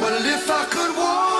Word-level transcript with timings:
Well, 0.00 0.24
if 0.26 0.50
I 0.50 0.64
could 0.66 0.96
walk 0.96 1.33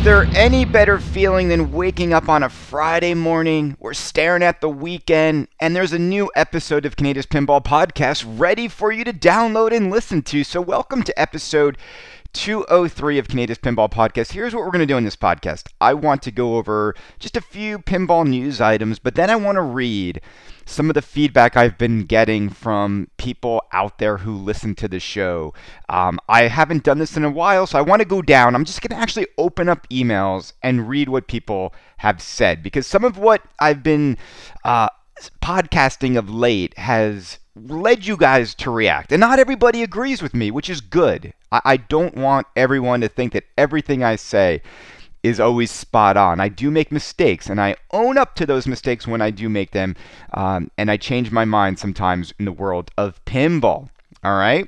Is 0.00 0.06
there 0.06 0.24
any 0.34 0.64
better 0.64 0.98
feeling 0.98 1.48
than 1.48 1.72
waking 1.72 2.14
up 2.14 2.30
on 2.30 2.42
a 2.42 2.48
Friday 2.48 3.12
morning? 3.12 3.76
We're 3.78 3.92
staring 3.92 4.42
at 4.42 4.62
the 4.62 4.68
weekend, 4.70 5.48
and 5.60 5.76
there's 5.76 5.92
a 5.92 5.98
new 5.98 6.30
episode 6.34 6.86
of 6.86 6.96
Kaneda's 6.96 7.26
Pinball 7.26 7.62
Podcast 7.62 8.24
ready 8.26 8.66
for 8.66 8.90
you 8.90 9.04
to 9.04 9.12
download 9.12 9.76
and 9.76 9.90
listen 9.90 10.22
to. 10.22 10.42
So, 10.42 10.62
welcome 10.62 11.02
to 11.02 11.20
episode 11.20 11.76
203 12.32 13.18
of 13.18 13.28
Kaneda's 13.28 13.58
Pinball 13.58 13.90
Podcast. 13.90 14.32
Here's 14.32 14.54
what 14.54 14.64
we're 14.64 14.70
going 14.70 14.80
to 14.80 14.86
do 14.86 14.96
in 14.96 15.04
this 15.04 15.16
podcast 15.16 15.66
I 15.80 15.94
want 15.94 16.22
to 16.22 16.30
go 16.30 16.56
over 16.56 16.94
just 17.18 17.36
a 17.36 17.40
few 17.40 17.78
pinball 17.78 18.26
news 18.26 18.60
items, 18.60 18.98
but 18.98 19.14
then 19.14 19.30
I 19.30 19.36
want 19.36 19.56
to 19.56 19.62
read 19.62 20.20
some 20.64 20.88
of 20.88 20.94
the 20.94 21.02
feedback 21.02 21.56
I've 21.56 21.76
been 21.76 22.04
getting 22.04 22.48
from 22.48 23.08
people 23.16 23.64
out 23.72 23.98
there 23.98 24.18
who 24.18 24.36
listen 24.36 24.76
to 24.76 24.86
the 24.86 25.00
show. 25.00 25.52
Um, 25.88 26.20
I 26.28 26.44
haven't 26.44 26.84
done 26.84 26.98
this 26.98 27.16
in 27.16 27.24
a 27.24 27.30
while, 27.30 27.66
so 27.66 27.78
I 27.78 27.82
want 27.82 28.00
to 28.00 28.06
go 28.06 28.22
down. 28.22 28.54
I'm 28.54 28.64
just 28.64 28.80
going 28.80 28.96
to 28.96 29.02
actually 29.02 29.26
open 29.36 29.68
up 29.68 29.88
emails 29.88 30.52
and 30.62 30.88
read 30.88 31.08
what 31.08 31.26
people 31.26 31.74
have 31.98 32.22
said 32.22 32.62
because 32.62 32.86
some 32.86 33.04
of 33.04 33.18
what 33.18 33.42
I've 33.58 33.82
been 33.82 34.16
uh, 34.64 34.90
podcasting 35.42 36.16
of 36.16 36.30
late 36.30 36.78
has 36.78 37.39
led 37.56 38.06
you 38.06 38.16
guys 38.16 38.54
to 38.56 38.70
react. 38.70 39.12
And 39.12 39.20
not 39.20 39.38
everybody 39.38 39.82
agrees 39.82 40.22
with 40.22 40.34
me, 40.34 40.50
which 40.50 40.70
is 40.70 40.80
good. 40.80 41.32
I, 41.50 41.60
I 41.64 41.76
don't 41.76 42.16
want 42.16 42.46
everyone 42.56 43.00
to 43.00 43.08
think 43.08 43.32
that 43.32 43.44
everything 43.58 44.02
I 44.02 44.16
say 44.16 44.62
is 45.22 45.40
always 45.40 45.70
spot 45.70 46.16
on. 46.16 46.40
I 46.40 46.48
do 46.48 46.70
make 46.70 46.90
mistakes, 46.90 47.48
and 47.48 47.60
I 47.60 47.76
own 47.92 48.16
up 48.16 48.34
to 48.36 48.46
those 48.46 48.66
mistakes 48.66 49.06
when 49.06 49.20
I 49.20 49.30
do 49.30 49.48
make 49.48 49.72
them, 49.72 49.94
um, 50.32 50.70
and 50.78 50.90
I 50.90 50.96
change 50.96 51.30
my 51.30 51.44
mind 51.44 51.78
sometimes 51.78 52.32
in 52.38 52.46
the 52.46 52.52
world 52.52 52.90
of 52.96 53.22
pinball. 53.26 53.90
All 54.24 54.38
right? 54.38 54.66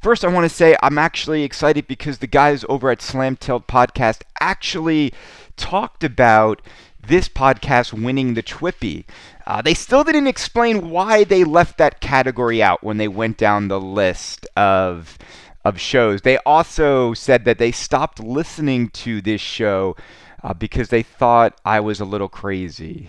First, 0.00 0.24
I 0.24 0.28
want 0.28 0.48
to 0.48 0.54
say 0.54 0.76
I'm 0.82 0.98
actually 0.98 1.42
excited 1.42 1.86
because 1.86 2.18
the 2.18 2.26
guys 2.26 2.64
over 2.68 2.90
at 2.90 3.02
Slam 3.02 3.36
Tilt 3.36 3.66
Podcast 3.66 4.22
actually 4.40 5.12
talked 5.56 6.04
about 6.04 6.62
this 7.06 7.28
podcast 7.28 7.92
winning 7.92 8.34
the 8.34 8.42
Twippy. 8.42 9.06
Uh, 9.46 9.62
they 9.62 9.74
still 9.74 10.04
didn't 10.04 10.26
explain 10.26 10.90
why 10.90 11.24
they 11.24 11.44
left 11.44 11.78
that 11.78 12.00
category 12.00 12.62
out 12.62 12.82
when 12.82 12.96
they 12.96 13.08
went 13.08 13.36
down 13.36 13.68
the 13.68 13.80
list 13.80 14.46
of 14.56 15.18
of 15.64 15.80
shows. 15.80 16.22
They 16.22 16.36
also 16.38 17.14
said 17.14 17.44
that 17.46 17.58
they 17.58 17.72
stopped 17.72 18.20
listening 18.20 18.90
to 18.90 19.22
this 19.22 19.40
show 19.40 19.96
uh, 20.42 20.52
because 20.52 20.90
they 20.90 21.02
thought 21.02 21.58
I 21.64 21.80
was 21.80 22.00
a 22.00 22.04
little 22.04 22.28
crazy. 22.28 23.08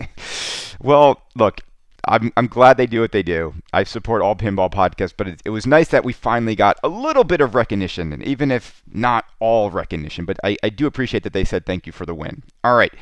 well, 0.80 1.22
look, 1.34 1.60
I'm, 2.08 2.32
I'm 2.36 2.46
glad 2.46 2.76
they 2.76 2.86
do 2.86 3.00
what 3.00 3.12
they 3.12 3.22
do. 3.22 3.54
I 3.72 3.84
support 3.84 4.22
all 4.22 4.36
pinball 4.36 4.70
podcasts, 4.70 5.14
but 5.16 5.28
it, 5.28 5.42
it 5.44 5.50
was 5.50 5.66
nice 5.66 5.88
that 5.88 6.04
we 6.04 6.12
finally 6.12 6.54
got 6.54 6.78
a 6.82 6.88
little 6.88 7.24
bit 7.24 7.40
of 7.40 7.54
recognition, 7.54 8.12
and 8.12 8.22
even 8.24 8.50
if 8.50 8.82
not 8.92 9.26
all 9.40 9.70
recognition, 9.70 10.24
but 10.24 10.38
I, 10.44 10.56
I 10.62 10.68
do 10.68 10.86
appreciate 10.86 11.22
that 11.22 11.32
they 11.32 11.44
said 11.44 11.66
thank 11.66 11.86
you 11.86 11.92
for 11.92 12.06
the 12.06 12.14
win. 12.14 12.42
All 12.62 12.76
right. 12.76 12.92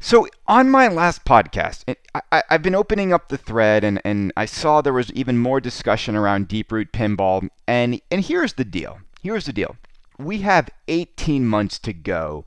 So 0.00 0.28
on 0.46 0.68
my 0.68 0.88
last 0.88 1.24
podcast, 1.24 1.94
I, 2.30 2.42
I've 2.50 2.62
been 2.62 2.74
opening 2.74 3.12
up 3.12 3.28
the 3.28 3.38
thread, 3.38 3.84
and, 3.84 4.02
and 4.04 4.32
I 4.36 4.44
saw 4.44 4.80
there 4.80 4.92
was 4.92 5.10
even 5.12 5.38
more 5.38 5.60
discussion 5.60 6.14
around 6.14 6.48
deep 6.48 6.70
root 6.70 6.92
pinball. 6.92 7.48
And 7.66 8.00
and 8.10 8.22
here's 8.22 8.54
the 8.54 8.66
deal. 8.66 8.98
Here's 9.22 9.46
the 9.46 9.52
deal. 9.52 9.76
We 10.18 10.42
have 10.42 10.68
18 10.88 11.46
months 11.46 11.78
to 11.80 11.92
go 11.94 12.44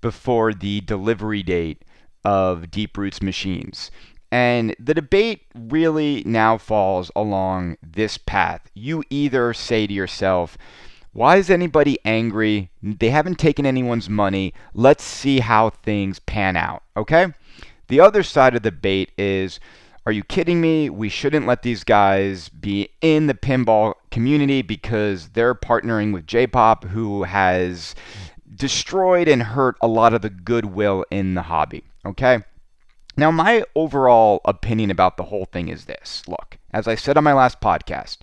before 0.00 0.54
the 0.54 0.80
delivery 0.82 1.42
date 1.42 1.82
of 2.24 2.70
Deep 2.70 2.96
Roots 2.96 3.20
machines. 3.20 3.90
And 4.32 4.76
the 4.78 4.94
debate 4.94 5.42
really 5.54 6.22
now 6.24 6.56
falls 6.56 7.10
along 7.16 7.76
this 7.82 8.16
path. 8.16 8.70
You 8.74 9.02
either 9.10 9.52
say 9.52 9.86
to 9.86 9.92
yourself, 9.92 10.56
why 11.12 11.36
is 11.36 11.50
anybody 11.50 11.98
angry? 12.04 12.70
They 12.82 13.10
haven't 13.10 13.38
taken 13.38 13.66
anyone's 13.66 14.08
money. 14.08 14.54
Let's 14.72 15.02
see 15.02 15.40
how 15.40 15.70
things 15.70 16.20
pan 16.20 16.56
out, 16.56 16.84
okay? 16.96 17.34
The 17.88 17.98
other 17.98 18.22
side 18.22 18.54
of 18.54 18.62
the 18.62 18.70
debate 18.70 19.10
is 19.18 19.58
are 20.06 20.12
you 20.12 20.24
kidding 20.24 20.60
me? 20.60 20.88
We 20.88 21.08
shouldn't 21.10 21.46
let 21.46 21.62
these 21.62 21.84
guys 21.84 22.48
be 22.48 22.88
in 23.02 23.26
the 23.26 23.34
pinball 23.34 23.94
community 24.10 24.62
because 24.62 25.28
they're 25.30 25.54
partnering 25.54 26.12
with 26.12 26.26
J 26.26 26.46
pop, 26.46 26.84
who 26.84 27.24
has 27.24 27.94
destroyed 28.54 29.28
and 29.28 29.42
hurt 29.42 29.76
a 29.82 29.86
lot 29.86 30.14
of 30.14 30.22
the 30.22 30.30
goodwill 30.30 31.04
in 31.10 31.34
the 31.34 31.42
hobby, 31.42 31.84
okay? 32.06 32.42
Now, 33.16 33.30
my 33.30 33.64
overall 33.74 34.40
opinion 34.44 34.90
about 34.90 35.16
the 35.16 35.24
whole 35.24 35.44
thing 35.44 35.68
is 35.68 35.84
this 35.84 36.22
look, 36.28 36.58
as 36.72 36.86
I 36.86 36.94
said 36.94 37.16
on 37.16 37.24
my 37.24 37.32
last 37.32 37.60
podcast, 37.60 38.18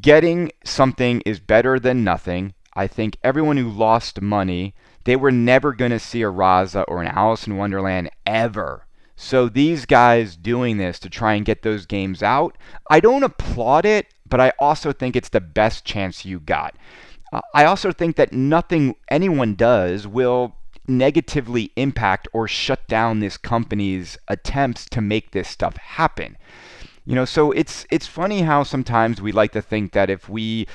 getting 0.00 0.52
something 0.64 1.22
is 1.24 1.40
better 1.40 1.78
than 1.78 2.04
nothing. 2.04 2.54
I 2.74 2.86
think 2.86 3.16
everyone 3.22 3.56
who 3.56 3.70
lost 3.70 4.20
money, 4.20 4.74
they 5.04 5.16
were 5.16 5.30
never 5.30 5.72
going 5.72 5.92
to 5.92 5.98
see 5.98 6.22
a 6.22 6.30
Raza 6.30 6.84
or 6.88 7.02
an 7.02 7.08
Alice 7.08 7.46
in 7.46 7.56
Wonderland 7.56 8.10
ever. 8.26 8.86
So 9.16 9.48
these 9.48 9.86
guys 9.86 10.36
doing 10.36 10.76
this 10.76 10.98
to 11.00 11.08
try 11.08 11.34
and 11.34 11.46
get 11.46 11.62
those 11.62 11.86
games 11.86 12.22
out, 12.22 12.58
I 12.90 13.00
don't 13.00 13.22
applaud 13.22 13.84
it, 13.84 14.08
but 14.28 14.40
I 14.40 14.52
also 14.58 14.92
think 14.92 15.14
it's 15.14 15.28
the 15.28 15.40
best 15.40 15.84
chance 15.84 16.24
you 16.24 16.40
got. 16.40 16.74
Uh, 17.32 17.40
I 17.54 17.64
also 17.64 17.92
think 17.92 18.16
that 18.16 18.32
nothing 18.32 18.96
anyone 19.08 19.54
does 19.54 20.06
will 20.06 20.56
negatively 20.86 21.72
impact 21.76 22.28
or 22.32 22.46
shut 22.48 22.86
down 22.88 23.20
this 23.20 23.36
company's 23.36 24.18
attempts 24.28 24.86
to 24.86 25.00
make 25.00 25.30
this 25.30 25.48
stuff 25.48 25.76
happen. 25.76 26.36
You 27.06 27.14
know, 27.14 27.24
so 27.24 27.52
it's 27.52 27.86
it's 27.90 28.06
funny 28.06 28.42
how 28.42 28.62
sometimes 28.62 29.20
we 29.20 29.30
like 29.30 29.52
to 29.52 29.62
think 29.62 29.92
that 29.92 30.08
if 30.08 30.28
we 30.28 30.66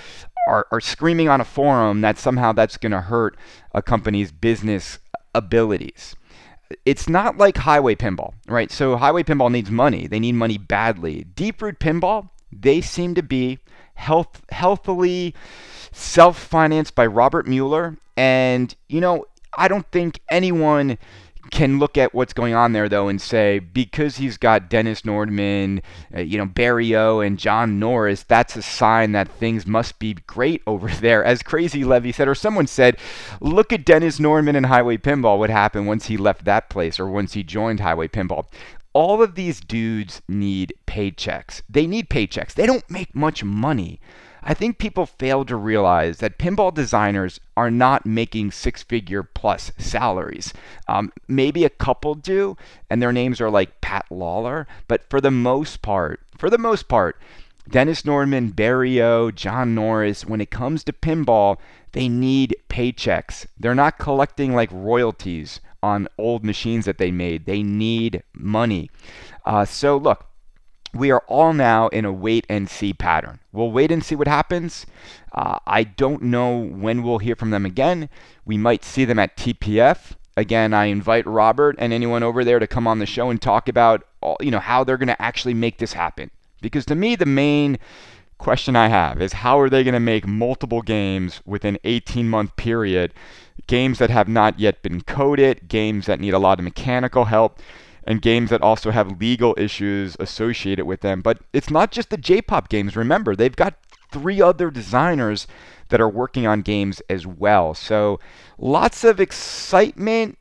are, 0.48 0.68
are 0.72 0.82
screaming 0.82 1.30
on 1.30 1.42
a 1.42 1.46
forum 1.46 2.02
that 2.02 2.18
somehow 2.18 2.52
that's 2.52 2.78
going 2.78 2.92
to 2.92 3.02
hurt 3.02 3.38
a 3.74 3.82
company's 3.82 4.32
business 4.32 5.00
abilities. 5.34 6.16
It's 6.86 7.10
not 7.10 7.38
like 7.38 7.58
highway 7.58 7.96
pinball, 7.96 8.34
right? 8.48 8.72
So 8.72 8.96
highway 8.96 9.24
pinball 9.24 9.52
needs 9.52 9.72
money. 9.72 10.06
They 10.06 10.20
need 10.20 10.34
money 10.34 10.58
badly. 10.60 11.24
Deep 11.24 11.62
root 11.62 11.80
pinball, 11.80 12.30
they 12.52 12.82
seem 12.82 13.16
to 13.16 13.24
be 13.24 13.60
health 13.96 14.44
healthily 14.52 15.34
self-financed 15.92 16.96
by 16.96 17.06
Robert 17.06 17.48
Mueller 17.48 17.98
and 18.16 18.76
you 18.88 19.02
know, 19.02 19.26
I 19.58 19.68
don't 19.68 19.90
think 19.92 20.20
anyone 20.30 20.98
can 21.52 21.80
look 21.80 21.98
at 21.98 22.14
what's 22.14 22.34
going 22.34 22.54
on 22.54 22.74
there 22.74 22.88
though 22.88 23.08
and 23.08 23.22
say 23.22 23.60
because 23.60 24.18
he's 24.18 24.38
got 24.38 24.70
Dennis 24.70 25.02
Nordman, 25.02 25.82
uh, 26.16 26.22
you 26.22 26.38
know 26.38 26.46
Barry 26.46 26.96
O 26.96 27.20
and 27.20 27.40
John 27.40 27.80
Norris, 27.80 28.24
that's 28.24 28.56
a 28.56 28.62
sign 28.62 29.14
that 29.14 29.28
things 29.28 29.66
must 29.66 30.00
be 30.00 30.14
great 30.14 30.62
over 30.68 30.88
there. 31.02 31.24
As 31.24 31.42
Crazy 31.42 31.84
Levy 31.84 32.12
said, 32.12 32.28
or 32.28 32.36
someone 32.36 32.68
said, 32.68 32.98
look 33.42 33.74
at 33.74 33.86
Dennis 33.86 34.20
Nordman 34.20 34.56
and 34.56 34.68
Highway 34.68 34.98
Pinball. 34.98 35.40
What 35.40 35.50
happened 35.50 35.88
once 35.88 36.06
he 36.06 36.18
left 36.18 36.46
that 36.46 36.70
place 36.70 37.00
or 37.00 37.08
once 37.10 37.34
he 37.34 37.44
joined 37.44 37.80
Highway 37.80 38.08
Pinball? 38.08 38.46
All 38.94 39.22
of 39.22 39.36
these 39.36 39.60
dudes 39.60 40.22
need 40.28 40.74
paychecks. 40.88 41.62
They 41.70 41.86
need 41.86 42.10
paychecks. 42.10 42.54
They 42.54 42.66
don't 42.66 42.90
make 42.90 43.16
much 43.16 43.44
money. 43.44 44.00
I 44.42 44.54
think 44.54 44.78
people 44.78 45.06
fail 45.06 45.44
to 45.46 45.56
realize 45.56 46.20
that 46.20 46.38
pinball 46.38 46.74
designers 46.74 47.40
are 47.58 47.70
not 47.70 48.06
making 48.06 48.52
six 48.52 48.84
figure 48.84 49.24
plus 49.24 49.72
salaries. 49.78 50.54
Um, 50.88 51.12
maybe 51.28 51.66
a 51.66 51.70
couple 51.70 52.16
do, 52.16 52.58
and 52.90 53.02
their 53.02 53.12
names 53.12 53.42
are 53.42 53.50
like 53.50 53.82
Pat 53.82 54.06
Lawler, 54.10 54.68
but 54.88 55.10
for 55.10 55.20
the 55.20 55.32
most 55.32 55.82
part, 55.82 56.22
for 56.38 56.50
the 56.50 56.58
most 56.58 56.88
part, 56.88 57.20
Dennis 57.70 58.02
Nordman, 58.02 58.56
Barrio, 58.56 59.30
John 59.30 59.76
Norris, 59.76 60.26
when 60.26 60.42
it 60.42 60.50
comes 60.50 60.84
to 60.86 60.94
pinball, 60.94 61.58
they 61.92 62.10
need 62.10 62.56
paychecks. 62.70 63.46
They're 63.60 63.76
not 63.76 64.00
collecting 64.00 64.56
like 64.56 64.70
royalties 64.72 65.60
on 65.84 66.08
old 66.18 66.44
machines 66.44 66.86
that 66.86 66.98
they 66.98 67.12
made. 67.12 67.46
They 67.46 67.62
need 67.62 68.24
money. 68.34 68.90
Uh, 69.46 69.66
so, 69.66 69.98
look, 69.98 70.26
we 70.94 71.12
are 71.12 71.24
all 71.28 71.54
now 71.54 71.88
in 71.90 72.06
a 72.06 72.12
wait 72.12 72.46
and 72.50 72.70
see 72.70 72.94
pattern. 72.94 73.40
We'll 73.52 73.72
wait 73.72 73.92
and 73.92 74.04
see 74.04 74.16
what 74.16 74.28
happens. 74.28 74.86
Uh, 75.32 75.60
I 75.68 75.84
don't 75.84 76.24
know 76.24 76.58
when 76.58 77.04
we'll 77.04 77.20
hear 77.20 77.36
from 77.36 77.52
them 77.52 77.66
again. 77.66 78.10
We 78.46 78.58
might 78.58 78.84
see 78.84 79.06
them 79.06 79.20
at 79.20 79.38
TPF. 79.38 80.14
Again, 80.36 80.74
I 80.74 80.86
invite 80.86 81.26
Robert 81.28 81.76
and 81.80 81.92
anyone 81.92 82.24
over 82.24 82.44
there 82.44 82.60
to 82.60 82.68
come 82.68 82.88
on 82.88 83.00
the 83.00 83.06
show 83.06 83.30
and 83.30 83.42
talk 83.42 83.68
about 83.68 84.04
all, 84.22 84.38
you 84.40 84.52
know 84.52 84.60
how 84.60 84.84
they're 84.84 84.98
going 84.98 85.08
to 85.08 85.22
actually 85.22 85.54
make 85.54 85.78
this 85.78 85.94
happen. 85.94 86.32
Because 86.62 86.86
to 86.86 86.96
me, 86.96 87.16
the 87.16 87.26
main 87.26 87.78
question 88.38 88.76
I 88.76 88.88
have 88.88 89.22
is 89.22 89.34
how 89.34 89.60
are 89.60 89.70
they 89.70 89.84
going 89.84 89.94
to 89.94 90.00
make 90.00 90.26
multiple 90.26 90.82
games 90.82 91.42
within 91.46 91.78
18 91.84 92.30
month 92.30 92.56
period? 92.56 93.14
Games 93.68 94.00
that 94.00 94.10
have 94.10 94.28
not 94.28 94.60
yet 94.60 94.82
been 94.82 95.02
coded, 95.02 95.68
games 95.68 96.06
that 96.08 96.20
need 96.20 96.34
a 96.34 96.40
lot 96.40 96.60
of 96.60 96.64
mechanical 96.64 97.26
help. 97.26 97.60
And 98.10 98.22
games 98.22 98.50
that 98.50 98.64
also 98.64 98.90
have 98.90 99.22
legal 99.22 99.56
issues 99.56 100.18
associated 100.20 100.86
with 100.86 101.02
them. 101.02 101.22
But 101.22 101.38
it's 101.54 101.70
not 101.70 101.92
just 101.92 102.10
the 102.10 102.18
J 102.18 102.42
pop 102.42 102.68
games. 102.68 102.96
Remember, 102.96 103.36
they've 103.36 103.56
got 103.56 103.76
three 104.12 104.42
other 104.42 104.72
designers 104.72 105.46
that 105.90 106.02
are 106.02 106.10
working 106.10 106.48
on 106.48 106.64
games 106.64 107.04
as 107.08 107.28
well. 107.28 107.76
So 107.76 108.20
lots 108.58 109.04
of 109.04 109.20
excitement, 109.20 110.40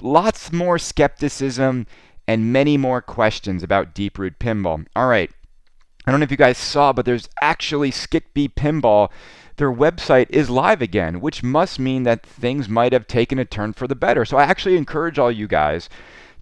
lots 0.00 0.52
more 0.52 0.78
skepticism, 0.78 1.86
and 2.28 2.52
many 2.52 2.76
more 2.76 3.02
questions 3.02 3.64
about 3.64 3.92
Deep 3.94 4.16
Root 4.16 4.38
Pinball. 4.38 4.86
All 4.94 5.08
right. 5.08 5.32
I 6.06 6.10
don't 6.10 6.20
know 6.20 6.24
if 6.24 6.30
you 6.30 6.36
guys 6.36 6.58
saw, 6.58 6.92
but 6.92 7.04
there's 7.04 7.28
actually 7.42 7.90
Skit-B 7.90 8.50
Pinball. 8.50 9.10
Their 9.56 9.72
website 9.72 10.30
is 10.30 10.48
live 10.48 10.80
again, 10.80 11.20
which 11.20 11.42
must 11.42 11.80
mean 11.80 12.04
that 12.04 12.24
things 12.24 12.68
might 12.68 12.92
have 12.92 13.08
taken 13.08 13.38
a 13.38 13.44
turn 13.44 13.72
for 13.72 13.88
the 13.88 13.96
better. 13.96 14.24
So 14.24 14.36
I 14.36 14.44
actually 14.44 14.76
encourage 14.76 15.18
all 15.18 15.32
you 15.32 15.48
guys 15.48 15.88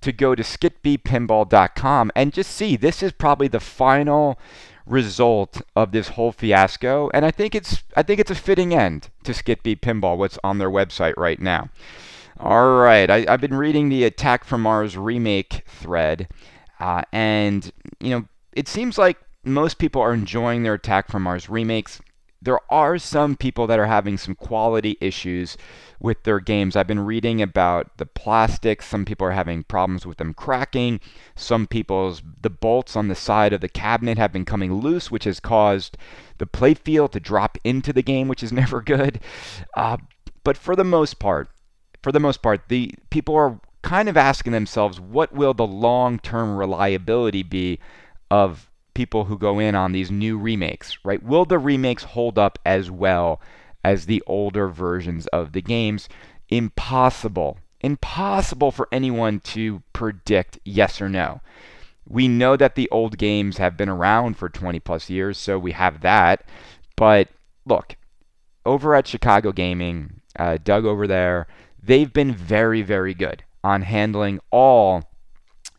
to 0.01 0.13
go 0.13 0.35
to 0.35 0.43
skitbpinball.com 0.43 2.13
and 2.15 2.33
just 2.33 2.51
see 2.51 2.77
this 2.77 3.03
is 3.03 3.13
probably 3.13 3.49
the 3.49 3.61
final 3.61 4.39
result 4.87 5.63
of 5.75 5.91
this 5.91 6.09
whole 6.11 6.31
fiasco 6.31 7.11
and 7.13 7.27
I 7.27 7.31
think 7.33 7.55
it's 7.55 7.83
I 7.97 8.03
think 8.03 8.21
it's 8.21 8.31
a 8.31 8.37
fitting 8.37 8.73
end 8.73 9.09
to 9.25 9.35
Skit-B 9.35 9.77
Pinball 9.77 10.17
what's 10.17 10.39
on 10.45 10.59
their 10.59 10.71
website 10.71 11.15
right 11.17 11.41
now. 11.41 11.71
All 12.39 12.77
right, 12.77 13.09
I, 13.09 13.25
have 13.31 13.41
been 13.41 13.55
reading 13.55 13.89
the 13.89 14.05
Attack 14.05 14.45
from 14.45 14.61
Mars 14.61 14.97
remake 14.97 15.63
thread, 15.67 16.29
uh, 16.79 17.01
and 17.11 17.73
you 17.99 18.11
know 18.11 18.29
it 18.53 18.69
seems 18.69 18.99
like 18.99 19.17
most 19.43 19.79
people 19.79 20.03
are 20.03 20.13
enjoying 20.13 20.63
their 20.63 20.75
Attack 20.75 21.11
from 21.11 21.23
Mars 21.23 21.49
remakes. 21.49 22.01
There 22.43 22.61
are 22.71 22.99
some 22.99 23.37
people 23.37 23.67
that 23.67 23.79
are 23.79 23.87
having 23.87 24.19
some 24.19 24.35
quality 24.35 24.97
issues 25.01 25.57
with 25.99 26.23
their 26.25 26.39
games. 26.39 26.77
I've 26.77 26.87
been 26.87 27.05
reading 27.05 27.41
about 27.41 27.97
the 27.97 28.07
plastics. 28.07 28.87
Some 28.87 29.05
people 29.05 29.27
are 29.27 29.33
having 29.33 29.65
problems 29.65 30.07
with 30.07 30.19
them 30.19 30.35
cracking. 30.35 31.01
Some 31.35 31.67
people's 31.67 32.23
the 32.43 32.51
bolts 32.51 32.95
on 32.97 33.09
the 33.09 33.15
side 33.15 33.53
of 33.53 33.61
the 33.61 33.69
cabinet 33.69 34.19
have 34.19 34.33
been 34.33 34.45
coming 34.45 34.75
loose, 34.75 35.11
which 35.11 35.25
has 35.25 35.41
caused 35.41 35.97
the 36.39 36.47
playfield 36.47 37.13
to 37.13 37.21
drop 37.21 37.59
into 37.65 37.93
the 37.93 38.03
game, 38.03 38.29
which 38.29 38.43
is 38.43 38.53
never 38.63 38.81
good. 38.83 39.21
Uh, 39.75 39.97
but 40.45 40.57
for 40.57 40.77
the 40.77 40.85
most 40.85 41.19
part, 41.19 41.49
for 42.03 42.13
the 42.13 42.21
most 42.21 42.43
part, 42.43 42.69
the 42.69 42.95
people 43.11 43.35
are 43.35 43.61
kind 43.83 44.09
of 44.09 44.17
asking 44.17 44.53
themselves, 44.53 45.01
what 45.01 45.33
will 45.33 45.55
the 45.55 45.67
long-term 45.67 46.57
reliability 46.57 47.43
be 47.43 47.79
of 48.31 48.71
people 48.97 49.27
who 49.27 49.39
go 49.39 49.61
in 49.61 49.77
on 49.77 49.93
these 49.93 50.11
new 50.11 50.37
remakes, 50.37 50.99
right? 51.05 51.23
Will 51.23 51.45
the 51.45 51.59
remakes 51.59 52.03
hold 52.03 52.39
up 52.39 52.59
as 52.65 52.91
well 52.91 53.41
as 53.87 54.07
the 54.07 54.21
older 54.27 54.67
versions 54.67 55.29
of 55.29 55.53
the 55.53 55.63
games. 55.63 56.09
Impossible. 56.49 57.57
Impossible 57.81 58.73
for 58.73 58.89
anyone 58.91 59.39
to 59.39 59.81
predict 59.93 60.59
yes 60.65 61.01
or 61.01 61.09
no. 61.09 61.41
We 62.05 62.27
know 62.27 62.57
that 62.57 62.75
the 62.75 62.91
old 62.91 63.17
games 63.17 63.59
have 63.59 63.77
been 63.77 63.89
around 63.89 64.39
for 64.39 64.49
20 64.49 64.81
plus 64.81 65.09
years, 65.09 65.39
so 65.39 65.57
we 65.57 65.71
have 65.71 66.01
that. 66.01 66.43
But 66.97 67.29
look, 67.65 67.97
over 68.65 68.93
at 68.97 69.07
Chicago 69.07 69.53
Gaming, 69.53 70.21
uh, 70.37 70.59
Doug 70.65 70.85
over 70.85 71.07
there, 71.07 71.47
they've 71.81 72.13
been 72.13 72.35
very, 72.35 72.83
very 72.83 73.15
good 73.15 73.45
on 73.63 73.83
handling 73.83 74.41
all 74.51 75.05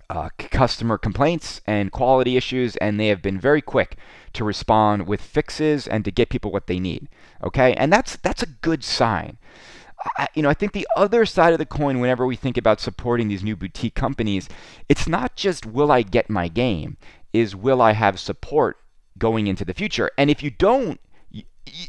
uh, 0.09 0.29
customer 0.37 0.97
complaints 0.97 1.61
and 1.65 1.91
quality 1.91 2.37
issues, 2.37 2.75
and 2.77 2.99
they 2.99 3.07
have 3.07 3.21
been 3.21 3.39
very 3.39 3.61
quick 3.61 3.97
to 4.33 4.43
respond 4.43 5.07
with 5.07 5.21
fixes 5.21 5.87
and 5.87 6.05
to 6.05 6.11
get 6.11 6.29
people 6.29 6.51
what 6.51 6.67
they 6.67 6.79
need. 6.79 7.09
Okay, 7.43 7.73
and 7.73 7.91
that's 7.91 8.15
that's 8.17 8.43
a 8.43 8.47
good 8.47 8.83
sign. 8.83 9.37
I, 10.17 10.27
you 10.33 10.41
know, 10.41 10.49
I 10.49 10.53
think 10.53 10.71
the 10.73 10.87
other 10.95 11.25
side 11.25 11.53
of 11.53 11.59
the 11.59 11.65
coin, 11.65 11.99
whenever 11.99 12.25
we 12.25 12.35
think 12.35 12.57
about 12.57 12.79
supporting 12.79 13.27
these 13.27 13.43
new 13.43 13.55
boutique 13.55 13.95
companies, 13.95 14.47
it's 14.87 15.07
not 15.07 15.35
just 15.35 15.65
will 15.65 15.91
I 15.91 16.03
get 16.03 16.29
my 16.29 16.47
game, 16.47 16.97
is 17.33 17.55
will 17.55 17.81
I 17.81 17.93
have 17.93 18.19
support 18.19 18.77
going 19.17 19.47
into 19.47 19.65
the 19.65 19.73
future? 19.73 20.11
And 20.17 20.29
if 20.29 20.41
you 20.41 20.51
don't, 20.51 20.99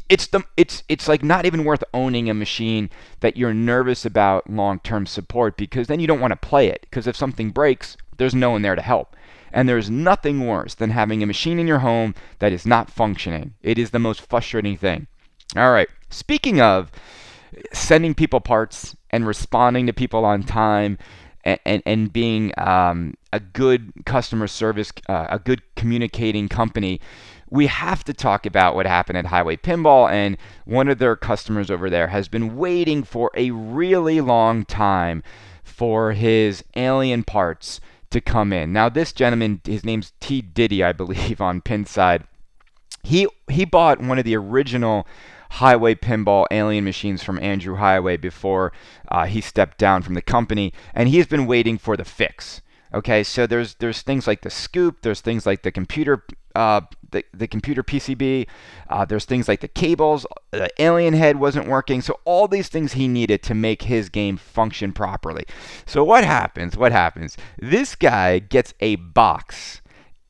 it's 0.09 0.27
the 0.27 0.43
it's 0.57 0.83
it's 0.89 1.07
like 1.07 1.23
not 1.23 1.45
even 1.45 1.63
worth 1.63 1.83
owning 1.93 2.29
a 2.29 2.33
machine 2.33 2.89
that 3.21 3.37
you're 3.37 3.53
nervous 3.53 4.05
about 4.05 4.49
long-term 4.49 5.05
support 5.05 5.55
because 5.55 5.87
then 5.87 5.99
you 5.99 6.07
don't 6.07 6.19
want 6.19 6.31
to 6.31 6.47
play 6.47 6.67
it 6.67 6.81
because 6.81 7.07
if 7.07 7.15
something 7.15 7.51
breaks 7.51 7.95
there's 8.19 8.35
no 8.35 8.51
one 8.51 8.61
there 8.61 8.75
to 8.75 8.81
help. 8.81 9.15
And 9.51 9.67
there's 9.67 9.89
nothing 9.89 10.45
worse 10.45 10.75
than 10.75 10.91
having 10.91 11.23
a 11.23 11.25
machine 11.25 11.57
in 11.57 11.67
your 11.67 11.79
home 11.79 12.13
that 12.37 12.53
is 12.53 12.67
not 12.67 12.91
functioning. 12.91 13.55
It 13.63 13.79
is 13.79 13.89
the 13.89 13.97
most 13.97 14.21
frustrating 14.21 14.77
thing. 14.77 15.07
All 15.55 15.71
right, 15.71 15.89
speaking 16.11 16.61
of 16.61 16.91
sending 17.73 18.13
people 18.13 18.39
parts 18.39 18.95
and 19.09 19.25
responding 19.25 19.87
to 19.87 19.93
people 19.93 20.23
on 20.23 20.43
time 20.43 20.99
and, 21.43 21.59
and, 21.65 21.83
and 21.85 22.13
being 22.13 22.51
um, 22.57 23.15
a 23.33 23.39
good 23.39 23.91
customer 24.05 24.45
service, 24.47 24.91
uh, 25.07 25.27
a 25.29 25.39
good 25.39 25.61
communicating 25.75 26.47
company, 26.47 27.01
we 27.49 27.65
have 27.65 28.03
to 28.03 28.13
talk 28.13 28.45
about 28.45 28.75
what 28.75 28.85
happened 28.85 29.17
at 29.17 29.25
Highway 29.25 29.57
Pinball. 29.57 30.11
And 30.11 30.37
one 30.65 30.87
of 30.87 30.99
their 30.99 31.15
customers 31.15 31.71
over 31.71 31.89
there 31.89 32.07
has 32.07 32.27
been 32.27 32.55
waiting 32.55 33.01
for 33.03 33.31
a 33.35 33.51
really 33.51 34.21
long 34.21 34.65
time 34.65 35.23
for 35.63 36.11
his 36.11 36.63
alien 36.75 37.23
parts 37.23 37.79
to 38.11 38.21
come 38.21 38.51
in. 38.53 38.73
Now, 38.73 38.89
this 38.89 39.13
gentleman, 39.13 39.61
his 39.63 39.83
name's 39.83 40.13
T. 40.19 40.41
Diddy, 40.41 40.83
I 40.83 40.93
believe, 40.93 41.41
on 41.49 41.61
Pinside. 41.61 42.23
He 43.03 43.27
he 43.49 43.65
bought 43.65 44.01
one 44.01 44.19
of 44.19 44.25
the 44.25 44.35
original 44.35 45.07
Highway 45.51 45.95
Pinball 45.95 46.45
alien 46.51 46.83
machines 46.83 47.23
from 47.23 47.39
Andrew 47.39 47.77
Heighway 47.77 48.19
before 48.19 48.71
uh, 49.07 49.25
he 49.25 49.41
stepped 49.41 49.77
down 49.77 50.01
from 50.01 50.13
the 50.13 50.21
company, 50.21 50.73
and 50.93 51.09
he's 51.09 51.27
been 51.27 51.47
waiting 51.47 51.77
for 51.77 51.95
the 51.95 52.05
fix. 52.05 52.61
Okay, 52.93 53.23
so 53.23 53.47
there's 53.47 53.75
there's 53.75 54.01
things 54.01 54.27
like 54.27 54.41
the 54.41 54.49
scoop, 54.49 55.01
there's 55.01 55.21
things 55.21 55.45
like 55.45 55.63
the 55.63 55.71
computer 55.71 56.23
uh, 56.55 56.81
the, 57.11 57.23
the 57.33 57.47
computer 57.47 57.83
PCB. 57.83 58.47
Uh, 58.89 59.05
there's 59.05 59.25
things 59.25 59.47
like 59.47 59.61
the 59.61 59.67
cables. 59.67 60.25
The 60.51 60.69
alien 60.79 61.13
head 61.13 61.39
wasn't 61.39 61.67
working. 61.67 62.01
So 62.01 62.19
all 62.25 62.47
these 62.47 62.69
things 62.69 62.93
he 62.93 63.07
needed 63.07 63.43
to 63.43 63.53
make 63.53 63.83
his 63.83 64.09
game 64.09 64.37
function 64.37 64.93
properly. 64.93 65.45
So 65.85 66.03
what 66.03 66.23
happens? 66.23 66.77
What 66.77 66.91
happens? 66.91 67.37
This 67.57 67.95
guy 67.95 68.39
gets 68.39 68.73
a 68.79 68.95
box 68.95 69.81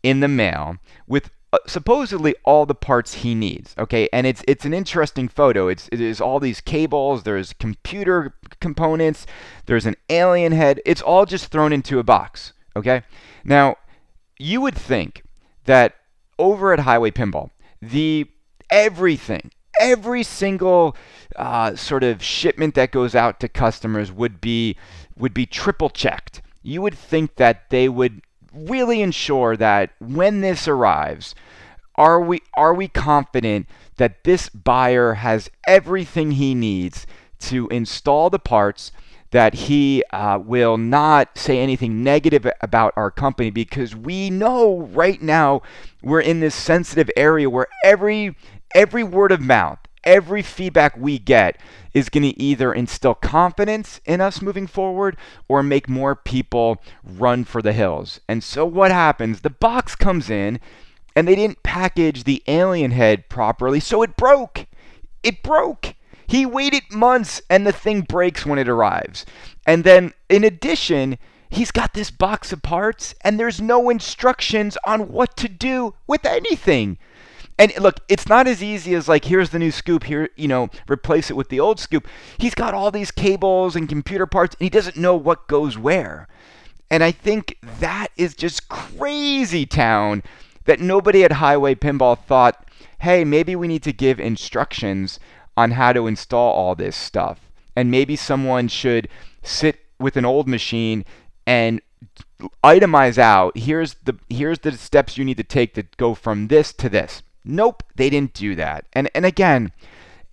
in 0.04 0.20
the 0.20 0.28
mail 0.28 0.78
with 1.08 1.30
uh, 1.52 1.58
supposedly 1.66 2.36
all 2.44 2.66
the 2.66 2.76
parts 2.76 3.16
he 3.16 3.34
needs. 3.34 3.74
Okay, 3.78 4.08
and 4.14 4.28
it's 4.28 4.44
it's 4.48 4.66
an 4.66 4.74
interesting 4.74 5.28
photo. 5.28 5.68
It's 5.68 5.90
it 5.92 6.00
is 6.00 6.22
all 6.22 6.40
these 6.40 6.62
cables. 6.62 7.24
There's 7.24 7.54
computer 7.54 8.36
components. 8.62 9.26
There's 9.66 9.88
an 9.88 9.96
alien 10.10 10.52
head. 10.52 10.80
It's 10.86 11.02
all 11.02 11.26
just 11.26 11.48
thrown 11.48 11.74
into 11.74 11.98
a 11.98 12.04
box. 12.04 12.54
Okay, 12.76 13.02
now 13.44 13.78
you 14.38 14.62
would 14.62 14.76
think 14.76 15.24
that 15.66 15.96
over 16.40 16.74
at 16.74 16.80
Highway 16.80 17.12
Pinball, 17.12 17.52
the 17.82 18.26
everything, 18.72 19.52
every 19.80 20.24
single 20.24 20.96
uh, 21.36 21.76
sort 21.76 22.04
of 22.04 22.24
shipment 22.24 22.74
that 22.76 22.92
goes 22.92 23.14
out 23.14 23.40
to 23.42 23.48
customers 23.48 24.12
would 24.12 24.42
be 24.42 24.76
would 25.18 25.34
be 25.34 25.46
triple 25.46 25.90
checked. 25.90 26.42
You 26.64 26.82
would 26.82 26.98
think 26.98 27.36
that 27.36 27.70
they 27.70 27.90
would 27.90 28.22
really 28.54 29.02
ensure 29.02 29.56
that 29.58 29.92
when 30.00 30.42
this 30.42 30.68
arrives, 30.68 31.36
are 31.96 32.22
we 32.22 32.42
are 32.56 32.74
we 32.74 32.88
confident 32.88 33.68
that 33.98 34.24
this 34.24 34.50
buyer 34.50 35.16
has 35.16 35.50
everything 35.68 36.32
he 36.32 36.56
needs 36.56 37.06
to 37.40 37.68
install 37.68 38.30
the 38.30 38.40
parts? 38.40 38.92
That 39.32 39.54
he 39.54 40.04
uh, 40.12 40.40
will 40.44 40.78
not 40.78 41.38
say 41.38 41.60
anything 41.60 42.04
negative 42.04 42.50
about 42.62 42.94
our 42.96 43.12
company 43.12 43.50
because 43.50 43.96
we 43.96 44.30
know 44.30 44.80
right 44.80 45.22
now 45.22 45.62
we're 46.02 46.22
in 46.22 46.40
this 46.40 46.56
sensitive 46.56 47.10
area 47.16 47.50
where 47.50 47.68
every 47.84 48.36
every 48.74 49.04
word 49.04 49.32
of 49.32 49.42
mouth 49.42 49.80
every 50.04 50.42
feedback 50.42 50.96
we 50.98 51.20
get 51.20 51.60
is 51.94 52.10
going 52.10 52.24
to 52.24 52.42
either 52.42 52.74
instill 52.74 53.16
confidence 53.16 54.00
in 54.06 54.22
us 54.22 54.42
moving 54.42 54.68
forward 54.68 55.18
or 55.48 55.64
make 55.64 55.90
more 55.90 56.16
people 56.16 56.82
run 57.04 57.44
for 57.44 57.62
the 57.62 57.74
hills. 57.74 58.20
And 58.28 58.44
so 58.44 58.66
what 58.66 58.92
happens? 58.92 59.42
The 59.42 59.50
box 59.50 59.96
comes 59.96 60.30
in 60.30 60.60
and 61.16 61.28
they 61.28 61.36
didn't 61.36 61.64
package 61.64 62.24
the 62.24 62.44
alien 62.48 62.92
head 62.92 63.30
properly, 63.30 63.80
so 63.80 64.02
it 64.02 64.16
broke. 64.16 64.66
It 65.24 65.44
broke. 65.44 65.96
He 66.30 66.46
waited 66.46 66.84
months 66.92 67.42
and 67.50 67.66
the 67.66 67.72
thing 67.72 68.02
breaks 68.02 68.46
when 68.46 68.60
it 68.60 68.70
arrives. 68.70 69.26
And 69.66 69.84
then, 69.84 70.14
in 70.30 70.44
addition, 70.44 71.18
he's 71.50 71.72
got 71.72 71.96
this 71.96 72.12
box 72.12 72.54
of 72.54 72.62
parts 72.62 73.16
and 73.22 73.40
there's 73.40 73.60
no 73.60 73.90
instructions 73.90 74.78
on 74.86 75.12
what 75.12 75.36
to 75.38 75.50
do 75.50 75.96
with 76.06 76.28
anything. 76.28 77.00
And 77.58 77.74
look, 77.80 78.02
it's 78.08 78.30
not 78.30 78.46
as 78.48 78.62
easy 78.62 78.94
as 78.94 79.08
like, 79.08 79.26
here's 79.26 79.50
the 79.50 79.58
new 79.58 79.72
scoop, 79.72 80.04
here, 80.04 80.30
you 80.36 80.48
know, 80.48 80.70
replace 80.88 81.32
it 81.32 81.36
with 81.36 81.50
the 81.50 81.60
old 81.60 81.80
scoop. 81.80 82.08
He's 82.38 82.54
got 82.54 82.76
all 82.76 82.92
these 82.92 83.10
cables 83.10 83.76
and 83.76 83.90
computer 83.90 84.28
parts 84.28 84.56
and 84.60 84.64
he 84.64 84.70
doesn't 84.70 84.98
know 84.98 85.16
what 85.16 85.48
goes 85.48 85.80
where. 85.80 86.28
And 86.92 87.04
I 87.04 87.12
think 87.12 87.58
that 87.80 88.10
is 88.18 88.36
just 88.36 88.70
crazy 88.70 89.66
town 89.66 90.22
that 90.66 90.80
nobody 90.80 91.24
at 91.24 91.32
Highway 91.32 91.74
Pinball 91.74 92.20
thought, 92.20 92.70
hey, 93.00 93.24
maybe 93.24 93.56
we 93.56 93.68
need 93.68 93.82
to 93.82 93.94
give 93.94 94.20
instructions 94.20 95.20
on 95.60 95.72
how 95.72 95.92
to 95.92 96.08
install 96.08 96.54
all 96.54 96.74
this 96.74 96.96
stuff. 96.96 97.52
And 97.76 97.92
maybe 97.92 98.16
someone 98.16 98.70
should 98.70 99.10
sit 99.44 99.82
with 100.00 100.16
an 100.16 100.24
old 100.24 100.48
machine 100.48 101.04
and 101.46 101.82
itemize 102.64 103.18
out 103.18 103.58
here's 103.58 103.96
the 104.06 104.18
here's 104.30 104.60
the 104.60 104.72
steps 104.72 105.18
you 105.18 105.26
need 105.26 105.36
to 105.36 105.44
take 105.44 105.74
to 105.74 105.84
go 105.98 106.16
from 106.16 106.48
this 106.48 106.72
to 106.72 106.88
this. 106.88 107.24
Nope, 107.44 107.84
they 107.96 108.10
didn't 108.10 108.34
do 108.34 108.56
that. 108.56 108.86
And 108.94 109.10
and 109.14 109.26
again, 109.26 109.74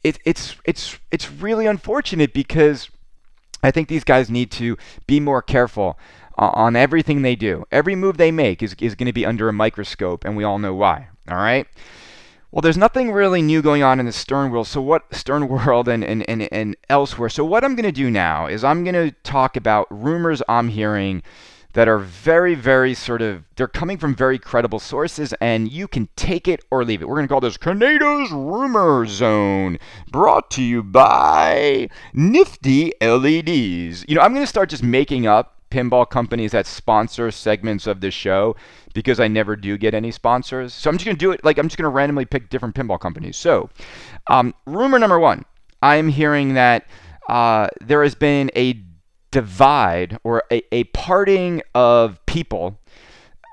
it, 0.05 0.19
it's 0.25 0.55
it's 0.65 0.97
it's 1.11 1.31
really 1.33 1.67
unfortunate 1.67 2.33
because 2.33 2.89
I 3.65 3.73
think 3.73 3.89
these 3.89 4.05
guys 4.05 4.31
need 4.31 4.53
to 4.53 4.77
be 5.09 5.19
more 5.19 5.43
careful 5.43 5.99
uh, 6.39 6.51
on 6.55 6.77
everything 6.77 7.23
they 7.23 7.35
do. 7.35 7.65
Every 7.73 7.97
move 7.97 8.17
they 8.17 8.31
make 8.31 8.63
is, 8.63 8.77
is 8.79 8.95
going 8.95 9.07
to 9.07 9.13
be 9.13 9.27
under 9.27 9.49
a 9.49 9.53
microscope, 9.53 10.25
and 10.25 10.37
we 10.37 10.45
all 10.45 10.61
know 10.61 10.75
why. 10.75 11.09
All 11.29 11.39
right. 11.39 11.67
Well, 12.51 12.63
there's 12.63 12.77
nothing 12.77 13.11
really 13.11 13.43
new 13.43 13.61
going 13.61 13.83
on 13.83 13.99
in 14.01 14.07
the 14.07 14.13
Stern 14.13 14.51
world. 14.51 14.67
So 14.67 14.81
what 14.81 15.15
Stern 15.15 15.49
world 15.49 15.89
and, 15.89 16.05
and, 16.05 16.29
and, 16.29 16.49
and 16.53 16.77
elsewhere. 16.89 17.29
So 17.29 17.45
what 17.45 17.65
I'm 17.65 17.75
going 17.75 17.85
to 17.85 17.93
do 17.93 18.11
now 18.11 18.47
is 18.47 18.65
I'm 18.65 18.85
going 18.85 18.95
to 18.95 19.11
talk 19.23 19.57
about 19.57 19.87
rumors 19.91 20.43
I'm 20.49 20.69
hearing 20.69 21.23
that 21.77 21.89
are 21.89 21.99
very, 21.99 22.55
very 22.55 22.95
sort 22.95 23.21
of, 23.21 23.45
they're 23.57 23.69
coming 23.69 23.99
from 23.99 24.15
very 24.15 24.39
credible 24.39 24.79
sources, 24.79 25.35
and 25.43 25.71
you 25.71 25.87
can 25.87 26.09
take 26.17 26.49
it 26.49 26.65
or 26.71 26.83
leave 26.87 27.03
it. 27.03 27.09
We're 27.09 27.17
going 27.17 27.29
to 27.29 27.31
call 27.31 27.43
this 27.43 27.59
Kaneda's 27.59 28.31
Rumor 28.31 29.05
Zone, 29.05 29.79
brought 30.11 30.51
to 30.53 30.63
you 30.63 30.83
by 30.83 31.91
Nifty 32.15 32.93
LEDs. 33.03 34.07
You 34.09 34.15
know, 34.15 34.23
I'm 34.23 34.33
going 34.33 34.43
to 34.43 34.47
start 34.47 34.71
just 34.71 34.83
making 34.83 35.27
up 35.27 35.57
pinball 35.71 36.09
companies 36.09 36.53
that 36.53 36.67
sponsor 36.67 37.31
segments 37.31 37.87
of 37.87 38.01
the 38.01 38.11
show 38.11 38.57
because 38.97 39.21
I 39.21 39.29
never 39.29 39.55
do 39.55 39.77
get 39.79 39.95
any 39.95 40.11
sponsors. 40.11 40.73
So 40.75 40.91
I'm 40.91 40.97
just 40.97 41.05
going 41.05 41.17
to 41.17 41.21
do 41.21 41.31
it 41.31 41.45
like 41.45 41.59
I'm 41.59 41.69
just 41.69 41.77
going 41.77 41.85
to 41.85 41.95
randomly 41.95 42.25
pick 42.25 42.49
different 42.49 42.75
pinball 42.75 42.99
companies. 42.99 43.37
So, 43.37 43.71
um, 44.27 44.55
rumor 44.65 44.99
number 44.99 45.21
one 45.21 45.45
I'm 45.83 46.09
hearing 46.09 46.55
that 46.55 46.87
uh, 47.29 47.69
there 47.81 48.03
has 48.03 48.15
been 48.15 48.51
a 48.57 48.81
divide 49.31 50.19
or 50.25 50.43
a, 50.51 50.63
a 50.75 50.85
parting 50.85 51.63
of 51.75 52.25
people 52.27 52.79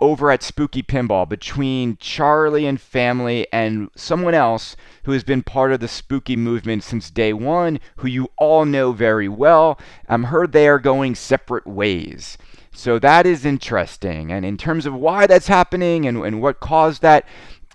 over 0.02 0.32
at 0.32 0.44
Spooky 0.44 0.82
Pinball 0.82 1.28
between 1.28 1.98
Charlie 1.98 2.66
and 2.66 2.80
family 2.80 3.48
and 3.54 3.90
someone 3.96 4.34
else 4.34 4.76
who 5.04 5.12
has 5.12 5.24
been 5.24 5.44
part 5.44 5.72
of 5.72 5.80
the 5.80 5.88
spooky 5.88 6.36
movement 6.36 6.84
since 6.84 7.10
day 7.10 7.34
one, 7.34 7.80
who 7.98 8.08
you 8.08 8.30
all 8.38 8.66
know 8.66 8.92
very 8.92 9.30
well. 9.30 9.80
I'm 10.10 10.26
heard 10.26 10.52
they 10.52 10.68
are 10.68 10.80
going 10.80 11.16
separate 11.16 11.68
ways. 11.68 12.38
So 12.74 13.00
that 13.00 13.26
is 13.26 13.46
interesting. 13.46 14.32
And 14.32 14.46
in 14.46 14.58
terms 14.58 14.86
of 14.86 14.94
why 14.94 15.28
that's 15.28 15.48
happening 15.48 16.08
and, 16.08 16.18
and 16.26 16.42
what 16.42 16.60
caused 16.60 17.02
that, 17.04 17.26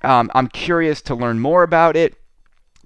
um, 0.02 0.30
I'm 0.34 0.48
curious 0.48 1.00
to 1.02 1.14
learn 1.14 1.40
more 1.40 1.62
about 1.62 1.96
it. 1.96 2.16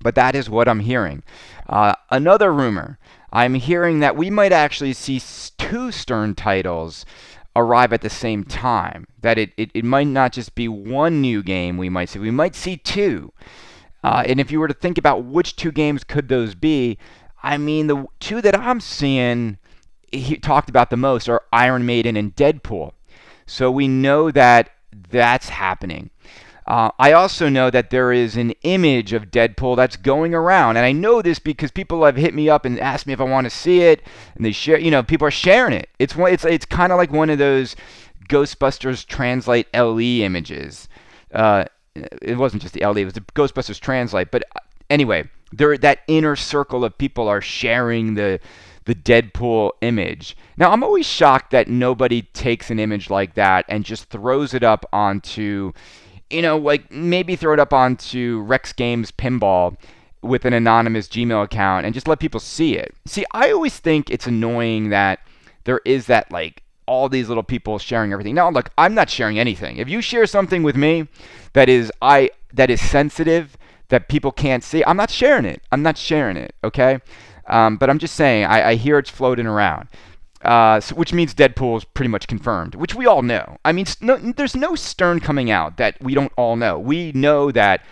But 0.01 0.15
that 0.17 0.35
is 0.35 0.51
what 0.51 0.69
I'm 0.69 0.81
hearing. 0.81 1.23
Uh, 1.69 1.95
another 2.11 2.53
rumor 2.53 2.99
I'm 3.33 3.55
hearing 3.55 4.01
that 4.01 4.17
we 4.17 4.29
might 4.29 4.53
actually 4.53 4.93
see 4.93 5.21
two 5.57 5.91
Stern 5.91 6.35
titles 6.35 7.07
arrive 7.57 7.93
at 7.93 8.03
the 8.03 8.11
same 8.11 8.45
time. 8.45 9.07
That 9.21 9.39
it, 9.39 9.53
it, 9.57 9.71
it 9.75 9.85
might 9.85 10.07
not 10.07 10.33
just 10.33 10.55
be 10.55 10.69
one 10.69 11.21
new 11.21 11.43
game 11.43 11.79
we 11.79 11.89
might 11.89 12.11
see, 12.11 12.19
we 12.19 12.31
might 12.31 12.55
see 12.55 12.77
two. 12.77 13.33
Uh, 14.05 14.25
and 14.27 14.41
if 14.41 14.51
you 14.51 14.61
were 14.61 14.69
to 14.69 14.75
think 14.75 14.99
about 14.99 15.25
which 15.25 15.57
two 15.57 15.73
games 15.73 16.05
could 16.05 16.29
those 16.29 16.55
be, 16.55 16.99
I 17.43 17.57
mean, 17.57 17.87
the 17.87 18.07
two 18.21 18.43
that 18.43 18.59
I'm 18.59 18.81
seeing 18.81 19.59
he 20.13 20.37
talked 20.37 20.69
about 20.69 20.91
the 20.91 20.97
most 20.97 21.29
are 21.29 21.43
Iron 21.53 21.87
Maiden 21.87 22.17
and 22.17 22.35
Deadpool. 22.37 22.93
So 23.47 23.71
we 23.71 23.89
know 23.89 24.31
that 24.31 24.71
that's 25.11 25.49
happening. 25.49 26.11
Uh, 26.67 26.91
I 26.99 27.13
also 27.13 27.49
know 27.49 27.71
that 27.71 27.91
there 27.91 28.13
is 28.13 28.37
an 28.37 28.53
image 28.63 29.13
of 29.13 29.31
Deadpool 29.31 29.77
that's 29.77 29.97
going 29.97 30.33
around, 30.33 30.77
and 30.77 30.87
I 30.87 30.93
know 30.93 31.21
this 31.21 31.41
because 31.41 31.73
people 31.73 32.05
have 32.05 32.17
hit 32.17 32.35
me 32.35 32.49
up 32.49 32.65
and 32.65 32.79
asked 32.79 33.07
me 33.07 33.13
if 33.13 33.21
I 33.21 33.25
want 33.25 33.47
to 33.47 33.51
see 33.51 33.81
it, 33.81 34.03
and 34.37 34.45
they 34.45 34.53
share. 34.53 34.79
You 34.79 34.93
know, 34.93 35.03
people 35.03 35.27
are 35.27 35.33
sharing 35.33 35.73
it. 35.73 35.89
It's 35.99 36.15
one. 36.15 36.33
It's 36.33 36.45
it's 36.45 36.65
kind 36.65 36.93
of 36.93 36.99
like 36.99 37.11
one 37.11 37.31
of 37.31 37.39
those 37.39 37.75
Ghostbusters 38.29 39.05
translite 39.05 39.67
LE 39.75 40.25
images. 40.25 40.89
Uh, 41.35 41.65
it 41.95 42.39
wasn't 42.39 42.63
just 42.63 42.75
the 42.75 42.87
LE; 42.87 42.99
it 42.99 43.05
was 43.07 43.15
the 43.15 43.21
Ghostbusters 43.21 43.81
translite. 43.81 44.31
But 44.31 44.45
uh, 44.55 44.61
anyway, 44.89 45.29
there 45.53 45.77
that 45.77 46.01
inner 46.07 46.37
circle 46.37 46.85
of 46.85 46.97
people 46.97 47.27
are 47.27 47.41
sharing 47.41 48.15
the 48.15 48.39
the 48.85 48.95
Deadpool 48.95 49.73
image. 49.81 50.37
Now, 50.57 50.73
I'm 50.73 50.83
always 50.83 51.07
shocked 51.07 51.51
that 51.53 51.69
nobody 51.69 52.23
takes 52.23 52.71
an 52.71 52.79
image 52.79 53.11
like 53.11 53.35
that 53.35 53.65
and 53.69 53.85
just 53.85 54.11
throws 54.11 54.55
it 54.55 54.63
up 54.63 54.85
onto 54.93 55.73
you 56.33 56.43
know, 56.43 56.57
like 56.57 56.91
maybe 56.91 57.37
throw 57.37 57.53
it 57.53 57.61
up 57.61 57.73
onto 57.73 58.43
rec.games.pinball 58.47 59.77
with 60.23 60.45
an 60.45 60.53
anonymous 60.53 61.09
Gmail 61.09 61.45
account 61.45 61.85
and 61.85 61.95
just 61.95 62.09
let 62.09 62.21
people 62.21 62.41
see 62.41 62.77
it. 62.77 62.95
See, 63.07 63.25
I 63.33 63.51
always 63.51 63.79
think 63.79 64.09
it's 64.11 64.27
annoying 64.27 64.89
that 64.91 65.21
there 65.65 65.81
is 65.85 66.07
that 66.07 66.33
like 66.33 66.63
all 66.87 67.09
these 67.09 67.29
little 67.29 67.43
people 67.43 67.79
sharing 67.79 68.13
everything. 68.13 68.35
Now, 68.35 68.51
look, 68.51 68.71
I'm 68.79 68.95
not 68.95 69.11
sharing 69.11 69.39
anything. 69.39 69.77
If 69.77 69.89
you 69.89 70.01
share 70.01 70.27
something 70.27 70.63
with 70.63 70.77
me 70.77 71.09
that 71.53 71.69
is 71.69 71.93
I 72.01 72.31
that 72.55 72.71
is 72.71 72.81
sensitive 72.81 73.57
that 73.89 74.09
people 74.09 74.33
can't 74.33 74.65
see, 74.65 74.83
I'm 74.85 74.97
not 74.97 75.11
sharing 75.11 75.45
it. 75.45 75.63
I'm 75.71 75.83
not 75.83 75.99
sharing 75.99 76.37
it. 76.37 76.55
Okay, 76.65 77.01
um, 77.53 77.77
but 77.77 77.91
I'm 77.91 77.99
just 77.99 78.15
saying 78.15 78.45
I, 78.45 78.71
I 78.71 78.75
hear 78.75 78.99
it's 78.99 79.11
floating 79.11 79.47
around. 79.47 79.89
Uh, 80.43 80.81
so, 80.81 80.97
which 80.97 81.13
means 81.13 81.35
Deadpool 81.35 81.77
is 81.77 81.85
pretty 81.85 82.09
much 82.09 82.27
confirmed, 82.27 82.75
which 82.75 82.97
we 82.97 83.07
all 83.07 83.23
know. 83.23 83.59
I 83.65 83.71
mean, 83.71 83.87
no, 84.01 84.17
there's 84.17 84.57
no 84.57 84.75
Stern 84.75 85.21
coming 85.21 85.53
out 85.53 85.77
that 85.77 86.03
we 86.03 86.15
don't 86.15 86.33
all 86.37 86.57
know. 86.57 86.81
We 86.81 87.13
know 87.13 87.53
that 87.53 87.85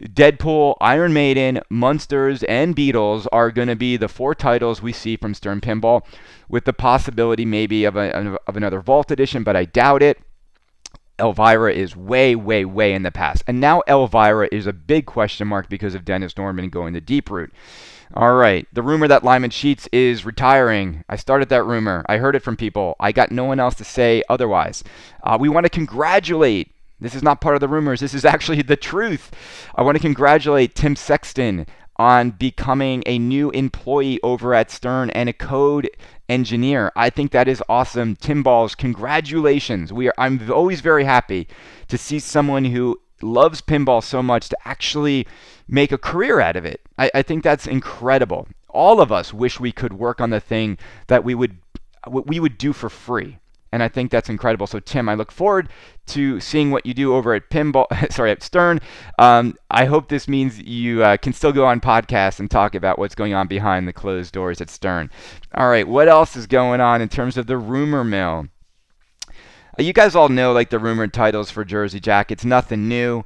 Deadpool, 0.00 0.76
Iron 0.80 1.12
Maiden, 1.12 1.60
Munsters, 1.68 2.44
and 2.44 2.74
Beatles 2.74 3.26
are 3.30 3.50
going 3.50 3.68
to 3.68 3.76
be 3.76 3.98
the 3.98 4.08
four 4.08 4.34
titles 4.34 4.80
we 4.80 4.92
see 4.92 5.16
from 5.16 5.34
Stern 5.34 5.60
Pinball, 5.60 6.02
with 6.48 6.64
the 6.64 6.72
possibility 6.72 7.44
maybe 7.44 7.84
of, 7.84 7.96
a, 7.96 8.38
of 8.46 8.56
another 8.56 8.80
Vault 8.80 9.10
edition, 9.10 9.42
but 9.42 9.56
I 9.56 9.66
doubt 9.66 10.02
it. 10.02 10.18
Elvira 11.20 11.72
is 11.72 11.96
way, 11.96 12.36
way, 12.36 12.64
way 12.64 12.94
in 12.94 13.02
the 13.02 13.10
past. 13.10 13.42
And 13.48 13.60
now 13.60 13.82
Elvira 13.88 14.48
is 14.52 14.68
a 14.68 14.72
big 14.72 15.04
question 15.04 15.48
mark 15.48 15.68
because 15.68 15.96
of 15.96 16.04
Dennis 16.04 16.34
Nordman 16.34 16.70
going 16.70 16.94
the 16.94 17.00
deep 17.00 17.28
route. 17.28 17.52
All 18.14 18.34
right. 18.34 18.66
The 18.72 18.82
rumor 18.82 19.08
that 19.08 19.24
Lyman 19.24 19.50
Sheets 19.50 19.88
is 19.92 20.24
retiring. 20.24 21.04
I 21.08 21.16
started 21.16 21.48
that 21.50 21.64
rumor. 21.64 22.04
I 22.08 22.16
heard 22.16 22.34
it 22.34 22.42
from 22.42 22.56
people. 22.56 22.96
I 22.98 23.12
got 23.12 23.30
no 23.30 23.44
one 23.44 23.60
else 23.60 23.74
to 23.76 23.84
say 23.84 24.22
otherwise. 24.28 24.82
Uh, 25.22 25.36
we 25.38 25.48
want 25.48 25.64
to 25.64 25.70
congratulate. 25.70 26.72
This 27.00 27.14
is 27.14 27.22
not 27.22 27.40
part 27.40 27.54
of 27.54 27.60
the 27.60 27.68
rumors. 27.68 28.00
This 28.00 28.14
is 28.14 28.24
actually 28.24 28.62
the 28.62 28.76
truth. 28.76 29.30
I 29.74 29.82
want 29.82 29.96
to 29.96 30.02
congratulate 30.02 30.74
Tim 30.74 30.96
Sexton 30.96 31.66
on 31.96 32.30
becoming 32.30 33.02
a 33.06 33.18
new 33.18 33.50
employee 33.50 34.20
over 34.22 34.54
at 34.54 34.70
Stern 34.70 35.10
and 35.10 35.28
a 35.28 35.32
code 35.32 35.90
engineer. 36.28 36.92
I 36.94 37.10
think 37.10 37.32
that 37.32 37.48
is 37.48 37.62
awesome. 37.68 38.16
Tim 38.16 38.42
Balls, 38.42 38.74
congratulations. 38.74 39.92
We 39.92 40.08
are 40.08 40.14
I'm 40.16 40.50
always 40.50 40.80
very 40.80 41.04
happy 41.04 41.48
to 41.88 41.98
see 41.98 42.20
someone 42.20 42.66
who 42.66 43.00
loves 43.22 43.60
pinball 43.60 44.02
so 44.02 44.22
much 44.22 44.48
to 44.48 44.58
actually 44.64 45.26
make 45.68 45.92
a 45.92 45.98
career 45.98 46.40
out 46.40 46.56
of 46.56 46.64
it. 46.64 46.80
I, 46.98 47.10
I 47.14 47.22
think 47.22 47.42
that's 47.42 47.66
incredible. 47.66 48.48
All 48.68 49.00
of 49.00 49.10
us 49.12 49.32
wish 49.32 49.60
we 49.60 49.72
could 49.72 49.92
work 49.92 50.20
on 50.20 50.30
the 50.30 50.40
thing 50.40 50.78
that 51.06 51.24
we 51.24 51.34
would 51.34 51.58
what 52.06 52.26
we 52.26 52.40
would 52.40 52.58
do 52.58 52.72
for 52.72 52.88
free. 52.88 53.38
And 53.70 53.82
I 53.82 53.88
think 53.88 54.10
that's 54.10 54.30
incredible. 54.30 54.66
So 54.66 54.80
Tim, 54.80 55.08
I 55.08 55.14
look 55.14 55.30
forward 55.30 55.68
to 56.06 56.40
seeing 56.40 56.70
what 56.70 56.86
you 56.86 56.94
do 56.94 57.14
over 57.14 57.34
at 57.34 57.50
Pinball. 57.50 57.86
sorry, 58.12 58.30
at 58.30 58.42
Stern. 58.42 58.80
Um, 59.18 59.56
I 59.70 59.84
hope 59.84 60.08
this 60.08 60.26
means 60.26 60.58
you 60.58 61.02
uh, 61.02 61.18
can 61.18 61.34
still 61.34 61.52
go 61.52 61.66
on 61.66 61.80
podcasts 61.80 62.40
and 62.40 62.50
talk 62.50 62.74
about 62.74 62.98
what's 62.98 63.14
going 63.14 63.34
on 63.34 63.46
behind 63.46 63.86
the 63.86 63.92
closed 63.92 64.32
doors 64.32 64.60
at 64.60 64.70
Stern. 64.70 65.10
All 65.54 65.68
right, 65.68 65.86
what 65.86 66.08
else 66.08 66.34
is 66.34 66.46
going 66.46 66.80
on 66.80 67.02
in 67.02 67.08
terms 67.08 67.36
of 67.36 67.46
the 67.46 67.58
rumor 67.58 68.04
mill? 68.04 68.48
You 69.78 69.92
guys 69.92 70.14
all 70.14 70.28
know 70.28 70.52
like 70.52 70.70
the 70.70 70.78
rumored 70.78 71.12
titles 71.12 71.50
for 71.50 71.64
Jersey 71.64 72.00
Jack. 72.00 72.30
It's 72.30 72.44
nothing 72.44 72.88
new. 72.88 73.24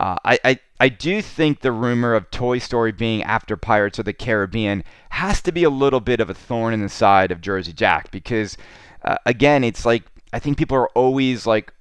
Uh, 0.00 0.16
I, 0.24 0.38
I, 0.44 0.58
I 0.80 0.88
do 0.88 1.22
think 1.22 1.60
the 1.60 1.70
rumor 1.70 2.14
of 2.14 2.30
Toy 2.30 2.58
Story 2.58 2.92
being 2.92 3.22
after 3.22 3.56
Pirates 3.56 3.98
of 3.98 4.04
the 4.06 4.12
Caribbean 4.12 4.84
has 5.10 5.42
to 5.42 5.52
be 5.52 5.64
a 5.64 5.70
little 5.70 6.00
bit 6.00 6.18
of 6.18 6.30
a 6.30 6.34
thorn 6.34 6.74
in 6.74 6.80
the 6.80 6.88
side 6.88 7.30
of 7.30 7.40
Jersey 7.40 7.72
Jack 7.72 8.10
because, 8.10 8.56
uh, 9.04 9.16
again, 9.26 9.62
it's 9.62 9.84
like 9.84 10.04
I 10.32 10.38
think 10.38 10.56
people 10.56 10.76
are 10.76 10.88
always 10.90 11.46
like, 11.46 11.72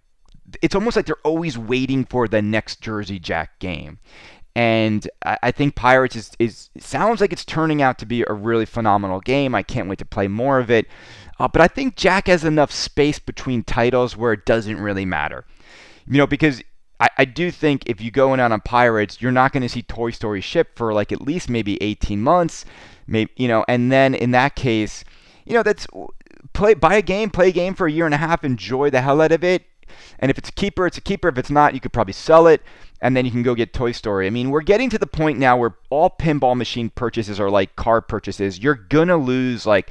it's 0.62 0.76
almost 0.76 0.96
like 0.98 1.06
they're 1.06 1.16
always 1.24 1.58
waiting 1.58 2.06
for 2.06 2.28
the 2.28 2.42
next 2.42 2.82
Jersey 2.82 3.18
Jack 3.18 3.60
game. 3.60 4.00
And 4.54 5.10
I, 5.26 5.38
I 5.44 5.52
think 5.52 5.76
Pirates 5.76 6.16
is, 6.18 6.32
is 6.38 6.70
sounds 6.78 7.22
like 7.22 7.32
it's 7.32 7.46
turning 7.46 7.82
out 7.82 7.98
to 8.00 8.06
be 8.06 8.26
a 8.28 8.34
really 8.34 8.66
phenomenal 8.66 9.22
game. 9.22 9.56
I 9.56 9.64
can't 9.64 9.88
wait 9.88 10.00
to 10.00 10.06
play 10.06 10.28
more 10.28 10.60
of 10.60 10.70
it. 10.70 10.88
Uh, 11.42 11.48
but 11.48 11.60
I 11.60 11.68
think 11.68 11.96
Jack 11.96 12.28
has 12.28 12.44
enough 12.44 12.72
space 12.72 13.18
between 13.18 13.64
titles 13.64 14.16
where 14.16 14.32
it 14.32 14.46
doesn't 14.46 14.80
really 14.80 15.06
matter. 15.06 15.44
You 16.08 16.20
know, 16.20 16.28
because 16.28 16.62
I, 17.00 17.10
I 17.18 17.26
do 17.26 17.50
think 17.50 17.82
if 17.88 18.00
you 18.00 18.12
go 18.12 18.36
in 18.36 18.40
on 18.40 18.62
Pirates, 18.62 19.24
you're 19.24 19.32
not 19.32 19.52
going 19.52 19.64
to 19.64 19.70
see 19.70 19.82
Toy 19.82 20.12
Story 20.12 20.40
ship 20.40 20.76
for 20.76 20.94
like 20.94 21.12
at 21.12 21.20
least 21.20 21.50
maybe 21.50 21.82
18 21.82 22.22
months, 22.22 22.64
maybe 23.08 23.32
you 23.38 23.48
know, 23.48 23.66
and 23.68 23.92
then 23.92 24.14
in 24.14 24.30
that 24.32 24.56
case, 24.56 25.04
you 25.44 25.56
know, 25.56 25.64
that's 25.64 25.88
play 26.54 26.76
buy 26.76 26.94
a 26.94 27.02
game, 27.02 27.32
play 27.32 27.50
a 27.50 27.52
game 27.52 27.74
for 27.74 27.88
a 27.88 27.92
year 27.92 28.06
and 28.06 28.14
a 28.14 28.20
half, 28.20 28.44
enjoy 28.44 28.92
the 28.92 29.02
hell 29.02 29.20
out 29.20 29.32
of 29.32 29.44
it. 29.44 29.64
And 30.20 30.30
if 30.30 30.38
it's 30.38 30.50
a 30.50 30.54
keeper, 30.54 30.86
it's 30.86 31.00
a 31.00 31.02
keeper. 31.02 31.28
If 31.28 31.40
it's 31.40 31.50
not, 31.50 31.74
you 31.74 31.80
could 31.80 31.92
probably 31.92 32.14
sell 32.14 32.46
it 32.46 32.62
and 33.02 33.18
then 33.18 33.26
you 33.26 33.32
can 33.32 33.42
go 33.42 33.56
get 33.56 33.74
Toy 33.74 33.94
Story. 33.94 34.28
I 34.28 34.30
mean, 34.30 34.52
we're 34.52 34.62
getting 34.62 34.92
to 34.92 35.00
the 35.00 35.08
point 35.08 35.40
now 35.40 35.58
where 35.58 35.74
all 35.90 36.12
pinball 36.12 36.56
machine 36.56 36.92
purchases 36.92 37.40
are 37.40 37.50
like 37.50 37.76
car 37.76 38.00
purchases. 38.00 38.60
You're 38.60 38.76
gonna 38.76 39.18
lose 39.18 39.66
like 39.66 39.90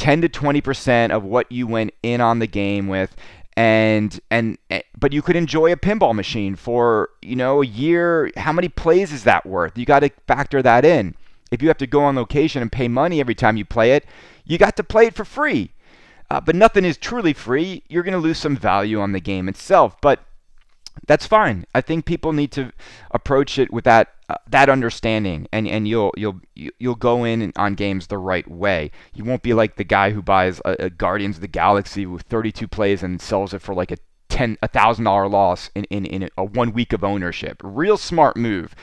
10 0.00 0.22
to 0.22 0.28
20% 0.28 1.10
of 1.10 1.22
what 1.24 1.50
you 1.52 1.66
went 1.66 1.92
in 2.02 2.20
on 2.20 2.38
the 2.38 2.46
game 2.46 2.88
with 2.88 3.14
and 3.56 4.20
and 4.30 4.56
eh, 4.70 4.80
but 4.98 5.12
you 5.12 5.22
could 5.22 5.36
enjoy 5.36 5.72
a 5.72 5.76
pinball 5.76 6.14
machine 6.14 6.56
for 6.56 7.10
you 7.20 7.36
know 7.36 7.62
a 7.62 7.66
year. 7.66 8.30
How 8.36 8.52
many 8.52 8.68
plays 8.68 9.12
is 9.12 9.24
that 9.24 9.44
worth? 9.44 9.76
You 9.76 9.84
got 9.84 10.00
to 10.00 10.10
factor 10.26 10.62
that 10.62 10.84
in. 10.84 11.14
If 11.50 11.60
you 11.60 11.68
have 11.68 11.78
to 11.78 11.86
go 11.86 12.04
on 12.04 12.14
location 12.14 12.62
and 12.62 12.70
pay 12.70 12.88
money 12.88 13.20
every 13.20 13.34
time 13.34 13.56
you 13.56 13.64
play 13.64 13.92
it 13.92 14.06
you 14.50 14.58
got 14.58 14.76
to 14.76 14.82
play 14.82 15.06
it 15.06 15.14
for 15.14 15.24
free. 15.24 15.70
Uh, 16.28 16.40
but 16.40 16.56
nothing 16.56 16.84
is 16.84 16.96
truly 16.96 17.32
free. 17.32 17.84
You're 17.88 18.02
going 18.02 18.14
to 18.14 18.18
lose 18.18 18.38
some 18.38 18.56
value 18.56 19.00
on 19.00 19.12
the 19.12 19.20
game 19.20 19.48
itself. 19.48 19.96
But 20.00 20.20
that's 21.06 21.26
fine. 21.26 21.66
I 21.74 21.80
think 21.80 22.04
people 22.04 22.32
need 22.32 22.52
to 22.52 22.72
approach 23.10 23.58
it 23.58 23.72
with 23.72 23.84
that 23.84 24.12
uh, 24.28 24.36
that 24.48 24.68
understanding, 24.68 25.48
and, 25.52 25.66
and 25.66 25.88
you'll 25.88 26.12
you'll 26.16 26.40
you'll 26.54 26.94
go 26.94 27.24
in 27.24 27.52
on 27.56 27.74
games 27.74 28.06
the 28.06 28.18
right 28.18 28.48
way. 28.48 28.90
You 29.14 29.24
won't 29.24 29.42
be 29.42 29.54
like 29.54 29.76
the 29.76 29.84
guy 29.84 30.10
who 30.10 30.22
buys 30.22 30.60
a, 30.64 30.76
a 30.78 30.90
Guardians 30.90 31.36
of 31.36 31.40
the 31.40 31.48
Galaxy 31.48 32.06
with 32.06 32.22
32 32.22 32.68
plays 32.68 33.02
and 33.02 33.20
sells 33.20 33.54
it 33.54 33.62
for 33.62 33.74
like 33.74 33.90
a 33.90 33.96
ten 34.30 34.56
a 34.62 34.68
thousand 34.68 35.04
dollar 35.04 35.28
loss 35.28 35.70
in, 35.74 35.84
in, 35.84 36.06
in 36.06 36.30
a 36.38 36.44
one 36.44 36.72
week 36.72 36.94
of 36.94 37.04
ownership. 37.04 37.60
Real 37.62 37.98
smart 37.98 38.36
move, 38.36 38.74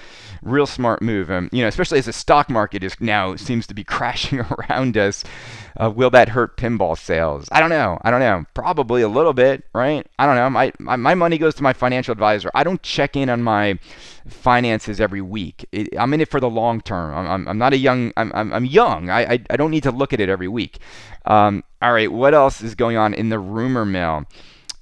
real 0.43 0.67
smart 0.67 1.01
move. 1.01 1.31
Um, 1.31 1.49
you 1.51 1.63
know, 1.63 1.67
especially 1.67 1.97
as 1.97 2.05
the 2.05 2.13
stock 2.13 2.49
market 2.49 2.83
is 2.83 2.99
now 2.99 3.35
seems 3.35 3.65
to 3.67 3.73
be 3.73 3.83
crashing 3.97 4.41
around 4.41 4.97
us. 4.97 5.23
Uh, 5.79 5.91
will 5.91 6.09
that 6.09 6.29
hurt 6.29 6.57
pinball 6.57 6.97
sales? 6.97 7.47
I 7.51 7.59
don't 7.59 7.69
know. 7.69 7.99
I 8.01 8.09
don't 8.11 8.19
know. 8.19 8.45
Probably 8.53 9.03
a 9.03 9.07
little 9.07 9.33
bit, 9.33 9.63
right? 9.73 10.05
I 10.17 10.25
don't 10.25 10.35
know. 10.35 10.49
My, 10.49 10.73
my, 10.79 10.95
my 10.95 11.13
money 11.13 11.37
goes 11.37 11.53
to 11.55 11.63
my 11.63 11.73
financial 11.73 12.11
advisor. 12.11 12.49
I 12.55 12.63
don't 12.63 12.81
check 12.81 13.15
in 13.15 13.29
on 13.29 13.43
my 13.43 13.77
finances 14.27 14.99
every 14.99 15.21
week. 15.21 15.67
It, 15.71 15.89
I'm 15.97 16.13
in 16.13 16.21
it 16.21 16.29
for 16.29 16.39
the 16.39 16.49
long 16.49 16.81
term. 16.81 17.15
I'm, 17.15 17.27
I'm, 17.27 17.47
I'm 17.47 17.57
not 17.57 17.73
a 17.73 17.77
young. 17.77 18.11
I'm, 18.17 18.31
I'm, 18.33 18.65
young. 18.65 19.09
I, 19.09 19.33
I, 19.33 19.39
I 19.51 19.57
don't 19.57 19.71
need 19.71 19.83
to 19.83 19.91
look 19.91 20.13
at 20.13 20.19
it 20.19 20.29
every 20.29 20.47
week. 20.47 20.79
Um, 21.25 21.63
all 21.81 21.93
right. 21.93 22.11
What 22.11 22.33
else 22.33 22.61
is 22.61 22.73
going 22.73 22.97
on 22.97 23.13
in 23.13 23.29
the 23.29 23.39
rumor 23.39 23.85
mill? 23.85 24.25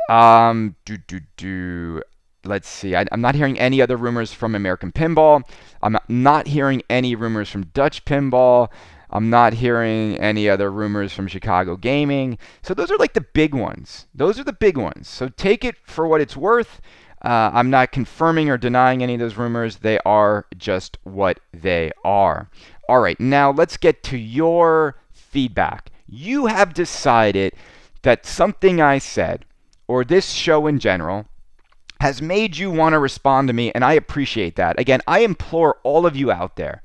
Um, 0.10 0.76
do 0.86 0.98
do 0.98 1.20
do. 1.38 2.02
Let's 2.44 2.70
see. 2.70 2.96
I, 2.96 3.06
am 3.12 3.22
not 3.22 3.34
hearing 3.34 3.58
any 3.60 3.82
other 3.82 3.98
rumors 3.98 4.32
from 4.32 4.54
American 4.54 4.92
Pinball. 4.92 5.42
I'm 5.82 5.98
not 6.08 6.48
hearing 6.48 6.84
any 6.90 7.16
rumors 7.16 7.50
from 7.50 7.64
Dutch 7.74 8.06
Pinball. 8.06 8.70
I'm 9.10 9.30
not 9.30 9.54
hearing 9.54 10.18
any 10.18 10.50
other 10.50 10.72
rumors 10.72 11.14
from 11.14 11.28
Chicago 11.28 11.76
Gaming. 11.76 12.38
So 12.62 12.74
those 12.74 12.92
are 12.92 12.98
like 12.98 13.14
the 13.14 13.26
big 13.34 13.56
ones. 13.56 14.08
Those 14.14 14.40
are 14.40 14.44
the 14.44 14.54
big 14.54 14.78
ones. 14.78 15.08
So 15.08 15.30
take 15.30 15.66
it 15.66 15.76
for 15.86 16.06
what 16.06 16.22
it's 16.22 16.38
worth. 16.38 16.82
Uh, 17.24 17.50
I'm 17.54 17.72
not 17.72 17.92
confirming 17.92 18.50
or 18.50 18.58
denying 18.58 19.02
any 19.02 19.16
of 19.16 19.20
those 19.20 19.38
rumors. 19.38 19.78
They 19.78 19.98
are 20.06 20.46
just 20.58 20.98
what 21.04 21.40
they 21.52 21.92
are. 22.04 22.50
All 22.88 23.00
right, 23.00 23.20
now 23.20 23.52
let's 23.52 23.78
get 23.78 24.04
to 24.04 24.18
your 24.18 24.98
feedback. 25.12 25.90
You 26.08 26.46
have 26.46 26.76
decided 26.76 27.54
that 28.04 28.28
something 28.28 28.80
I 28.80 29.00
said 29.00 29.46
or 29.88 30.04
this 30.04 30.32
show 30.32 30.68
in 30.68 30.80
general 30.80 31.26
has 32.02 32.22
made 32.22 32.58
you 32.58 32.70
want 32.70 32.94
to 32.94 33.00
respond 33.00 33.48
to 33.48 33.54
me, 33.54 33.72
and 33.72 33.84
I 33.84 33.94
appreciate 33.94 34.56
that. 34.58 34.80
Again, 34.80 35.02
I 35.08 35.20
implore 35.20 35.78
all 35.84 36.06
of 36.06 36.16
you 36.16 36.32
out 36.32 36.56
there 36.56 36.82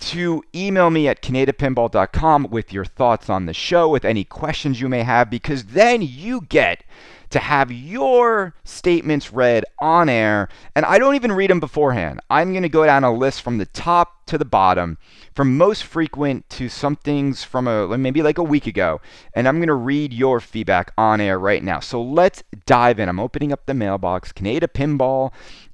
to 0.00 0.42
email 0.54 0.90
me 0.90 1.08
at 1.08 1.22
kanedapinball.com 1.22 2.48
with 2.50 2.72
your 2.72 2.84
thoughts 2.84 3.30
on 3.30 3.46
the 3.46 3.54
show, 3.54 3.88
with 3.88 4.04
any 4.04 4.24
questions 4.24 4.80
you 4.80 4.88
may 4.88 5.02
have, 5.02 5.30
because 5.30 5.66
then 5.66 6.02
you 6.02 6.42
get 6.42 6.84
to 7.34 7.40
have 7.40 7.72
your 7.72 8.54
statements 8.62 9.32
read 9.32 9.64
on 9.80 10.08
air. 10.08 10.48
And 10.76 10.86
I 10.86 10.98
don't 10.98 11.16
even 11.16 11.32
read 11.32 11.50
them 11.50 11.58
beforehand. 11.58 12.20
I'm 12.30 12.52
going 12.52 12.62
to 12.62 12.68
go 12.68 12.86
down 12.86 13.02
a 13.02 13.12
list 13.12 13.42
from 13.42 13.58
the 13.58 13.66
top 13.66 14.24
to 14.26 14.38
the 14.38 14.44
bottom, 14.44 14.98
from 15.34 15.58
most 15.58 15.82
frequent 15.82 16.48
to 16.50 16.68
some 16.68 16.94
things 16.94 17.42
from 17.42 17.66
a 17.66 17.98
maybe 17.98 18.22
like 18.22 18.38
a 18.38 18.44
week 18.44 18.68
ago. 18.68 19.00
And 19.34 19.48
I'm 19.48 19.56
going 19.56 19.66
to 19.66 19.74
read 19.74 20.12
your 20.12 20.38
feedback 20.38 20.92
on 20.96 21.20
air 21.20 21.36
right 21.36 21.60
now. 21.60 21.80
So 21.80 22.00
let's 22.00 22.44
dive 22.66 23.00
in. 23.00 23.08
I'm 23.08 23.18
opening 23.18 23.52
up 23.52 23.66
the 23.66 23.74
mailbox, 23.74 24.32
kanedapinball 24.32 25.32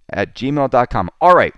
at 0.09 0.35
gmail.com. 0.35 1.11
All 1.20 1.35
right. 1.35 1.53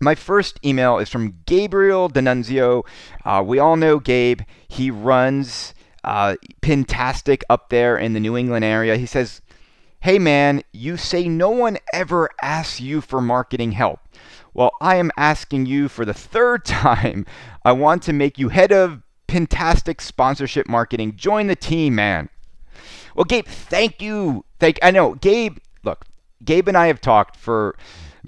My 0.00 0.16
first 0.16 0.58
email 0.64 0.98
is 0.98 1.08
from 1.08 1.36
Gabriel 1.46 2.08
D'Annunzio. 2.08 2.84
Uh, 3.24 3.44
we 3.46 3.60
all 3.60 3.76
know 3.76 4.00
Gabe. 4.00 4.40
He 4.66 4.90
runs 4.90 5.72
uh, 6.04 6.36
Pintastic 6.62 7.42
up 7.50 7.70
there 7.70 7.96
in 7.96 8.12
the 8.12 8.20
New 8.20 8.36
England 8.36 8.64
area. 8.64 8.96
He 8.96 9.06
says, 9.06 9.40
Hey 10.00 10.18
man, 10.18 10.62
you 10.72 10.96
say 10.96 11.28
no 11.28 11.50
one 11.50 11.76
ever 11.92 12.30
asks 12.40 12.80
you 12.80 13.00
for 13.00 13.20
marketing 13.20 13.72
help. 13.72 14.00
Well, 14.54 14.72
I 14.80 14.96
am 14.96 15.10
asking 15.16 15.66
you 15.66 15.88
for 15.88 16.04
the 16.04 16.14
third 16.14 16.64
time. 16.66 17.26
I 17.64 17.72
want 17.72 18.02
to 18.04 18.12
make 18.12 18.38
you 18.38 18.48
head 18.48 18.72
of 18.72 19.02
Pintastic 19.28 20.00
sponsorship 20.00 20.68
marketing. 20.68 21.16
Join 21.16 21.46
the 21.46 21.54
team, 21.54 21.94
man. 21.94 22.28
Well, 23.14 23.24
Gabe, 23.24 23.46
thank 23.46 24.00
you. 24.02 24.44
Thank 24.58 24.78
I 24.82 24.90
know 24.90 25.14
Gabe. 25.14 25.58
Look, 25.84 26.04
Gabe 26.44 26.66
and 26.68 26.76
I 26.76 26.86
have 26.86 27.00
talked 27.00 27.36
for 27.36 27.76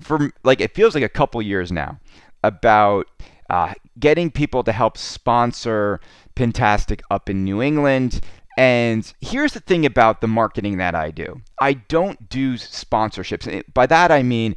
for 0.00 0.30
like 0.44 0.60
it 0.60 0.74
feels 0.74 0.94
like 0.94 1.04
a 1.04 1.08
couple 1.08 1.40
years 1.42 1.72
now 1.72 1.98
about 2.44 3.06
uh, 3.50 3.74
getting 3.98 4.30
people 4.30 4.62
to 4.64 4.72
help 4.72 4.96
sponsor 4.96 6.00
Pintastic 6.34 7.00
up 7.10 7.28
in 7.28 7.44
New 7.44 7.62
England. 7.62 8.20
And 8.56 9.10
here's 9.20 9.54
the 9.54 9.60
thing 9.60 9.86
about 9.86 10.20
the 10.20 10.28
marketing 10.28 10.76
that 10.78 10.94
I 10.94 11.10
do 11.10 11.40
I 11.60 11.74
don't 11.74 12.28
do 12.28 12.54
sponsorships. 12.54 13.62
By 13.72 13.86
that 13.86 14.12
I 14.12 14.22
mean, 14.22 14.56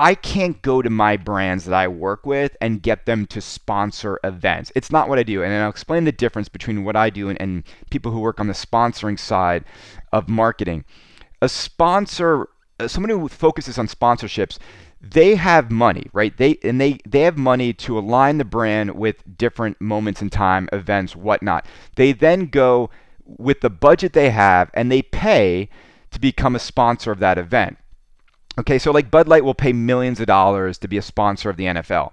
I 0.00 0.14
can't 0.14 0.62
go 0.62 0.80
to 0.80 0.88
my 0.88 1.18
brands 1.18 1.66
that 1.66 1.74
I 1.74 1.86
work 1.86 2.24
with 2.24 2.56
and 2.60 2.82
get 2.82 3.04
them 3.04 3.26
to 3.26 3.40
sponsor 3.42 4.18
events. 4.24 4.72
It's 4.74 4.90
not 4.90 5.10
what 5.10 5.18
I 5.18 5.22
do. 5.22 5.42
And 5.42 5.52
I'll 5.52 5.68
explain 5.68 6.04
the 6.04 6.12
difference 6.12 6.48
between 6.48 6.84
what 6.84 6.96
I 6.96 7.10
do 7.10 7.28
and, 7.28 7.40
and 7.40 7.64
people 7.90 8.10
who 8.10 8.20
work 8.20 8.40
on 8.40 8.46
the 8.46 8.54
sponsoring 8.54 9.18
side 9.18 9.64
of 10.10 10.26
marketing. 10.26 10.86
A 11.42 11.50
sponsor, 11.50 12.48
uh, 12.78 12.88
someone 12.88 13.10
who 13.10 13.28
focuses 13.28 13.78
on 13.78 13.88
sponsorships, 13.88 14.58
they 15.00 15.34
have 15.34 15.70
money, 15.70 16.06
right? 16.12 16.36
They 16.36 16.58
and 16.62 16.80
they 16.80 16.98
they 17.06 17.22
have 17.22 17.38
money 17.38 17.72
to 17.74 17.98
align 17.98 18.38
the 18.38 18.44
brand 18.44 18.92
with 18.92 19.38
different 19.38 19.80
moments 19.80 20.20
in 20.20 20.30
time, 20.30 20.68
events, 20.72 21.16
whatnot. 21.16 21.66
They 21.96 22.12
then 22.12 22.46
go 22.46 22.90
with 23.24 23.60
the 23.60 23.70
budget 23.70 24.12
they 24.12 24.30
have 24.30 24.70
and 24.74 24.90
they 24.90 25.02
pay 25.02 25.68
to 26.10 26.20
become 26.20 26.54
a 26.54 26.58
sponsor 26.58 27.12
of 27.12 27.20
that 27.20 27.38
event. 27.38 27.78
Okay, 28.58 28.78
so 28.78 28.90
like 28.90 29.10
Bud 29.10 29.28
Light 29.28 29.44
will 29.44 29.54
pay 29.54 29.72
millions 29.72 30.20
of 30.20 30.26
dollars 30.26 30.76
to 30.78 30.88
be 30.88 30.98
a 30.98 31.02
sponsor 31.02 31.48
of 31.48 31.56
the 31.56 31.64
NFL. 31.64 32.12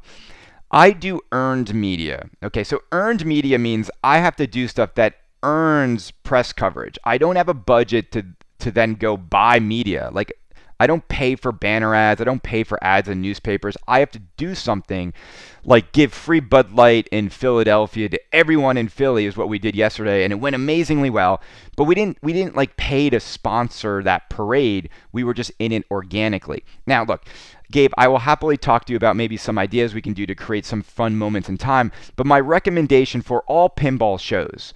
I 0.71 0.91
do 0.91 1.21
earned 1.31 1.73
media. 1.73 2.29
Okay, 2.43 2.63
so 2.63 2.81
earned 2.91 3.25
media 3.25 3.57
means 3.57 3.89
I 4.03 4.19
have 4.19 4.35
to 4.37 4.47
do 4.47 4.67
stuff 4.67 4.95
that 4.95 5.15
earns 5.43 6.11
press 6.11 6.53
coverage. 6.53 6.97
I 7.03 7.17
don't 7.17 7.35
have 7.35 7.49
a 7.49 7.53
budget 7.53 8.11
to 8.13 8.25
to 8.59 8.71
then 8.71 8.95
go 8.95 9.17
buy 9.17 9.59
media. 9.59 10.09
Like 10.11 10.33
I 10.79 10.87
don't 10.87 11.07
pay 11.07 11.35
for 11.35 11.51
banner 11.51 11.95
ads. 11.95 12.21
I 12.21 12.23
don't 12.23 12.43
pay 12.43 12.63
for 12.63 12.81
ads 12.83 13.07
in 13.07 13.21
newspapers. 13.21 13.75
I 13.87 13.99
have 13.99 14.11
to 14.11 14.21
do 14.37 14.55
something 14.55 15.13
like 15.63 15.91
give 15.91 16.13
free 16.13 16.39
Bud 16.39 16.71
Light 16.71 17.07
in 17.11 17.29
Philadelphia 17.29 18.07
to 18.09 18.19
everyone 18.31 18.77
in 18.77 18.87
Philly 18.87 19.25
is 19.25 19.35
what 19.35 19.49
we 19.49 19.59
did 19.59 19.75
yesterday 19.75 20.23
and 20.23 20.31
it 20.31 20.37
went 20.37 20.55
amazingly 20.55 21.09
well. 21.09 21.41
But 21.75 21.85
we 21.85 21.95
didn't 21.95 22.17
we 22.21 22.33
didn't 22.33 22.55
like 22.55 22.77
pay 22.77 23.09
to 23.09 23.19
sponsor 23.19 24.01
that 24.03 24.29
parade. 24.29 24.89
We 25.11 25.23
were 25.23 25.33
just 25.33 25.51
in 25.59 25.71
it 25.71 25.85
organically. 25.91 26.63
Now, 26.85 27.03
look, 27.03 27.25
Gabe, 27.71 27.91
I 27.97 28.07
will 28.07 28.19
happily 28.19 28.57
talk 28.57 28.85
to 28.85 28.93
you 28.93 28.97
about 28.97 29.17
maybe 29.17 29.35
some 29.35 29.57
ideas 29.57 29.93
we 29.93 30.01
can 30.01 30.13
do 30.13 30.25
to 30.25 30.35
create 30.35 30.65
some 30.65 30.81
fun 30.81 31.17
moments 31.17 31.49
in 31.49 31.57
time, 31.57 31.91
but 32.15 32.25
my 32.25 32.39
recommendation 32.39 33.21
for 33.21 33.41
all 33.43 33.69
pinball 33.69 34.19
shows 34.19 34.73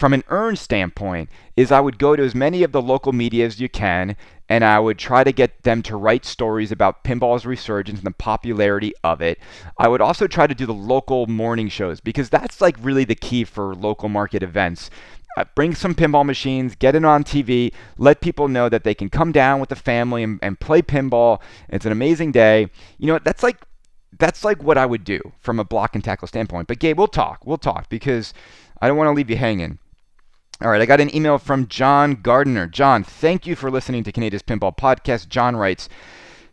from 0.00 0.14
an 0.14 0.24
earn 0.28 0.56
standpoint 0.56 1.28
is 1.56 1.70
I 1.70 1.80
would 1.80 1.98
go 1.98 2.16
to 2.16 2.24
as 2.24 2.34
many 2.34 2.62
of 2.62 2.72
the 2.72 2.80
local 2.80 3.12
media 3.12 3.44
as 3.44 3.60
you 3.60 3.68
can 3.68 4.16
and 4.48 4.64
I 4.64 4.80
would 4.80 4.98
try 4.98 5.22
to 5.24 5.30
get 5.30 5.62
them 5.62 5.82
to 5.82 5.96
write 5.96 6.24
stories 6.24 6.72
about 6.72 7.04
pinball's 7.04 7.44
resurgence 7.44 7.98
and 7.98 8.06
the 8.06 8.12
popularity 8.12 8.94
of 9.04 9.20
it. 9.20 9.38
I 9.78 9.88
would 9.88 10.00
also 10.00 10.26
try 10.26 10.46
to 10.46 10.54
do 10.54 10.64
the 10.64 10.72
local 10.72 11.26
morning 11.26 11.68
shows 11.68 12.00
because 12.00 12.30
that's 12.30 12.62
like 12.62 12.76
really 12.80 13.04
the 13.04 13.14
key 13.14 13.44
for 13.44 13.74
local 13.74 14.08
market 14.08 14.42
events. 14.42 14.88
Uh, 15.36 15.44
bring 15.54 15.74
some 15.74 15.94
pinball 15.94 16.24
machines, 16.24 16.74
get 16.74 16.94
it 16.94 17.04
on 17.04 17.22
TV, 17.22 17.72
let 17.98 18.22
people 18.22 18.48
know 18.48 18.70
that 18.70 18.84
they 18.84 18.94
can 18.94 19.10
come 19.10 19.32
down 19.32 19.60
with 19.60 19.68
the 19.68 19.76
family 19.76 20.22
and, 20.22 20.38
and 20.42 20.58
play 20.58 20.80
pinball. 20.80 21.40
It's 21.68 21.84
an 21.84 21.92
amazing 21.92 22.32
day. 22.32 22.68
You 22.96 23.06
know, 23.06 23.18
that's 23.22 23.42
like 23.42 23.58
that's 24.18 24.44
like 24.44 24.62
what 24.62 24.78
I 24.78 24.86
would 24.86 25.04
do 25.04 25.20
from 25.40 25.60
a 25.60 25.64
block 25.64 25.94
and 25.94 26.02
tackle 26.02 26.26
standpoint. 26.26 26.68
But 26.68 26.78
Gabe, 26.78 26.96
we'll 26.96 27.06
talk. 27.06 27.44
We'll 27.44 27.58
talk 27.58 27.90
because 27.90 28.32
I 28.80 28.88
don't 28.88 28.96
want 28.96 29.08
to 29.08 29.12
leave 29.12 29.28
you 29.28 29.36
hanging. 29.36 29.78
All 30.62 30.70
right, 30.70 30.82
I 30.82 30.84
got 30.84 31.00
an 31.00 31.14
email 31.16 31.38
from 31.38 31.68
John 31.68 32.16
Gardner. 32.16 32.66
John, 32.66 33.02
thank 33.02 33.46
you 33.46 33.56
for 33.56 33.70
listening 33.70 34.04
to 34.04 34.12
Kaneda's 34.12 34.42
Pinball 34.42 34.76
Podcast. 34.76 35.30
John 35.30 35.56
writes, 35.56 35.88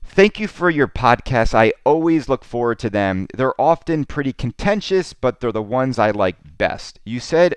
Thank 0.01 0.39
you 0.39 0.47
for 0.47 0.69
your 0.69 0.87
podcasts. 0.87 1.53
I 1.53 1.73
always 1.85 2.29
look 2.29 2.45
forward 2.45 2.79
to 2.79 2.89
them. 2.89 3.27
They're 3.35 3.59
often 3.59 4.05
pretty 4.05 4.31
contentious, 4.31 5.11
but 5.11 5.41
they're 5.41 5.51
the 5.51 5.61
ones 5.61 5.99
I 5.99 6.11
like 6.11 6.37
best. 6.57 7.01
You 7.03 7.19
said 7.19 7.55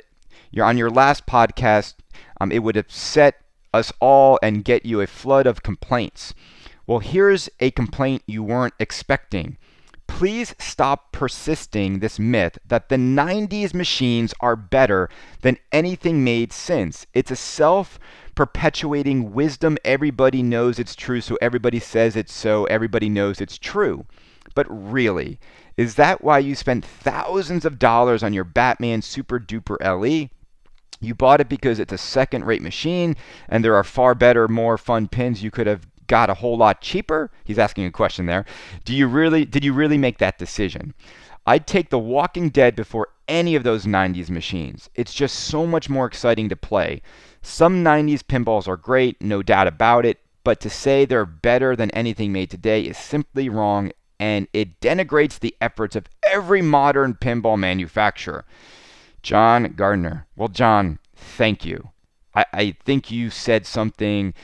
you're 0.50 0.66
on 0.66 0.76
your 0.76 0.90
last 0.90 1.24
podcast, 1.24 1.94
um, 2.40 2.50
it 2.50 2.64
would 2.64 2.76
upset 2.76 3.36
us 3.72 3.92
all 4.00 4.36
and 4.42 4.64
get 4.64 4.84
you 4.84 5.00
a 5.00 5.06
flood 5.06 5.46
of 5.46 5.62
complaints. 5.62 6.34
Well, 6.84 6.98
here's 6.98 7.48
a 7.60 7.70
complaint 7.70 8.24
you 8.26 8.42
weren't 8.42 8.74
expecting. 8.80 9.56
Please 10.10 10.54
stop 10.58 11.12
persisting 11.12 12.00
this 12.00 12.18
myth 12.18 12.58
that 12.66 12.88
the 12.88 12.96
90s 12.96 13.72
machines 13.72 14.34
are 14.40 14.56
better 14.56 15.08
than 15.42 15.56
anything 15.72 16.24
made 16.24 16.52
since. 16.52 17.06
It's 17.14 17.30
a 17.30 17.36
self 17.36 17.98
perpetuating 18.34 19.32
wisdom. 19.32 19.78
Everybody 19.84 20.42
knows 20.42 20.78
it's 20.78 20.96
true, 20.96 21.20
so 21.20 21.38
everybody 21.40 21.78
says 21.78 22.16
it's 22.16 22.34
so. 22.34 22.64
Everybody 22.64 23.08
knows 23.08 23.40
it's 23.40 23.56
true. 23.56 24.04
But 24.54 24.66
really, 24.68 25.38
is 25.76 25.94
that 25.94 26.22
why 26.22 26.40
you 26.40 26.54
spent 26.54 26.84
thousands 26.84 27.64
of 27.64 27.78
dollars 27.78 28.22
on 28.22 28.34
your 28.34 28.44
Batman 28.44 29.02
Super 29.02 29.38
Duper 29.38 29.78
LE? 29.80 30.28
You 31.00 31.14
bought 31.14 31.40
it 31.40 31.48
because 31.48 31.78
it's 31.78 31.92
a 31.92 31.98
second 31.98 32.44
rate 32.44 32.62
machine 32.62 33.16
and 33.48 33.64
there 33.64 33.76
are 33.76 33.84
far 33.84 34.14
better, 34.14 34.48
more 34.48 34.76
fun 34.76 35.08
pins 35.08 35.42
you 35.42 35.50
could 35.50 35.66
have 35.66 35.86
got 36.10 36.28
a 36.28 36.34
whole 36.34 36.56
lot 36.56 36.80
cheaper? 36.80 37.30
He's 37.44 37.58
asking 37.58 37.84
a 37.84 37.92
question 37.92 38.26
there. 38.26 38.44
Do 38.84 38.92
you 38.92 39.06
really 39.06 39.44
did 39.44 39.64
you 39.64 39.72
really 39.72 39.96
make 39.96 40.18
that 40.18 40.38
decision? 40.38 40.92
I'd 41.46 41.68
take 41.68 41.88
The 41.88 41.98
Walking 42.00 42.50
Dead 42.50 42.74
before 42.74 43.08
any 43.28 43.54
of 43.54 43.62
those 43.62 43.86
90s 43.86 44.28
machines. 44.28 44.90
It's 44.96 45.14
just 45.14 45.36
so 45.36 45.66
much 45.66 45.88
more 45.88 46.06
exciting 46.06 46.48
to 46.48 46.56
play. 46.56 47.00
Some 47.42 47.84
90s 47.84 48.22
pinballs 48.22 48.68
are 48.68 48.76
great, 48.76 49.22
no 49.22 49.42
doubt 49.42 49.68
about 49.68 50.04
it, 50.04 50.18
but 50.44 50.60
to 50.60 50.68
say 50.68 51.04
they're 51.04 51.24
better 51.24 51.76
than 51.76 51.90
anything 51.92 52.32
made 52.32 52.50
today 52.50 52.82
is 52.82 52.98
simply 52.98 53.48
wrong 53.48 53.92
and 54.18 54.48
it 54.52 54.80
denigrates 54.80 55.38
the 55.38 55.56
efforts 55.60 55.96
of 55.96 56.06
every 56.24 56.60
modern 56.60 57.14
pinball 57.14 57.58
manufacturer. 57.58 58.44
John 59.22 59.74
Gardner. 59.76 60.26
Well, 60.36 60.48
John, 60.48 60.98
thank 61.14 61.64
you. 61.64 61.90
I, 62.34 62.44
I 62.52 62.76
think 62.84 63.10
you 63.10 63.30
said 63.30 63.64
something 63.64 64.34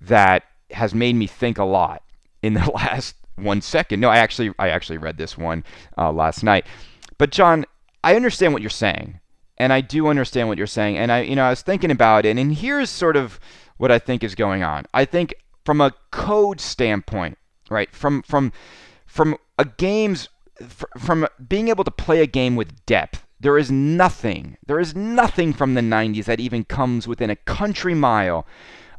that 0.00 0.44
has 0.74 0.94
made 0.94 1.14
me 1.14 1.26
think 1.26 1.58
a 1.58 1.64
lot 1.64 2.02
in 2.42 2.54
the 2.54 2.70
last 2.74 3.16
one 3.36 3.60
second. 3.60 4.00
No, 4.00 4.08
I 4.08 4.18
actually 4.18 4.52
I 4.58 4.68
actually 4.68 4.98
read 4.98 5.16
this 5.16 5.36
one 5.36 5.64
uh, 5.98 6.12
last 6.12 6.42
night. 6.42 6.66
But 7.18 7.30
John, 7.30 7.64
I 8.02 8.16
understand 8.16 8.52
what 8.52 8.62
you're 8.62 8.70
saying, 8.70 9.20
and 9.58 9.72
I 9.72 9.80
do 9.80 10.08
understand 10.08 10.48
what 10.48 10.58
you're 10.58 10.66
saying. 10.66 10.98
And 10.98 11.10
I, 11.10 11.22
you 11.22 11.36
know, 11.36 11.44
I 11.44 11.50
was 11.50 11.62
thinking 11.62 11.90
about 11.90 12.26
it, 12.26 12.36
and 12.36 12.54
here's 12.54 12.90
sort 12.90 13.16
of 13.16 13.40
what 13.76 13.90
I 13.90 13.98
think 13.98 14.22
is 14.22 14.34
going 14.34 14.62
on. 14.62 14.86
I 14.94 15.04
think 15.04 15.34
from 15.64 15.80
a 15.80 15.92
code 16.10 16.60
standpoint, 16.60 17.38
right? 17.70 17.94
From 17.94 18.22
from 18.22 18.52
from 19.06 19.36
a 19.58 19.64
game's 19.64 20.28
from 20.98 21.26
being 21.48 21.68
able 21.68 21.84
to 21.84 21.90
play 21.90 22.20
a 22.20 22.26
game 22.26 22.54
with 22.54 22.86
depth 22.86 23.24
there 23.40 23.58
is 23.58 23.70
nothing 23.70 24.56
there 24.66 24.80
is 24.80 24.94
nothing 24.94 25.52
from 25.52 25.74
the 25.74 25.80
90s 25.80 26.24
that 26.24 26.40
even 26.40 26.64
comes 26.64 27.06
within 27.06 27.28
a 27.28 27.36
country 27.36 27.94
mile 27.94 28.46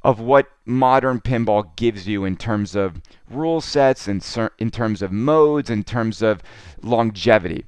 of 0.06 0.20
what 0.20 0.48
modern 0.66 1.20
pinball 1.20 1.76
gives 1.76 2.08
you 2.08 2.24
in 2.24 2.38
terms 2.38 2.76
of 2.76 3.02
rule 3.30 3.60
sets 3.60 4.08
and 4.08 4.24
in 4.60 4.72
terms 4.72 5.02
of 5.02 5.12
modes 5.12 5.70
in 5.70 5.84
terms 5.84 6.22
of 6.22 6.42
longevity 6.82 7.66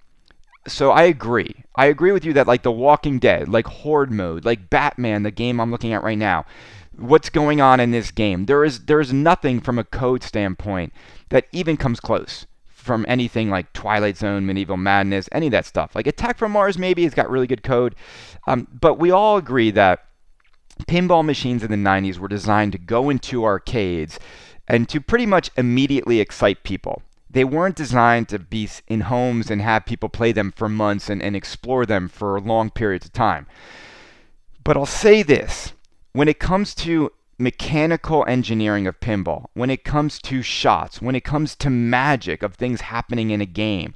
so 0.67 0.91
I 0.91 1.03
agree. 1.03 1.63
I 1.75 1.85
agree 1.85 2.11
with 2.11 2.25
you 2.25 2.33
that 2.33 2.47
like 2.47 2.63
The 2.63 2.71
Walking 2.71 3.19
Dead, 3.19 3.47
like 3.47 3.67
Horde 3.67 4.11
mode, 4.11 4.45
like 4.45 4.69
Batman, 4.69 5.23
the 5.23 5.31
game 5.31 5.59
I'm 5.59 5.71
looking 5.71 5.93
at 5.93 6.03
right 6.03 6.17
now, 6.17 6.45
what's 6.97 7.29
going 7.29 7.61
on 7.61 7.79
in 7.79 7.91
this 7.91 8.11
game? 8.11 8.45
There 8.45 8.63
is 8.63 8.85
there 8.85 8.99
is 8.99 9.13
nothing 9.13 9.61
from 9.61 9.79
a 9.79 9.83
code 9.83 10.23
standpoint 10.23 10.93
that 11.29 11.47
even 11.51 11.77
comes 11.77 11.99
close 11.99 12.45
from 12.65 13.05
anything 13.07 13.49
like 13.49 13.71
Twilight 13.73 14.17
Zone, 14.17 14.45
Medieval 14.45 14.77
Madness, 14.77 15.29
any 15.31 15.47
of 15.47 15.51
that 15.51 15.65
stuff. 15.65 15.95
Like 15.95 16.07
Attack 16.07 16.37
from 16.37 16.51
Mars, 16.53 16.77
maybe 16.77 17.05
it's 17.05 17.15
got 17.15 17.29
really 17.29 17.47
good 17.47 17.63
code, 17.63 17.95
um, 18.45 18.67
but 18.79 18.99
we 18.99 19.11
all 19.11 19.37
agree 19.37 19.71
that 19.71 20.06
pinball 20.85 21.25
machines 21.25 21.63
in 21.63 21.71
the 21.71 21.77
90s 21.77 22.17
were 22.17 22.27
designed 22.27 22.71
to 22.73 22.77
go 22.77 23.09
into 23.09 23.43
arcades 23.43 24.19
and 24.67 24.87
to 24.89 25.01
pretty 25.01 25.25
much 25.25 25.49
immediately 25.57 26.19
excite 26.19 26.63
people. 26.63 27.01
They 27.29 27.43
weren't 27.43 27.75
designed 27.75 28.29
to 28.29 28.39
be 28.39 28.69
in 28.87 29.01
homes 29.01 29.51
and 29.51 29.61
have 29.61 29.85
people 29.85 30.09
play 30.09 30.31
them 30.31 30.51
for 30.55 30.69
months 30.69 31.09
and, 31.09 31.21
and 31.21 31.35
explore 31.35 31.85
them 31.85 32.07
for 32.07 32.39
long 32.39 32.69
periods 32.69 33.05
of 33.05 33.13
time. 33.13 33.47
But 34.63 34.77
I'll 34.77 34.85
say 34.85 35.23
this 35.23 35.73
when 36.13 36.27
it 36.27 36.39
comes 36.39 36.73
to 36.75 37.11
mechanical 37.37 38.25
engineering 38.27 38.87
of 38.87 38.99
pinball, 38.99 39.45
when 39.53 39.69
it 39.69 39.83
comes 39.83 40.19
to 40.23 40.41
shots, 40.41 41.01
when 41.01 41.15
it 41.15 41.23
comes 41.23 41.55
to 41.57 41.69
magic 41.69 42.41
of 42.41 42.55
things 42.55 42.81
happening 42.81 43.29
in 43.29 43.41
a 43.41 43.45
game, 43.45 43.93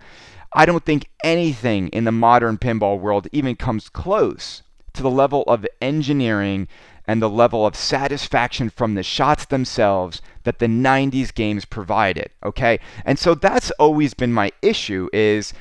I 0.54 0.66
don't 0.66 0.86
think 0.86 1.10
anything 1.24 1.88
in 1.90 2.04
the 2.04 2.12
modern 2.12 2.58
pinball 2.58 3.00
world 3.00 3.28
even 3.32 3.56
comes 3.56 3.90
close 3.90 4.64
to 4.94 5.04
the 5.04 5.10
level 5.10 5.44
of 5.44 5.66
engineering 5.82 6.68
and 7.06 7.22
the 7.22 7.30
level 7.30 7.66
of 7.66 7.76
satisfaction 7.76 8.70
from 8.70 8.96
the 8.96 9.04
shots 9.04 9.46
themselves 9.46 10.22
that 10.44 10.60
the 10.60 10.68
90s 10.68 11.34
games 11.34 11.66
provided, 11.66 12.30
okay? 12.44 12.80
And 13.06 13.18
so 13.18 13.36
that's 13.36 13.72
always 13.72 14.14
been 14.14 14.34
my 14.34 14.52
issue 14.62 15.10
is 15.12 15.54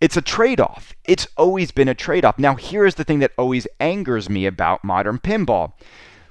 it's 0.00 0.16
a 0.16 0.22
trade-off. 0.22 0.94
It's 1.04 1.28
always 1.36 1.70
been 1.70 1.88
a 1.88 1.94
trade-off. 1.94 2.38
Now 2.38 2.56
here's 2.56 2.96
the 2.96 3.04
thing 3.04 3.20
that 3.20 3.32
always 3.38 3.66
angers 3.78 4.28
me 4.28 4.46
about 4.46 4.82
modern 4.82 5.18
pinball 5.18 5.72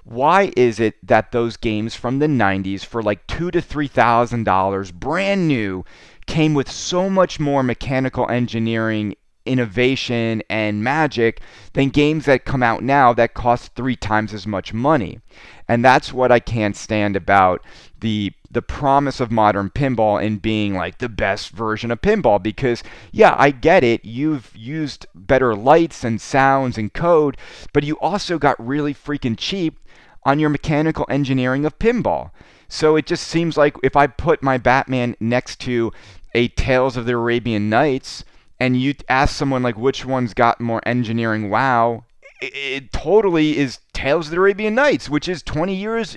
why 0.06 0.54
is 0.56 0.80
it 0.80 0.95
that 1.06 1.32
those 1.32 1.58
games 1.58 1.95
from 1.95 2.19
the 2.19 2.28
90s 2.28 2.86
for 2.86 3.01
like 3.01 3.25
two 3.25 3.49
to 3.49 3.60
three 3.60 3.88
thousand 3.88 4.43
dollars 4.43 4.91
brand 4.91 5.47
new 5.47 5.84
came 6.28 6.54
with 6.54 6.69
so 6.69 7.10
much 7.10 7.39
more 7.39 7.63
mechanical 7.63 8.30
engineering 8.30 9.15
innovation 9.45 10.41
and 10.49 10.84
magic 10.84 11.41
than 11.73 11.89
games 11.89 12.25
that 12.25 12.45
come 12.45 12.63
out 12.63 12.84
now 12.84 13.13
that 13.13 13.34
cost 13.34 13.73
three 13.75 13.95
times 13.95 14.34
as 14.34 14.45
much 14.47 14.73
money 14.73 15.19
and 15.67 15.84
that's 15.84 16.13
what 16.13 16.31
i 16.31 16.39
can't 16.39 16.75
stand 16.75 17.15
about 17.15 17.62
the 17.99 18.31
the 18.49 18.62
promise 18.62 19.19
of 19.19 19.31
modern 19.31 19.69
pinball 19.69 20.23
in 20.23 20.38
being 20.38 20.73
like 20.73 20.97
the 20.99 21.10
best 21.10 21.49
version 21.49 21.91
of 21.91 22.01
pinball 22.01 22.41
because 22.41 22.84
yeah 23.12 23.36
i 23.38 23.51
get 23.51 23.84
it 23.84 24.03
you've 24.05 24.55
used 24.55 25.05
better 25.13 25.55
lights 25.55 26.03
and 26.03 26.21
sounds 26.21 26.77
and 26.77 26.93
code 26.93 27.38
but 27.73 27.84
you 27.84 27.97
also 27.99 28.38
got 28.38 28.65
really 28.65 28.93
freaking 28.93 29.36
cheap 29.38 29.79
on 30.25 30.39
your 30.39 30.49
mechanical 30.49 31.05
engineering 31.08 31.65
of 31.65 31.79
pinball. 31.79 32.31
So 32.67 32.95
it 32.95 33.05
just 33.05 33.27
seems 33.27 33.55
like 33.55 33.77
if 33.84 33.95
I 33.95 34.08
put 34.08 34.41
my 34.41 34.58
Batman 34.58 35.15
next 35.19 35.60
to 35.62 35.93
a 36.34 36.47
Tales 36.49 36.97
of 36.97 37.05
the 37.05 37.13
Arabian 37.13 37.69
Nights 37.69 38.25
and 38.60 38.80
you 38.80 38.96
ask 39.10 39.36
someone 39.36 39.63
like 39.63 39.78
which 39.78 40.06
one's 40.06 40.34
got 40.34 40.62
more 40.62 40.82
engineering 40.86 41.50
wow, 41.50 42.06
it, 42.41 42.56
it 42.56 42.94
totally 42.94 43.58
is 43.58 43.80
Tales 43.94 44.28
of 44.28 44.32
the 44.32 44.38
Arabian 44.38 44.76
Nights, 44.76 45.10
which 45.10 45.28
is 45.28 45.41
20 45.44 45.76
years 45.76 46.15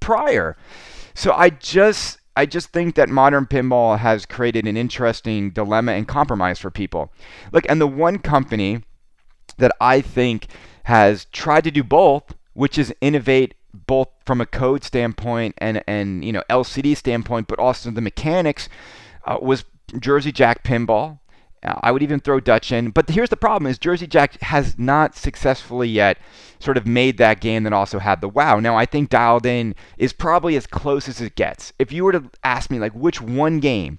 prior. 0.00 0.56
So 1.14 1.32
I 1.32 1.50
just 1.50 2.18
I 2.36 2.46
just 2.46 2.68
think 2.70 2.94
that 2.94 3.08
modern 3.08 3.46
pinball 3.46 3.98
has 3.98 4.24
created 4.24 4.66
an 4.66 4.76
interesting 4.76 5.50
dilemma 5.50 5.92
and 5.92 6.06
compromise 6.06 6.58
for 6.60 6.70
people. 6.70 7.12
Look, 7.50 7.64
and 7.68 7.80
the 7.80 7.86
one 7.88 8.18
company 8.18 8.84
that 9.56 9.72
I 9.80 10.00
think 10.00 10.46
has 10.84 11.24
tried 11.32 11.64
to 11.64 11.70
do 11.70 11.82
both 11.82 12.34
which 12.58 12.76
is 12.76 12.92
innovate 13.00 13.54
both 13.72 14.08
from 14.26 14.40
a 14.40 14.46
code 14.46 14.82
standpoint 14.82 15.54
and 15.58 15.80
and 15.86 16.24
you 16.24 16.32
know 16.32 16.42
LCD 16.50 16.96
standpoint, 16.96 17.46
but 17.46 17.60
also 17.60 17.88
the 17.92 18.00
mechanics 18.00 18.68
uh, 19.26 19.38
was 19.40 19.64
Jersey 20.00 20.32
Jack 20.32 20.64
Pinball. 20.64 21.20
Uh, 21.62 21.74
I 21.82 21.90
would 21.92 22.02
even 22.02 22.20
throw 22.20 22.40
Dutch 22.40 22.70
in, 22.72 22.90
but 22.90 23.08
here's 23.10 23.30
the 23.30 23.36
problem: 23.36 23.70
is 23.70 23.78
Jersey 23.78 24.06
Jack 24.06 24.40
has 24.42 24.78
not 24.78 25.16
successfully 25.16 25.88
yet 25.88 26.18
sort 26.60 26.76
of 26.76 26.86
made 26.86 27.18
that 27.18 27.40
game 27.40 27.62
that 27.64 27.72
also 27.72 27.98
had 27.98 28.20
the 28.20 28.28
wow. 28.28 28.60
Now 28.60 28.76
I 28.76 28.86
think 28.86 29.10
Dialed 29.10 29.46
In 29.46 29.74
is 29.96 30.12
probably 30.12 30.56
as 30.56 30.66
close 30.66 31.08
as 31.08 31.20
it 31.20 31.34
gets. 31.34 31.72
If 31.78 31.92
you 31.92 32.04
were 32.04 32.12
to 32.12 32.30
ask 32.44 32.70
me 32.70 32.78
like 32.78 32.92
which 32.92 33.20
one 33.20 33.60
game 33.60 33.98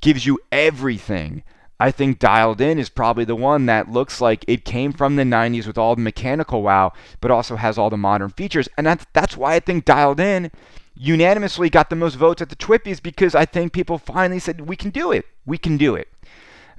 gives 0.00 0.26
you 0.26 0.38
everything 0.52 1.42
I 1.80 1.92
think 1.92 2.18
Dialed 2.18 2.60
In 2.60 2.78
is 2.78 2.88
probably 2.88 3.24
the 3.24 3.36
one 3.36 3.66
that 3.66 3.90
looks 3.90 4.20
like 4.20 4.44
it 4.48 4.64
came 4.64 4.92
from 4.92 5.14
the 5.14 5.22
90s 5.22 5.66
with 5.66 5.78
all 5.78 5.94
the 5.94 6.02
mechanical 6.02 6.62
wow, 6.62 6.92
but 7.20 7.30
also 7.30 7.54
has 7.54 7.78
all 7.78 7.88
the 7.88 7.96
modern 7.96 8.30
features. 8.30 8.68
And 8.76 8.86
that's, 8.86 9.06
that's 9.12 9.36
why 9.36 9.54
I 9.54 9.60
think 9.60 9.84
Dialed 9.84 10.18
In 10.18 10.50
unanimously 10.96 11.70
got 11.70 11.88
the 11.88 11.96
most 11.96 12.16
votes 12.16 12.42
at 12.42 12.48
the 12.48 12.56
Twippies 12.56 13.00
because 13.00 13.36
I 13.36 13.44
think 13.44 13.72
people 13.72 13.98
finally 13.98 14.40
said, 14.40 14.62
we 14.62 14.74
can 14.74 14.90
do 14.90 15.12
it. 15.12 15.24
We 15.46 15.56
can 15.56 15.76
do 15.76 15.94
it. 15.94 16.08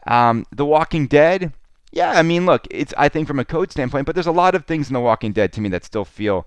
Um, 0.08 0.46
the 0.52 0.66
Walking 0.66 1.08
Dead, 1.08 1.54
yeah, 1.92 2.12
I 2.12 2.22
mean, 2.22 2.46
look, 2.46 2.68
it's 2.70 2.94
I 2.98 3.10
think 3.10 3.28
from 3.28 3.40
a 3.40 3.46
code 3.46 3.72
standpoint, 3.72 4.06
but 4.06 4.16
there's 4.16 4.28
a 4.28 4.32
lot 4.32 4.56
of 4.56 4.66
things 4.66 4.90
in 4.90 4.94
The 4.94 5.00
Walking 5.00 5.32
Dead 5.32 5.52
to 5.54 5.62
me 5.62 5.70
that 5.70 5.84
still 5.84 6.06
feel 6.06 6.46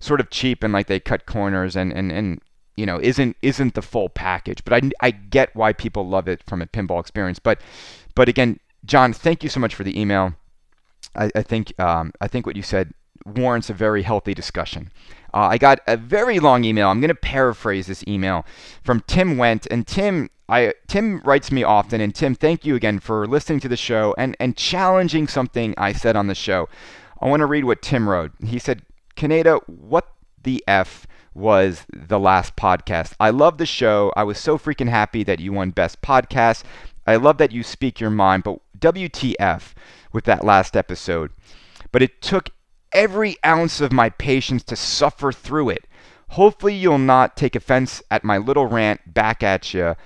sort 0.00 0.20
of 0.20 0.30
cheap 0.30 0.64
and 0.64 0.72
like 0.72 0.86
they 0.86 0.98
cut 0.98 1.26
corners 1.26 1.76
and, 1.76 1.92
and, 1.92 2.10
and 2.10 2.40
you 2.76 2.86
know 2.86 2.98
isn't 3.00 3.36
isn't 3.42 3.74
the 3.74 3.82
full 3.82 4.08
package. 4.08 4.64
But 4.64 4.84
I, 4.84 4.90
I 5.00 5.10
get 5.10 5.54
why 5.54 5.72
people 5.72 6.08
love 6.08 6.28
it 6.28 6.42
from 6.44 6.62
a 6.62 6.66
pinball 6.66 7.00
experience. 7.00 7.38
But 7.38 7.60
but 8.14 8.28
again, 8.28 8.58
John, 8.84 9.12
thank 9.12 9.42
you 9.42 9.48
so 9.48 9.60
much 9.60 9.74
for 9.74 9.84
the 9.84 9.98
email. 9.98 10.34
I, 11.14 11.30
I 11.34 11.42
think 11.42 11.78
um, 11.78 12.12
I 12.20 12.28
think 12.28 12.46
what 12.46 12.56
you 12.56 12.62
said 12.62 12.92
warrants 13.26 13.70
a 13.70 13.74
very 13.74 14.02
healthy 14.02 14.34
discussion. 14.34 14.90
Uh, 15.32 15.48
I 15.50 15.58
got 15.58 15.80
a 15.86 15.96
very 15.96 16.40
long 16.40 16.64
email. 16.64 16.88
I'm 16.88 17.00
going 17.00 17.08
to 17.08 17.14
paraphrase 17.14 17.86
this 17.86 18.04
email 18.06 18.44
from 18.82 19.02
Tim 19.06 19.36
Went, 19.38 19.66
and 19.70 19.86
Tim, 19.86 20.30
I 20.48 20.74
Tim 20.88 21.20
writes 21.24 21.52
me 21.52 21.62
often, 21.62 22.00
and 22.00 22.14
Tim, 22.14 22.34
thank 22.34 22.64
you 22.64 22.74
again 22.74 22.98
for 23.00 23.26
listening 23.26 23.60
to 23.60 23.68
the 23.68 23.76
show 23.76 24.14
and 24.18 24.36
and 24.40 24.56
challenging 24.56 25.28
something 25.28 25.74
I 25.76 25.92
said 25.92 26.16
on 26.16 26.26
the 26.26 26.34
show. 26.34 26.68
I 27.20 27.28
want 27.28 27.40
to 27.40 27.46
read 27.46 27.64
what 27.64 27.82
Tim 27.82 28.08
wrote. 28.08 28.32
He 28.44 28.58
said, 28.58 28.82
"Kaneda, 29.16 29.60
what 29.68 30.08
the 30.42 30.64
f 30.66 31.06
was 31.34 31.86
the 31.92 32.18
last 32.18 32.56
podcast. 32.56 33.12
I 33.20 33.30
love 33.30 33.58
the 33.58 33.66
show. 33.66 34.12
I 34.16 34.24
was 34.24 34.38
so 34.38 34.58
freaking 34.58 34.88
happy 34.88 35.22
that 35.24 35.40
you 35.40 35.52
won 35.52 35.70
Best 35.70 36.02
Podcast. 36.02 36.64
I 37.06 37.16
love 37.16 37.38
that 37.38 37.52
you 37.52 37.62
speak 37.62 38.00
your 38.00 38.10
mind, 38.10 38.44
but 38.44 38.58
WTF 38.78 39.74
with 40.12 40.24
that 40.24 40.44
last 40.44 40.76
episode. 40.76 41.30
But 41.92 42.02
it 42.02 42.20
took 42.20 42.50
every 42.92 43.36
ounce 43.44 43.80
of 43.80 43.92
my 43.92 44.10
patience 44.10 44.62
to 44.64 44.76
suffer 44.76 45.32
through 45.32 45.70
it. 45.70 45.86
Hopefully, 46.30 46.74
you'll 46.74 46.98
not 46.98 47.36
take 47.36 47.56
offense 47.56 48.02
at 48.10 48.24
my 48.24 48.38
little 48.38 48.66
rant 48.66 49.14
back 49.14 49.42
at 49.42 49.74
you. 49.74 49.96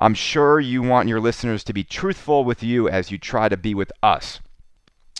I'm 0.00 0.14
sure 0.14 0.60
you 0.60 0.82
want 0.82 1.08
your 1.08 1.20
listeners 1.20 1.62
to 1.64 1.72
be 1.72 1.84
truthful 1.84 2.44
with 2.44 2.62
you 2.62 2.88
as 2.88 3.10
you 3.10 3.18
try 3.18 3.48
to 3.48 3.56
be 3.56 3.74
with 3.74 3.92
us. 4.02 4.40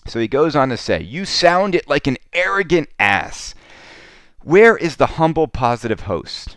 So 0.07 0.19
he 0.19 0.29
goes 0.29 0.57
on 0.57 0.69
to 0.71 0.77
say, 0.77 1.01
You 1.01 1.25
sound 1.25 1.75
it 1.75 1.89
like 1.89 2.07
an 2.07 2.19
arrogant 2.33 2.89
ass. 2.99 3.55
Where 4.43 4.77
is 4.77 4.97
the 4.97 5.07
humble, 5.07 5.47
positive 5.47 6.01
host? 6.01 6.57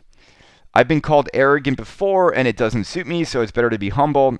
I've 0.73 0.88
been 0.88 1.01
called 1.01 1.30
arrogant 1.34 1.78
before 1.78 2.36
and 2.36 2.47
it 2.47 2.58
doesn't 2.58 2.86
suit 2.86 3.08
me, 3.08 3.23
so 3.23 3.41
it's 3.41 3.51
better 3.51 3.69
to 3.69 3.78
be 3.78 3.89
humble. 3.89 4.38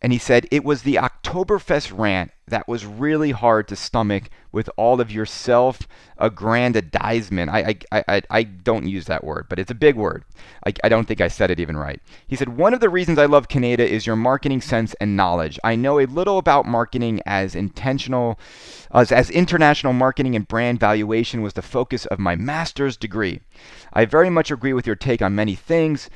And 0.00 0.12
he 0.12 0.18
said, 0.18 0.46
It 0.50 0.64
was 0.64 0.82
the 0.82 0.98
Oktoberfest 1.34 1.96
rant 1.98 2.30
that 2.46 2.68
was 2.68 2.86
really 2.86 3.32
hard 3.32 3.66
to 3.66 3.74
stomach 3.74 4.30
with 4.52 4.70
all 4.76 5.00
of 5.00 5.10
your 5.10 5.26
self 5.26 5.80
aggrandizement. 6.16 7.50
I, 7.50 7.76
I, 7.90 8.04
I, 8.06 8.22
I 8.30 8.42
don't 8.44 8.86
use 8.86 9.06
that 9.06 9.24
word, 9.24 9.46
but 9.48 9.58
it's 9.58 9.70
a 9.70 9.74
big 9.74 9.96
word. 9.96 10.24
I, 10.64 10.72
I 10.84 10.88
don't 10.88 11.08
think 11.08 11.20
I 11.20 11.26
said 11.26 11.50
it 11.50 11.58
even 11.58 11.76
right. 11.76 12.00
He 12.28 12.36
said, 12.36 12.56
One 12.56 12.72
of 12.72 12.78
the 12.78 12.88
reasons 12.88 13.18
I 13.18 13.26
love 13.26 13.48
Kaneda 13.48 13.80
is 13.80 14.06
your 14.06 14.14
marketing 14.14 14.60
sense 14.60 14.94
and 15.00 15.16
knowledge. 15.16 15.58
I 15.64 15.74
know 15.74 15.98
a 15.98 16.06
little 16.06 16.38
about 16.38 16.66
marketing 16.66 17.20
as 17.26 17.56
intentional, 17.56 18.38
as, 18.92 19.10
as 19.10 19.28
international 19.30 19.92
marketing 19.92 20.36
and 20.36 20.46
brand 20.46 20.78
valuation 20.78 21.42
was 21.42 21.54
the 21.54 21.62
focus 21.62 22.06
of 22.06 22.20
my 22.20 22.36
master's 22.36 22.96
degree. 22.96 23.40
I 23.92 24.04
very 24.04 24.30
much 24.30 24.52
agree 24.52 24.72
with 24.72 24.86
your 24.86 24.96
take 24.96 25.20
on 25.20 25.34
many 25.34 25.56
things, 25.56 26.08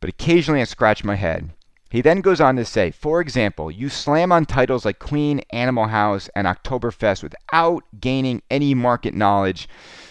but 0.00 0.10
occasionally 0.10 0.60
I 0.60 0.64
scratch 0.64 1.04
my 1.04 1.14
head. 1.14 1.50
He 1.94 2.00
then 2.00 2.22
goes 2.22 2.40
on 2.40 2.56
to 2.56 2.64
say, 2.64 2.90
for 2.90 3.20
example, 3.20 3.70
you 3.70 3.88
slam 3.88 4.32
on 4.32 4.46
titles 4.46 4.84
like 4.84 4.98
Queen, 4.98 5.42
Animal 5.50 5.86
House, 5.86 6.28
and 6.34 6.44
Oktoberfest 6.44 7.22
without 7.22 7.84
gaining 8.00 8.42
any 8.50 8.74
market 8.74 9.14
knowledge 9.14 9.68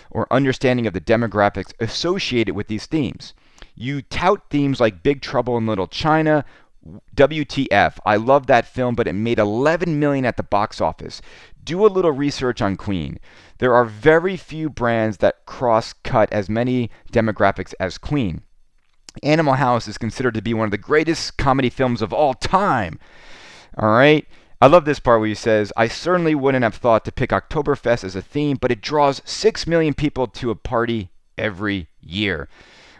or 0.09 0.31
understanding 0.31 0.87
of 0.87 0.93
the 0.93 1.01
demographics 1.01 1.73
associated 1.81 2.55
with 2.55 2.69
these 2.69 2.85
themes. 2.85 3.33
You 3.75 4.01
tout 4.01 4.43
themes 4.49 4.79
like 4.79 5.03
Big 5.03 5.21
Trouble 5.21 5.57
in 5.57 5.67
Little 5.67 5.87
China, 5.87 6.45
WTF. 7.17 7.97
I 8.05 8.15
love 8.15 8.47
that 8.47 8.65
film, 8.65 8.95
but 8.95 9.09
it 9.09 9.11
made 9.11 9.37
11 9.37 9.99
million 9.99 10.23
at 10.23 10.37
the 10.37 10.43
box 10.43 10.79
office. 10.79 11.21
Do 11.61 11.85
a 11.85 11.91
little 11.91 12.13
research 12.13 12.61
on 12.61 12.77
Queen. 12.77 13.19
There 13.57 13.75
are 13.75 13.83
very 13.83 14.37
few 14.37 14.69
brands 14.69 15.17
that 15.17 15.45
cross 15.45 15.91
cut 15.91 16.31
as 16.31 16.47
many 16.47 16.89
demographics 17.11 17.73
as 17.77 17.97
Queen. 17.97 18.43
Animal 19.21 19.53
House 19.55 19.87
is 19.87 19.97
considered 19.97 20.33
to 20.33 20.41
be 20.41 20.53
one 20.53 20.65
of 20.65 20.71
the 20.71 20.77
greatest 20.77 21.37
comedy 21.37 21.69
films 21.69 22.01
of 22.01 22.11
all 22.11 22.33
time. 22.33 22.99
All 23.77 23.89
right. 23.89 24.27
I 24.61 24.67
love 24.67 24.85
this 24.85 24.99
part 24.99 25.19
where 25.19 25.27
he 25.27 25.35
says, 25.35 25.73
I 25.75 25.89
certainly 25.89 26.33
wouldn't 26.33 26.63
have 26.63 26.75
thought 26.75 27.03
to 27.05 27.11
pick 27.11 27.31
Oktoberfest 27.31 28.03
as 28.03 28.15
a 28.15 28.21
theme, 28.21 28.57
but 28.59 28.71
it 28.71 28.81
draws 28.81 29.21
6 29.25 29.67
million 29.67 29.93
people 29.93 30.25
to 30.27 30.51
a 30.51 30.55
party 30.55 31.09
every 31.37 31.89
year. 32.01 32.47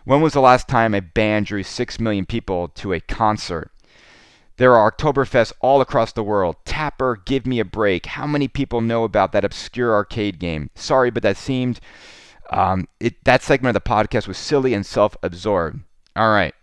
When 0.04 0.22
was 0.22 0.34
the 0.34 0.42
last 0.42 0.68
time 0.68 0.94
a 0.94 1.02
band 1.02 1.46
drew 1.46 1.64
6 1.64 2.00
million 2.00 2.26
people 2.26 2.68
to 2.68 2.92
a 2.92 3.00
concert? 3.00 3.72
There 4.58 4.76
are 4.76 4.92
Oktoberfests 4.92 5.54
all 5.62 5.82
across 5.82 6.12
the 6.12 6.24
world. 6.24 6.58
Tapper, 6.66 7.16
Give 7.26 7.46
Me 7.46 7.60
a 7.60 7.66
Break. 7.66 8.08
How 8.08 8.28
many 8.28 8.48
people 8.48 8.82
know 8.82 9.04
about 9.04 9.32
that 9.32 9.46
obscure 9.46 9.94
arcade 9.94 10.40
game? 10.40 10.70
Sorry, 10.76 11.10
but 11.10 11.24
that 11.24 11.38
seemed. 11.38 11.80
Um, 12.50 12.88
it, 13.00 13.24
that 13.24 13.42
segment 13.42 13.76
of 13.76 13.82
the 13.82 13.90
podcast 13.90 14.28
was 14.28 14.38
silly 14.38 14.74
and 14.74 14.86
self 14.86 15.18
absorbed. 15.24 15.80
All 16.16 16.32
right. 16.32 16.54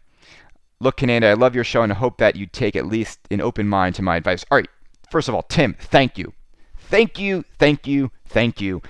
Look, 0.81 0.97
Kaneda, 0.97 1.25
I 1.25 1.35
love 1.35 1.55
your 1.55 1.65
show 1.65 1.83
and 1.83 1.93
I 1.93 1.97
hope 1.97 2.19
that 2.19 2.37
you 2.37 2.47
take 2.47 2.75
at 2.75 2.87
least 2.87 3.19
an 3.31 3.41
open 3.41 3.69
mind 3.69 3.95
to 3.97 4.03
my 4.03 4.17
advice. 4.17 4.45
All 4.51 4.59
right. 4.59 4.69
First 5.11 5.29
of 5.29 5.35
all, 5.35 5.43
Tim, 5.43 5.75
thank 5.79 6.17
you. 6.17 6.33
Thank 6.79 7.19
you, 7.19 7.45
thank 7.59 7.87
you, 7.87 8.11
thank 8.27 8.61
you. 8.61 8.83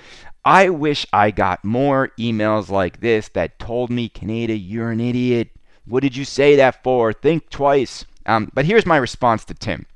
I 0.44 0.70
wish 0.70 1.06
I 1.12 1.30
got 1.30 1.64
more 1.64 2.10
emails 2.18 2.70
like 2.70 3.00
this 3.00 3.28
that 3.30 3.58
told 3.58 3.90
me, 3.90 4.08
Kaneda, 4.08 4.58
you're 4.58 4.90
an 4.90 5.00
idiot. 5.00 5.50
What 5.84 6.02
did 6.02 6.16
you 6.16 6.24
say 6.24 6.56
that 6.56 6.82
for? 6.82 7.12
Think 7.12 7.50
twice. 7.50 8.04
Um, 8.26 8.50
but 8.54 8.64
here's 8.64 8.86
my 8.86 8.96
response 8.96 9.44
to 9.46 9.54
Tim. 9.54 9.86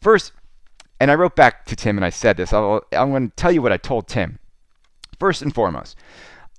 First, 0.00 0.32
and 1.00 1.10
I 1.10 1.14
wrote 1.14 1.36
back 1.36 1.66
to 1.66 1.76
Tim 1.76 1.98
and 1.98 2.04
I 2.04 2.10
said 2.10 2.36
this. 2.36 2.52
I'll, 2.52 2.82
I'm 2.92 3.10
going 3.10 3.30
to 3.30 3.36
tell 3.36 3.52
you 3.52 3.62
what 3.62 3.72
I 3.72 3.76
told 3.76 4.08
Tim. 4.08 4.38
First 5.20 5.42
and 5.42 5.54
foremost, 5.54 5.96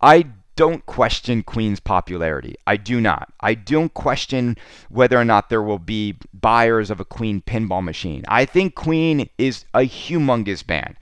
I 0.02 0.28
don't 0.56 0.86
question 0.86 1.44
Queen's 1.44 1.80
popularity. 1.80 2.56
I 2.66 2.78
do 2.78 3.02
not. 3.02 3.32
I 3.42 3.54
don't 3.54 3.94
question 3.94 4.58
whether 4.90 5.18
or 5.18 5.26
not 5.26 5.50
there 5.50 5.62
will 5.62 5.80
be 5.80 6.16
buyers 6.34 6.90
of 6.90 7.00
a 7.00 7.06
Queen 7.06 7.42
pinball 7.42 7.84
machine. 7.84 8.24
I 8.28 8.46
think 8.46 8.76
Queen 8.76 9.30
is 9.38 9.66
a 9.74 9.82
humongous 9.82 10.66
band. 10.66 10.96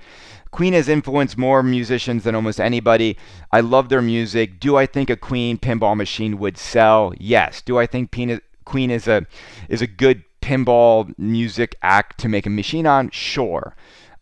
Queen 0.51 0.73
has 0.73 0.87
influenced 0.87 1.37
more 1.37 1.63
musicians 1.63 2.23
than 2.23 2.35
almost 2.35 2.59
anybody. 2.59 3.17
I 3.51 3.61
love 3.61 3.89
their 3.89 4.03
music. 4.03 4.59
Do 4.59 4.77
I 4.77 4.85
think 4.85 5.09
a 5.09 5.15
Queen 5.15 5.57
pinball 5.57 5.97
machine 5.97 6.37
would 6.37 6.57
sell? 6.57 7.13
Yes. 7.17 7.61
Do 7.61 7.79
I 7.79 7.87
think 7.87 8.11
Queen 8.11 8.91
is 8.91 9.07
a 9.07 9.25
is 9.67 9.81
a 9.81 9.87
good 9.87 10.23
pinball 10.41 11.17
music 11.17 11.75
act 11.81 12.19
to 12.19 12.29
make 12.29 12.45
a 12.45 12.51
machine 12.51 12.85
on? 12.85 13.09
Sure. 13.09 13.75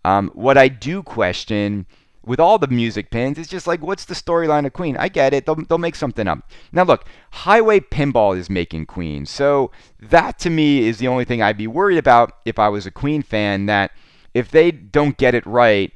Um, 0.05 0.29
what 0.33 0.57
I 0.57 0.67
do 0.67 1.03
question 1.03 1.85
with 2.23 2.39
all 2.39 2.57
the 2.57 2.67
music 2.67 3.09
pins, 3.09 3.37
it's 3.37 3.49
just 3.49 3.67
like, 3.67 3.81
what's 3.81 4.05
the 4.05 4.13
storyline 4.13 4.65
of 4.65 4.73
Queen? 4.73 4.95
I 4.97 5.09
get 5.09 5.33
it. 5.33 5.45
They'll, 5.45 5.55
they'll 5.55 5.77
make 5.77 5.95
something 5.95 6.27
up. 6.27 6.49
Now, 6.71 6.83
look, 6.83 7.05
Highway 7.31 7.79
Pinball 7.79 8.37
is 8.37 8.49
making 8.49 8.85
Queen. 8.85 9.25
So 9.25 9.71
that 9.99 10.37
to 10.39 10.49
me 10.49 10.87
is 10.87 10.99
the 10.99 11.07
only 11.07 11.25
thing 11.25 11.41
I'd 11.41 11.57
be 11.57 11.67
worried 11.67 11.97
about 11.97 12.33
if 12.45 12.59
I 12.59 12.69
was 12.69 12.85
a 12.85 12.91
Queen 12.91 13.23
fan. 13.23 13.65
That 13.65 13.91
if 14.33 14.51
they 14.51 14.71
don't 14.71 15.17
get 15.17 15.33
it 15.33 15.45
right, 15.45 15.91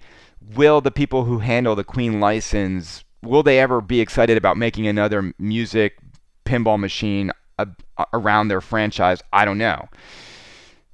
will 0.56 0.82
the 0.82 0.92
people 0.92 1.26
who 1.26 1.40
handle 1.40 1.76
the 1.76 1.84
Queen 1.84 2.20
license, 2.20 3.04
will 3.22 3.44
they 3.44 3.60
ever 3.60 3.82
be 3.82 4.02
excited 4.02 4.38
about 4.38 4.58
making 4.58 4.88
another 4.88 5.34
music 5.38 6.00
pinball 6.46 6.80
machine 6.80 7.32
around 8.14 8.48
their 8.48 8.62
franchise? 8.62 9.22
I 9.32 9.46
don't 9.46 9.58
know. 9.58 9.90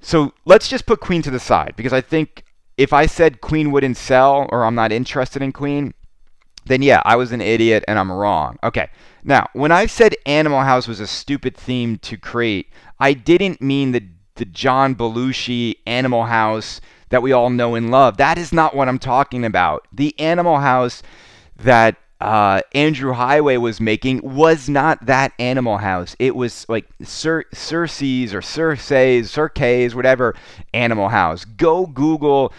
So 0.01 0.33
let's 0.45 0.67
just 0.67 0.85
put 0.85 0.99
Queen 0.99 1.21
to 1.21 1.31
the 1.31 1.39
side 1.39 1.73
because 1.77 1.93
I 1.93 2.01
think 2.01 2.43
if 2.81 2.93
I 2.93 3.05
said 3.05 3.41
Queen 3.41 3.71
wouldn't 3.71 3.95
sell 3.95 4.49
or 4.51 4.65
I'm 4.65 4.73
not 4.73 4.91
interested 4.91 5.43
in 5.43 5.51
Queen, 5.51 5.93
then 6.65 6.81
yeah, 6.81 6.99
I 7.05 7.15
was 7.15 7.31
an 7.31 7.39
idiot 7.39 7.83
and 7.87 7.99
I'm 7.99 8.11
wrong. 8.11 8.57
Okay. 8.63 8.89
Now, 9.23 9.47
when 9.53 9.71
I 9.71 9.85
said 9.85 10.15
Animal 10.25 10.61
House 10.61 10.87
was 10.87 10.99
a 10.99 11.05
stupid 11.05 11.55
theme 11.55 11.99
to 11.99 12.17
create, 12.17 12.69
I 12.99 13.13
didn't 13.13 13.61
mean 13.61 13.91
the 13.91 14.03
the 14.35 14.45
John 14.45 14.95
Belushi 14.95 15.75
Animal 15.85 16.23
House 16.25 16.81
that 17.09 17.21
we 17.21 17.31
all 17.31 17.51
know 17.51 17.75
and 17.75 17.91
love. 17.91 18.17
That 18.17 18.39
is 18.39 18.51
not 18.51 18.75
what 18.75 18.87
I'm 18.87 18.97
talking 18.97 19.45
about. 19.45 19.87
The 19.91 20.19
Animal 20.19 20.59
House 20.59 21.03
that 21.57 21.97
uh, 22.21 22.61
Andrew 22.73 23.13
Heighway 23.13 23.59
was 23.59 23.81
making 23.81 24.21
was 24.21 24.69
not 24.69 25.05
that 25.05 25.33
Animal 25.39 25.77
House. 25.77 26.15
It 26.19 26.35
was 26.35 26.67
like 26.69 26.85
Circe's 27.01 28.33
or 28.33 28.41
Circe's, 28.41 29.31
Circe's, 29.31 29.95
whatever 29.95 30.35
Animal 30.73 31.09
House. 31.09 31.45
Go 31.45 31.87
Google 31.87 32.53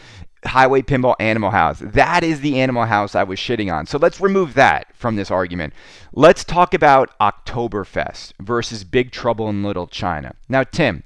Highway 0.44 0.83
Pinball 0.83 1.14
Animal 1.20 1.51
House. 1.51 1.79
That 1.81 2.25
is 2.25 2.40
the 2.40 2.61
Animal 2.61 2.87
House 2.87 3.14
I 3.14 3.22
was 3.22 3.38
shitting 3.38 3.72
on. 3.72 3.87
So 3.87 3.98
let's 3.98 4.20
remove 4.20 4.55
that 4.55 4.94
from 4.96 5.14
this 5.14 5.31
argument. 5.31 5.75
Let's 6.12 6.42
talk 6.42 6.75
about 6.75 7.16
Oktoberfest 7.20 8.33
versus 8.40 8.83
Big 8.83 9.12
Trouble 9.12 9.48
in 9.48 9.62
Little 9.62 9.87
China. 9.87 10.35
Now, 10.48 10.64
Tim, 10.64 11.05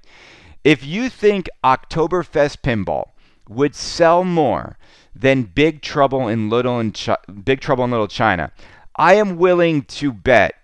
if 0.65 0.85
you 0.85 1.11
think 1.11 1.51
Oktoberfest 1.63 2.63
Pinball 2.63 3.11
would 3.49 3.75
sell 3.75 4.25
more 4.25 4.79
than 5.19 5.45
Big 5.45 5.83
Trouble 5.83 6.29
in 6.29 6.51
Little 6.51 6.79
in 6.79 6.93
Chi- 6.93 7.17
Big 7.45 7.61
Trouble 7.61 7.85
in 7.85 7.91
Little 7.91 8.09
China. 8.09 8.53
I 8.97 9.15
am 9.15 9.37
willing 9.37 9.83
to 9.83 10.13
bet 10.13 10.55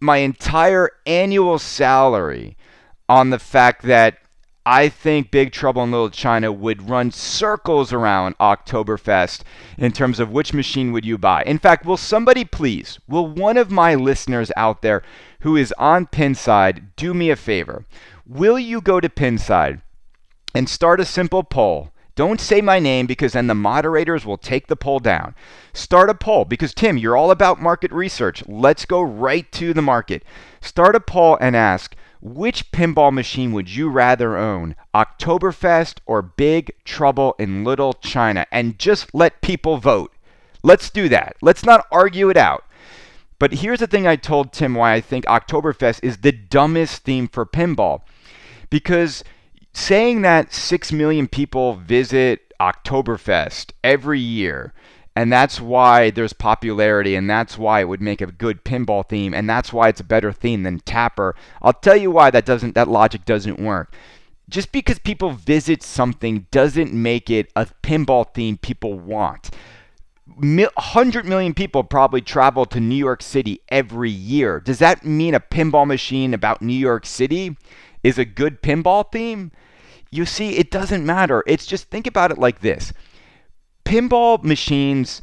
my 0.00 0.18
entire 0.18 0.90
annual 1.06 1.58
salary 1.58 2.56
on 3.08 3.30
the 3.30 3.38
fact 3.38 3.82
that 3.82 4.18
I 4.66 4.90
think 4.90 5.30
Big 5.30 5.52
Trouble 5.52 5.82
in 5.82 5.92
Little 5.92 6.10
China 6.10 6.52
would 6.52 6.90
run 6.90 7.10
circles 7.10 7.92
around 7.92 8.36
Oktoberfest 8.38 9.40
in 9.78 9.92
terms 9.92 10.20
of 10.20 10.30
which 10.30 10.52
machine 10.52 10.92
would 10.92 11.06
you 11.06 11.16
buy. 11.16 11.42
In 11.44 11.58
fact, 11.58 11.86
will 11.86 11.96
somebody 11.96 12.44
please, 12.44 12.98
will 13.08 13.26
one 13.26 13.56
of 13.56 13.70
my 13.70 13.94
listeners 13.94 14.52
out 14.56 14.82
there 14.82 15.02
who 15.40 15.56
is 15.56 15.72
on 15.78 16.06
Pinside 16.06 16.88
do 16.96 17.14
me 17.14 17.30
a 17.30 17.36
favor? 17.36 17.86
Will 18.26 18.58
you 18.58 18.82
go 18.82 19.00
to 19.00 19.08
Pinside 19.08 19.80
and 20.54 20.68
start 20.68 21.00
a 21.00 21.06
simple 21.06 21.44
poll 21.44 21.90
don't 22.18 22.40
say 22.40 22.60
my 22.60 22.80
name 22.80 23.06
because 23.06 23.34
then 23.34 23.46
the 23.46 23.54
moderators 23.54 24.26
will 24.26 24.36
take 24.36 24.66
the 24.66 24.74
poll 24.74 24.98
down. 24.98 25.36
Start 25.72 26.10
a 26.10 26.14
poll 26.14 26.44
because, 26.44 26.74
Tim, 26.74 26.98
you're 26.98 27.16
all 27.16 27.30
about 27.30 27.62
market 27.62 27.92
research. 27.92 28.42
Let's 28.48 28.84
go 28.84 29.00
right 29.00 29.50
to 29.52 29.72
the 29.72 29.82
market. 29.82 30.24
Start 30.60 30.96
a 30.96 31.00
poll 31.00 31.38
and 31.40 31.54
ask 31.54 31.94
which 32.20 32.72
pinball 32.72 33.12
machine 33.12 33.52
would 33.52 33.70
you 33.70 33.88
rather 33.88 34.36
own, 34.36 34.74
Oktoberfest 34.92 35.98
or 36.06 36.20
Big 36.20 36.72
Trouble 36.84 37.36
in 37.38 37.62
Little 37.62 37.92
China? 37.92 38.46
And 38.50 38.80
just 38.80 39.14
let 39.14 39.40
people 39.40 39.76
vote. 39.76 40.12
Let's 40.64 40.90
do 40.90 41.08
that. 41.10 41.36
Let's 41.40 41.64
not 41.64 41.86
argue 41.92 42.30
it 42.30 42.36
out. 42.36 42.64
But 43.38 43.52
here's 43.52 43.78
the 43.78 43.86
thing 43.86 44.08
I 44.08 44.16
told 44.16 44.52
Tim 44.52 44.74
why 44.74 44.94
I 44.94 45.00
think 45.00 45.24
Oktoberfest 45.26 46.00
is 46.02 46.16
the 46.16 46.32
dumbest 46.32 47.04
theme 47.04 47.28
for 47.28 47.46
pinball. 47.46 48.00
Because 48.70 49.22
saying 49.72 50.22
that 50.22 50.52
6 50.52 50.92
million 50.92 51.28
people 51.28 51.74
visit 51.74 52.52
Oktoberfest 52.60 53.70
every 53.84 54.20
year, 54.20 54.72
and 55.14 55.32
that's 55.32 55.60
why 55.60 56.10
there's 56.10 56.32
popularity, 56.32 57.14
and 57.14 57.28
that's 57.28 57.58
why 57.58 57.80
it 57.80 57.88
would 57.88 58.00
make 58.00 58.20
a 58.20 58.26
good 58.26 58.64
pinball 58.64 59.08
theme, 59.08 59.34
and 59.34 59.48
that's 59.48 59.72
why 59.72 59.88
it's 59.88 60.00
a 60.00 60.04
better 60.04 60.32
theme 60.32 60.62
than 60.62 60.80
Tapper. 60.80 61.34
I'll 61.62 61.72
tell 61.72 61.96
you 61.96 62.10
why 62.10 62.30
that 62.30 62.46
doesn't 62.46 62.74
that 62.74 62.88
logic 62.88 63.24
doesn't 63.24 63.58
work. 63.58 63.94
Just 64.48 64.72
because 64.72 64.98
people 64.98 65.30
visit 65.30 65.82
something 65.82 66.46
doesn't 66.50 66.92
make 66.92 67.28
it 67.30 67.50
a 67.54 67.66
pinball 67.82 68.32
theme 68.32 68.56
people 68.56 68.98
want. 68.98 69.50
100 70.36 71.24
million 71.24 71.52
people 71.52 71.82
probably 71.82 72.20
travel 72.20 72.64
to 72.66 72.80
New 72.80 72.94
York 72.94 73.22
City 73.22 73.60
every 73.70 74.10
year. 74.10 74.60
Does 74.60 74.78
that 74.78 75.04
mean 75.04 75.34
a 75.34 75.40
pinball 75.40 75.86
machine 75.86 76.32
about 76.32 76.62
New 76.62 76.72
York 76.72 77.06
City 77.06 77.56
is 78.02 78.18
a 78.18 78.24
good 78.24 78.62
pinball 78.62 79.10
theme? 79.10 79.52
You 80.10 80.24
see, 80.24 80.56
it 80.56 80.70
doesn't 80.70 81.04
matter. 81.04 81.42
It's 81.46 81.66
just 81.66 81.90
think 81.90 82.06
about 82.06 82.30
it 82.30 82.38
like 82.38 82.60
this 82.60 82.92
pinball 83.88 84.42
machines, 84.42 85.22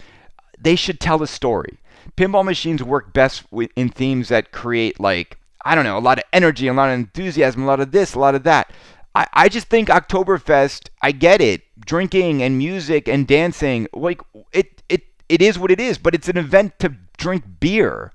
they 0.59 0.75
should 0.75 0.99
tell 0.99 1.21
a 1.21 1.27
story. 1.27 1.77
Pinball 2.17 2.43
machines 2.43 2.83
work 2.83 3.13
best 3.13 3.43
in 3.75 3.89
themes 3.89 4.29
that 4.29 4.51
create, 4.51 4.99
like, 4.99 5.38
I 5.63 5.75
don't 5.75 5.83
know, 5.83 5.97
a 5.97 5.99
lot 5.99 6.17
of 6.17 6.23
energy, 6.33 6.67
a 6.67 6.73
lot 6.73 6.89
of 6.89 6.95
enthusiasm, 6.95 7.63
a 7.63 7.65
lot 7.67 7.79
of 7.79 7.91
this, 7.91 8.15
a 8.15 8.19
lot 8.19 8.35
of 8.35 8.43
that. 8.43 8.71
I, 9.13 9.27
I 9.33 9.49
just 9.49 9.67
think 9.67 9.89
Oktoberfest, 9.89 10.89
I 11.01 11.11
get 11.11 11.41
it. 11.41 11.61
Drinking 11.79 12.41
and 12.41 12.57
music 12.57 13.07
and 13.07 13.27
dancing, 13.27 13.88
like 13.93 14.21
it, 14.51 14.81
it, 14.89 15.03
it 15.29 15.41
is 15.41 15.59
what 15.59 15.71
it 15.71 15.79
is, 15.79 15.97
but 15.97 16.15
it's 16.15 16.29
an 16.29 16.38
event 16.38 16.79
to 16.79 16.95
drink 17.17 17.43
beer. 17.59 18.11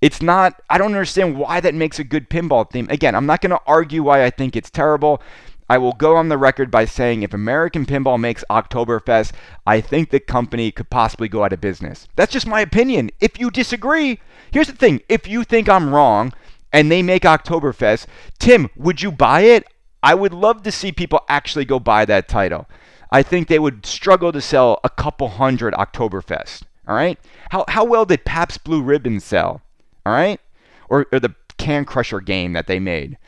It's 0.00 0.22
not, 0.22 0.60
I 0.70 0.78
don't 0.78 0.92
understand 0.94 1.36
why 1.36 1.60
that 1.60 1.74
makes 1.74 1.98
a 1.98 2.04
good 2.04 2.30
pinball 2.30 2.70
theme. 2.70 2.86
Again, 2.90 3.14
I'm 3.14 3.26
not 3.26 3.42
going 3.42 3.50
to 3.50 3.60
argue 3.66 4.02
why 4.02 4.24
I 4.24 4.30
think 4.30 4.56
it's 4.56 4.70
terrible. 4.70 5.22
I 5.68 5.78
will 5.78 5.92
go 5.92 6.16
on 6.16 6.28
the 6.28 6.38
record 6.38 6.68
by 6.68 6.84
saying 6.84 7.22
if 7.22 7.32
American 7.32 7.86
Pinball 7.86 8.18
makes 8.18 8.42
Oktoberfest, 8.50 9.30
I 9.66 9.80
think 9.80 10.10
the 10.10 10.18
company 10.18 10.72
could 10.72 10.90
possibly 10.90 11.28
go 11.28 11.44
out 11.44 11.52
of 11.52 11.60
business. 11.60 12.08
That's 12.16 12.32
just 12.32 12.46
my 12.46 12.60
opinion. 12.60 13.10
If 13.20 13.38
you 13.38 13.52
disagree, 13.52 14.18
here's 14.50 14.66
the 14.66 14.72
thing 14.72 15.00
if 15.08 15.28
you 15.28 15.44
think 15.44 15.68
I'm 15.68 15.94
wrong 15.94 16.32
and 16.72 16.90
they 16.90 17.02
make 17.02 17.22
Oktoberfest, 17.22 18.06
Tim, 18.40 18.68
would 18.74 19.00
you 19.00 19.12
buy 19.12 19.42
it? 19.42 19.64
I 20.02 20.16
would 20.16 20.34
love 20.34 20.64
to 20.64 20.72
see 20.72 20.90
people 20.90 21.20
actually 21.28 21.66
go 21.66 21.78
buy 21.78 22.04
that 22.04 22.26
title. 22.26 22.66
I 23.12 23.22
think 23.22 23.46
they 23.46 23.58
would 23.60 23.86
struggle 23.86 24.32
to 24.32 24.40
sell 24.40 24.80
a 24.82 24.90
couple 24.90 25.28
hundred 25.28 25.74
Oktoberfest. 25.74 26.62
All 26.88 26.96
right? 26.96 27.16
How, 27.50 27.64
how 27.68 27.84
well 27.84 28.04
did 28.04 28.24
Pabst 28.24 28.64
Blue 28.64 28.82
Ribbon 28.82 29.20
sell? 29.20 29.62
All 30.04 30.12
right? 30.12 30.40
Or, 30.88 31.06
or 31.12 31.20
the 31.20 31.34
Can 31.58 31.84
Crusher 31.84 32.20
game 32.20 32.52
that 32.54 32.66
they 32.66 32.78
made. 32.78 33.18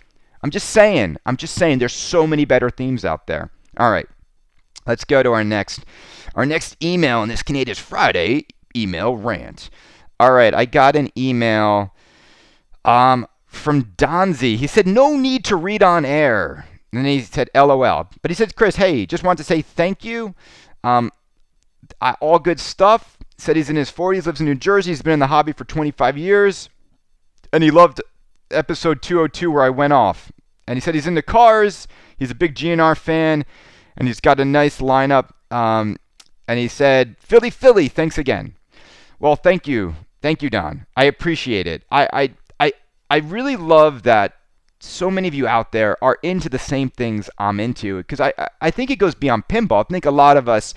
I'm 0.42 0.50
just 0.50 0.70
saying. 0.70 1.16
I'm 1.26 1.36
just 1.36 1.54
saying 1.54 1.78
there's 1.78 1.92
so 1.92 2.26
many 2.26 2.44
better 2.44 2.70
themes 2.70 3.04
out 3.04 3.26
there. 3.26 3.50
All 3.78 3.90
right. 3.90 4.08
Let's 4.86 5.04
go 5.04 5.22
to 5.22 5.32
our 5.32 5.44
next 5.44 5.84
our 6.34 6.46
next 6.46 6.82
email 6.82 7.22
in 7.22 7.28
this 7.28 7.42
Canadian 7.42 7.76
Friday 7.76 8.46
email 8.74 9.14
rant. 9.14 9.70
All 10.18 10.32
right, 10.32 10.54
I 10.54 10.64
got 10.64 10.96
an 10.96 11.10
email 11.16 11.94
um 12.84 13.26
from 13.46 13.84
Donzi. 13.96 14.56
He 14.56 14.66
said, 14.66 14.86
No 14.86 15.16
need 15.16 15.44
to 15.44 15.56
read 15.56 15.82
on 15.82 16.04
air. 16.04 16.66
And 16.92 17.04
then 17.04 17.06
he 17.06 17.20
said, 17.20 17.48
LOL. 17.54 18.08
But 18.20 18.30
he 18.30 18.34
said, 18.34 18.56
Chris, 18.56 18.76
hey, 18.76 19.06
just 19.06 19.24
want 19.24 19.38
to 19.38 19.44
say 19.44 19.62
thank 19.62 20.04
you. 20.04 20.34
Um, 20.84 21.10
I, 22.00 22.14
all 22.20 22.38
good 22.38 22.60
stuff. 22.60 23.18
Said 23.42 23.56
he's 23.56 23.70
in 23.70 23.76
his 23.76 23.90
40s, 23.90 24.26
lives 24.26 24.40
in 24.40 24.46
New 24.46 24.54
Jersey. 24.54 24.90
He's 24.90 25.02
been 25.02 25.14
in 25.14 25.18
the 25.18 25.26
hobby 25.26 25.52
for 25.52 25.64
25 25.64 26.16
years. 26.16 26.68
And 27.52 27.62
he 27.62 27.70
loved 27.70 28.00
episode 28.50 29.02
202 29.02 29.50
where 29.50 29.64
I 29.64 29.70
went 29.70 29.92
off. 29.92 30.30
And 30.66 30.76
he 30.76 30.80
said 30.80 30.94
he's 30.94 31.06
into 31.06 31.22
cars. 31.22 31.88
He's 32.16 32.30
a 32.30 32.36
big 32.36 32.54
GNR 32.54 32.96
fan. 32.96 33.44
And 33.96 34.06
he's 34.06 34.20
got 34.20 34.40
a 34.40 34.44
nice 34.44 34.80
lineup. 34.80 35.30
Um, 35.50 35.96
and 36.46 36.58
he 36.58 36.68
said, 36.68 37.16
Philly, 37.18 37.50
Philly, 37.50 37.88
thanks 37.88 38.16
again. 38.16 38.54
Well, 39.18 39.36
thank 39.36 39.66
you. 39.66 39.96
Thank 40.20 40.42
you, 40.42 40.48
Don. 40.48 40.86
I 40.96 41.04
appreciate 41.04 41.66
it. 41.66 41.82
I, 41.90 42.08
I 42.12 42.34
I 43.12 43.18
really 43.18 43.56
love 43.56 44.04
that 44.04 44.38
so 44.80 45.10
many 45.10 45.28
of 45.28 45.34
you 45.34 45.46
out 45.46 45.70
there 45.70 46.02
are 46.02 46.16
into 46.22 46.48
the 46.48 46.58
same 46.58 46.88
things 46.88 47.28
I'm 47.36 47.60
into 47.60 47.98
because 47.98 48.20
I, 48.20 48.32
I 48.62 48.70
think 48.70 48.90
it 48.90 48.96
goes 48.96 49.14
beyond 49.14 49.48
pinball. 49.48 49.84
I 49.84 49.92
think 49.92 50.06
a 50.06 50.10
lot 50.10 50.38
of 50.38 50.48
us 50.48 50.72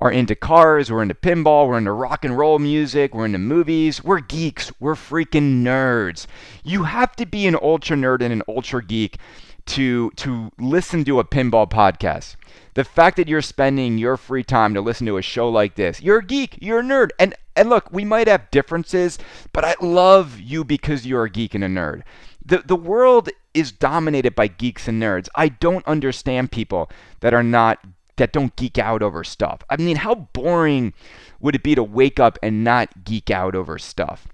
are 0.00 0.10
into 0.10 0.34
cars, 0.34 0.90
we're 0.90 1.02
into 1.02 1.14
pinball, 1.14 1.68
we're 1.68 1.78
into 1.78 1.92
rock 1.92 2.24
and 2.24 2.36
roll 2.36 2.58
music, 2.58 3.14
we're 3.14 3.24
into 3.24 3.38
movies. 3.38 4.04
We're 4.04 4.20
geeks, 4.20 4.72
we're 4.78 4.94
freaking 4.94 5.62
nerds. 5.62 6.26
You 6.64 6.84
have 6.84 7.16
to 7.16 7.26
be 7.26 7.46
an 7.46 7.56
ultra 7.60 7.96
nerd 7.96 8.20
and 8.20 8.32
an 8.32 8.42
ultra 8.48 8.84
geek 8.84 9.18
to 9.66 10.10
to 10.12 10.52
listen 10.58 11.04
to 11.04 11.18
a 11.18 11.24
pinball 11.24 11.68
podcast. 11.68 12.36
The 12.74 12.84
fact 12.84 13.16
that 13.16 13.28
you're 13.28 13.42
spending 13.42 13.98
your 13.98 14.16
free 14.16 14.44
time 14.44 14.74
to 14.74 14.80
listen 14.80 15.06
to 15.06 15.16
a 15.16 15.22
show 15.22 15.48
like 15.48 15.74
this, 15.74 16.00
you're 16.00 16.18
a 16.18 16.24
geek, 16.24 16.58
you're 16.60 16.80
a 16.80 16.82
nerd. 16.82 17.10
And 17.18 17.34
and 17.56 17.68
look, 17.68 17.90
we 17.90 18.04
might 18.04 18.28
have 18.28 18.50
differences, 18.50 19.18
but 19.52 19.64
I 19.64 19.74
love 19.80 20.38
you 20.38 20.62
because 20.62 21.06
you're 21.06 21.24
a 21.24 21.30
geek 21.30 21.54
and 21.54 21.64
a 21.64 21.68
nerd. 21.68 22.02
The, 22.44 22.58
the 22.58 22.76
world 22.76 23.28
is 23.54 23.72
dominated 23.72 24.36
by 24.36 24.46
geeks 24.46 24.86
and 24.86 25.02
nerds. 25.02 25.28
I 25.34 25.48
don't 25.48 25.86
understand 25.86 26.52
people 26.52 26.90
that 27.20 27.34
are 27.34 27.42
not 27.42 27.80
that 28.16 28.32
don't 28.32 28.54
geek 28.56 28.78
out 28.78 29.02
over 29.02 29.24
stuff. 29.24 29.60
I 29.70 29.76
mean, 29.76 29.96
how 29.96 30.14
boring 30.32 30.92
would 31.40 31.54
it 31.54 31.62
be 31.62 31.74
to 31.74 31.82
wake 31.82 32.18
up 32.18 32.38
and 32.42 32.64
not 32.64 33.04
geek 33.04 33.30
out 33.30 33.54
over 33.54 33.78
stuff? 33.78 34.28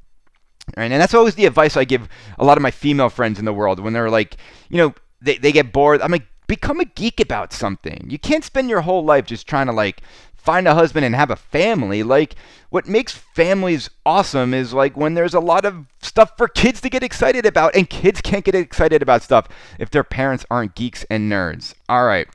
Right? 0.76 0.90
And 0.92 1.00
that's 1.00 1.14
always 1.14 1.34
the 1.34 1.46
advice 1.46 1.76
I 1.76 1.84
give 1.84 2.08
a 2.38 2.44
lot 2.44 2.56
of 2.56 2.62
my 2.62 2.70
female 2.70 3.08
friends 3.08 3.38
in 3.38 3.44
the 3.44 3.52
world 3.52 3.80
when 3.80 3.92
they're 3.92 4.10
like, 4.10 4.36
you 4.68 4.78
know, 4.78 4.94
they, 5.20 5.36
they 5.38 5.52
get 5.52 5.72
bored. 5.72 6.00
I'm 6.00 6.12
like, 6.12 6.26
become 6.46 6.80
a 6.80 6.84
geek 6.84 7.18
about 7.20 7.52
something. 7.52 8.06
You 8.08 8.18
can't 8.18 8.44
spend 8.44 8.68
your 8.68 8.82
whole 8.82 9.04
life 9.04 9.26
just 9.26 9.46
trying 9.46 9.66
to 9.66 9.72
like 9.72 10.02
find 10.42 10.66
a 10.66 10.74
husband 10.74 11.06
and 11.06 11.14
have 11.14 11.30
a 11.30 11.36
family. 11.36 12.02
Like, 12.02 12.34
what 12.70 12.88
makes 12.88 13.12
families 13.12 13.88
awesome 14.04 14.52
is 14.52 14.74
like 14.74 14.96
when 14.96 15.14
there's 15.14 15.34
a 15.34 15.40
lot 15.40 15.64
of 15.64 15.86
stuff 16.02 16.36
for 16.36 16.48
kids 16.48 16.80
to 16.82 16.90
get 16.90 17.02
excited 17.02 17.46
about, 17.46 17.74
and 17.76 17.88
kids 17.88 18.20
can't 18.20 18.44
get 18.44 18.54
excited 18.54 19.02
about 19.02 19.22
stuff 19.22 19.48
if 19.78 19.90
their 19.90 20.04
parents 20.04 20.44
aren't 20.50 20.74
geeks 20.74 21.04
and 21.08 21.30
nerds. 21.30 21.74
All 21.88 22.04
right. 22.04 22.28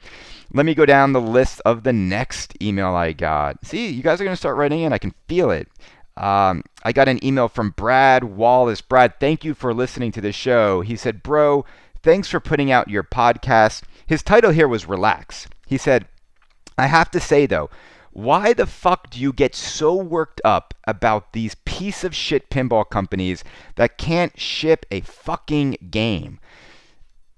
Let 0.54 0.66
me 0.66 0.74
go 0.74 0.86
down 0.86 1.14
the 1.14 1.22
list 1.22 1.62
of 1.66 1.84
the 1.84 1.94
next 1.94 2.62
email 2.62 2.96
I 2.96 3.12
got. 3.14 3.66
See, 3.66 3.90
you 3.90 4.02
guys 4.02 4.22
are 4.22 4.24
going 4.24 4.34
to 4.34 4.40
start 4.40 4.58
writing 4.58 4.82
in. 4.82 4.94
I 4.94 4.98
can 4.98 5.14
feel 5.28 5.52
it. 5.52 5.68
Um, 6.16 6.64
I 6.84 6.94
got 6.94 7.08
an 7.08 7.24
email 7.24 7.48
from 7.48 7.72
Brad 7.72 8.24
Wallace. 8.24 8.82
Brad, 8.82 9.20
thank 9.20 9.44
you 9.44 9.54
for 9.54 9.74
listening 9.74 10.12
to 10.14 10.22
the 10.22 10.32
show. 10.32 10.82
He 10.82 10.96
said, 10.96 11.22
Bro, 11.22 11.66
thanks 12.02 12.30
for 12.30 12.40
putting 12.40 12.72
out 12.72 12.90
your 12.90 13.04
podcast. 13.04 13.84
His 14.06 14.24
title 14.24 14.52
here 14.52 14.68
was 14.68 14.88
Relax. 14.88 15.48
He 15.68 15.78
said, 15.78 16.08
I 16.78 16.88
have 16.88 17.12
to 17.12 17.20
say, 17.20 17.46
though, 17.46 17.70
why 18.12 18.54
the 18.54 18.66
fuck 18.66 19.12
do 19.12 19.20
you 19.20 19.32
get 19.32 19.54
so 19.54 19.94
worked 19.96 20.42
up 20.44 20.74
about 20.86 21.34
these 21.34 21.56
piece 21.66 22.04
of 22.04 22.16
shit 22.16 22.50
pinball 22.50 22.90
companies 22.90 23.44
that 23.76 24.00
can't 24.00 24.40
ship 24.40 24.88
a 24.90 25.02
fucking 25.02 25.78
game? 25.92 26.40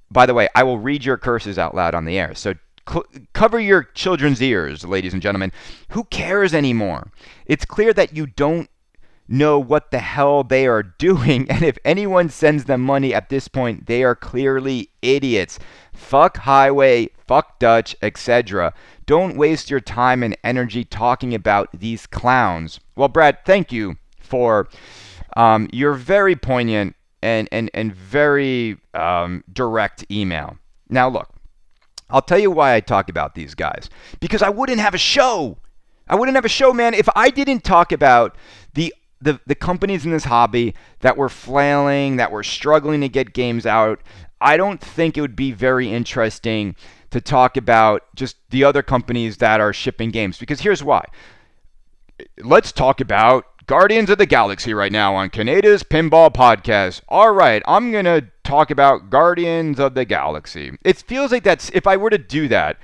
By 0.09 0.25
the 0.25 0.33
way, 0.33 0.47
I 0.55 0.63
will 0.63 0.77
read 0.77 1.03
your 1.03 1.17
curses 1.17 1.57
out 1.57 1.75
loud 1.75 1.93
on 1.95 2.05
the 2.05 2.17
air. 2.17 2.33
So 2.33 2.53
cl- 2.89 3.05
cover 3.33 3.59
your 3.59 3.83
children's 3.83 4.41
ears, 4.41 4.83
ladies 4.83 5.13
and 5.13 5.21
gentlemen. 5.21 5.51
Who 5.89 6.05
cares 6.05 6.53
anymore? 6.53 7.11
It's 7.45 7.65
clear 7.65 7.93
that 7.93 8.15
you 8.15 8.27
don't 8.27 8.69
know 9.27 9.59
what 9.59 9.91
the 9.91 9.99
hell 9.99 10.43
they 10.43 10.65
are 10.67 10.83
doing, 10.97 11.49
and 11.49 11.63
if 11.63 11.77
anyone 11.85 12.29
sends 12.29 12.65
them 12.65 12.81
money 12.81 13.13
at 13.13 13.29
this 13.29 13.47
point, 13.47 13.85
they 13.85 14.03
are 14.03 14.15
clearly 14.15 14.89
idiots. 15.01 15.59
Fuck 15.93 16.39
Heighway, 16.39 17.09
fuck 17.27 17.59
Dutch, 17.59 17.95
etc. 18.01 18.73
Don't 19.05 19.37
waste 19.37 19.69
your 19.69 19.79
time 19.79 20.23
and 20.23 20.37
energy 20.43 20.83
talking 20.83 21.33
about 21.33 21.69
these 21.73 22.07
clowns. 22.07 22.79
Well, 22.95 23.07
Brad, 23.07 23.45
thank 23.45 23.71
you 23.71 23.97
for 24.19 24.67
um, 25.35 25.69
your 25.71 25.93
very 25.93 26.35
poignant 26.35 26.95
and, 27.21 27.47
and, 27.51 27.69
and 27.73 27.93
very 27.93 28.77
um, 28.93 29.43
direct 29.51 30.05
email. 30.09 30.57
Now, 30.89 31.09
look, 31.09 31.29
I'll 32.09 32.21
tell 32.21 32.39
you 32.39 32.51
why 32.51 32.75
I 32.75 32.79
talk 32.79 33.09
about 33.09 33.35
these 33.35 33.55
guys. 33.55 33.89
Because 34.19 34.41
I 34.41 34.49
wouldn't 34.49 34.79
have 34.79 34.93
a 34.93 34.99
show. 34.99 35.57
I 36.07 36.15
wouldn't 36.15 36.35
have 36.35 36.45
a 36.45 36.49
show, 36.49 36.73
man, 36.73 36.93
if 36.93 37.07
I 37.15 37.29
didn't 37.29 37.63
talk 37.63 37.91
about 37.91 38.35
the 38.73 38.93
the, 39.21 39.39
the 39.45 39.55
companies 39.55 40.05
in 40.05 40.11
this 40.11 40.23
hobby 40.23 40.73
that 41.01 41.17
were 41.17 41.27
flailing, 41.27 42.15
that 42.15 42.31
were 42.31 42.43
struggling 42.43 43.01
to 43.01 43.09
get 43.09 43.33
games 43.33 43.65
out. 43.65 44.01
I 44.39 44.55
don't 44.55 44.79
think 44.79 45.17
it 45.17 45.21
would 45.21 45.35
be 45.35 45.51
very 45.51 45.91
interesting 45.91 46.75
to 47.09 47.19
talk 47.19 47.57
about 47.57 48.03
just 48.15 48.37
the 48.49 48.63
other 48.63 48.81
companies 48.81 49.37
that 49.37 49.59
are 49.59 49.73
shipping 49.73 50.11
games 50.11 50.37
because 50.37 50.61
here's 50.61 50.83
why. 50.83 51.03
Let's 52.41 52.71
talk 52.71 53.01
about 53.01 53.45
Guardians 53.69 54.09
of 54.09 54.17
the 54.17 54.25
Galaxy 54.25 54.73
right 54.73 54.91
now 54.91 55.13
on 55.13 55.29
Kaneda's 55.29 55.83
Pinball 55.83 56.33
Podcast. 56.33 57.01
All 57.07 57.29
right, 57.29 57.61
I'm 57.67 57.91
going 57.91 58.05
to 58.05 58.25
talk 58.43 58.71
about 58.71 59.11
Guardians 59.11 59.79
of 59.79 59.93
the 59.93 60.05
Galaxy. 60.05 60.75
It 60.83 60.97
feels 60.97 61.31
like 61.31 61.43
that's 61.43 61.69
if 61.69 61.85
I 61.85 61.95
were 61.95 62.09
to 62.09 62.17
do 62.17 62.47
that, 62.47 62.77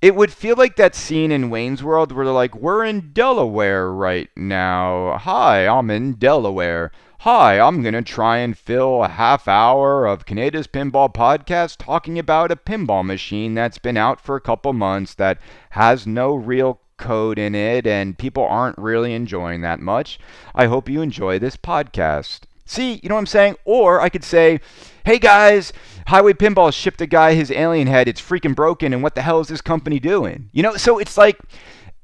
it 0.00 0.14
would 0.14 0.32
feel 0.32 0.54
like 0.54 0.76
that 0.76 0.94
scene 0.94 1.32
in 1.32 1.50
Wayne's 1.50 1.82
World 1.82 2.12
where 2.12 2.24
they're 2.24 2.32
like, 2.32 2.54
"We're 2.54 2.84
in 2.84 3.10
Delaware 3.12 3.90
right 3.90 4.28
now. 4.36 5.18
Hi, 5.18 5.66
I'm 5.66 5.90
in 5.90 6.12
Delaware. 6.12 6.92
Hi, 7.22 7.58
I'm 7.58 7.82
gonna 7.82 8.02
try 8.02 8.38
and 8.38 8.56
fill 8.56 9.02
a 9.02 9.08
half 9.08 9.48
hour 9.48 10.06
of 10.06 10.24
Kaneda's 10.24 10.68
Pinball 10.68 11.12
Podcast 11.12 11.78
talking 11.78 12.16
about 12.16 12.52
a 12.52 12.56
pinball 12.56 13.04
machine 13.04 13.54
that's 13.54 13.78
been 13.78 13.96
out 13.96 14.20
for 14.20 14.36
a 14.36 14.40
couple 14.40 14.72
months 14.72 15.14
that 15.14 15.40
has 15.70 16.06
no 16.06 16.32
real 16.36 16.78
code 16.98 17.38
in 17.38 17.54
it 17.54 17.86
and 17.86 18.18
people 18.18 18.44
aren't 18.44 18.78
really 18.78 19.14
enjoying 19.14 19.62
that 19.62 19.80
much. 19.80 20.18
I 20.54 20.66
hope 20.66 20.88
you 20.88 21.00
enjoy 21.00 21.38
this 21.38 21.56
podcast." 21.56 22.40
See, 22.68 23.00
you 23.02 23.08
know 23.08 23.14
what 23.14 23.20
I'm 23.20 23.26
saying? 23.26 23.56
Or 23.64 24.02
I 24.02 24.10
could 24.10 24.24
say, 24.24 24.60
hey 25.06 25.18
guys, 25.18 25.72
Heighway 26.08 26.34
Pinball 26.34 26.70
shipped 26.70 27.00
a 27.00 27.06
guy 27.06 27.32
his 27.32 27.50
alien 27.50 27.86
head. 27.86 28.08
It's 28.08 28.20
freaking 28.20 28.54
broken. 28.54 28.92
And 28.92 29.02
what 29.02 29.14
the 29.14 29.22
hell 29.22 29.40
is 29.40 29.48
this 29.48 29.62
company 29.62 29.98
doing? 29.98 30.50
You 30.52 30.62
know, 30.62 30.76
so 30.76 30.98
it's 30.98 31.16
like 31.16 31.38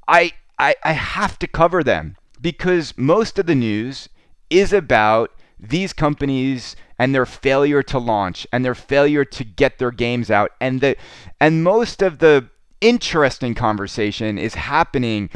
I, 0.07 0.31
I, 0.57 0.73
I 0.83 0.93
have 0.93 1.37
to 1.39 1.47
cover 1.47 1.83
them 1.83 2.17
because 2.41 2.97
most 2.97 3.37
of 3.37 3.45
the 3.45 3.53
news 3.53 4.09
is 4.49 4.73
about 4.73 5.31
these 5.59 5.93
companies 5.93 6.75
and 6.97 7.13
their 7.13 7.27
failure 7.27 7.83
to 7.83 7.99
launch 7.99 8.47
and 8.51 8.65
their 8.65 8.75
failure 8.75 9.23
to 9.23 9.43
get 9.43 9.77
their 9.77 9.91
games 9.91 10.31
out 10.31 10.51
and 10.59 10.81
the 10.81 10.95
and 11.39 11.63
most 11.63 12.01
of 12.01 12.19
the 12.19 12.49
interesting 12.85 13.55
conversation 13.55 14.37
is 14.37 14.53
happening 14.53 15.29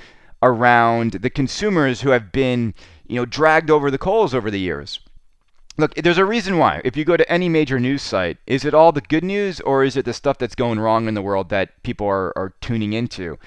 around 0.43 1.13
the 1.13 1.29
consumers 1.29 2.01
who 2.01 2.11
have 2.11 2.31
been 2.31 2.73
you 3.07 3.15
know 3.15 3.25
dragged 3.25 3.71
over 3.71 3.89
the 3.89 3.97
coals 3.97 4.33
over 4.35 4.51
the 4.51 4.59
years 4.59 4.99
Look, 5.79 5.95
there's 5.95 6.17
a 6.17 6.25
reason 6.25 6.57
why. 6.57 6.81
If 6.83 6.97
you 6.97 7.05
go 7.05 7.15
to 7.15 7.31
any 7.31 7.47
major 7.47 7.79
news 7.79 8.01
site, 8.01 8.37
is 8.45 8.65
it 8.65 8.73
all 8.73 8.91
the 8.91 8.99
good 8.99 9.23
news 9.23 9.61
or 9.61 9.85
is 9.85 9.95
it 9.95 10.03
the 10.03 10.11
stuff 10.13 10.37
that's 10.37 10.53
going 10.53 10.77
wrong 10.77 11.07
in 11.07 11.13
the 11.13 11.21
world 11.21 11.47
that 11.51 11.81
people 11.83 12.05
are, 12.05 12.37
are 12.37 12.53
tuning 12.59 12.91
into? 12.91 13.37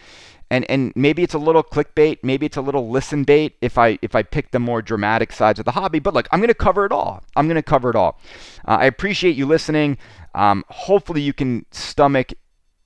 And 0.51 0.65
and 0.71 0.95
maybe 0.97 1.23
it's 1.23 1.35
a 1.35 1.39
little 1.39 1.63
clickbait, 1.63 2.21
maybe 2.23 2.47
it's 2.47 2.57
a 2.57 2.63
little 2.63 2.89
listen 2.89 3.25
bait 3.25 3.57
if 3.61 3.77
I 3.77 3.99
if 4.01 4.15
I 4.15 4.23
pick 4.23 4.51
the 4.51 4.59
more 4.59 4.81
dramatic 4.81 5.31
sides 5.31 5.59
of 5.59 5.67
the 5.67 5.73
hobby. 5.73 5.99
But 5.99 6.15
look, 6.15 6.27
I'm 6.33 6.41
going 6.41 6.49
to 6.49 6.55
cover 6.55 6.87
it 6.87 6.93
all. 6.93 7.23
I'm 7.37 7.49
going 7.49 7.57
to 7.57 7.63
cover 7.63 7.91
it 7.91 7.97
all. 7.97 8.19
Uh, 8.67 8.79
I 8.81 8.87
appreciate 8.87 9.37
you 9.37 9.45
listening. 9.45 9.99
Um, 10.35 10.65
hopefully, 10.71 11.21
you 11.21 11.35
can 11.35 11.67
stomach 11.71 12.33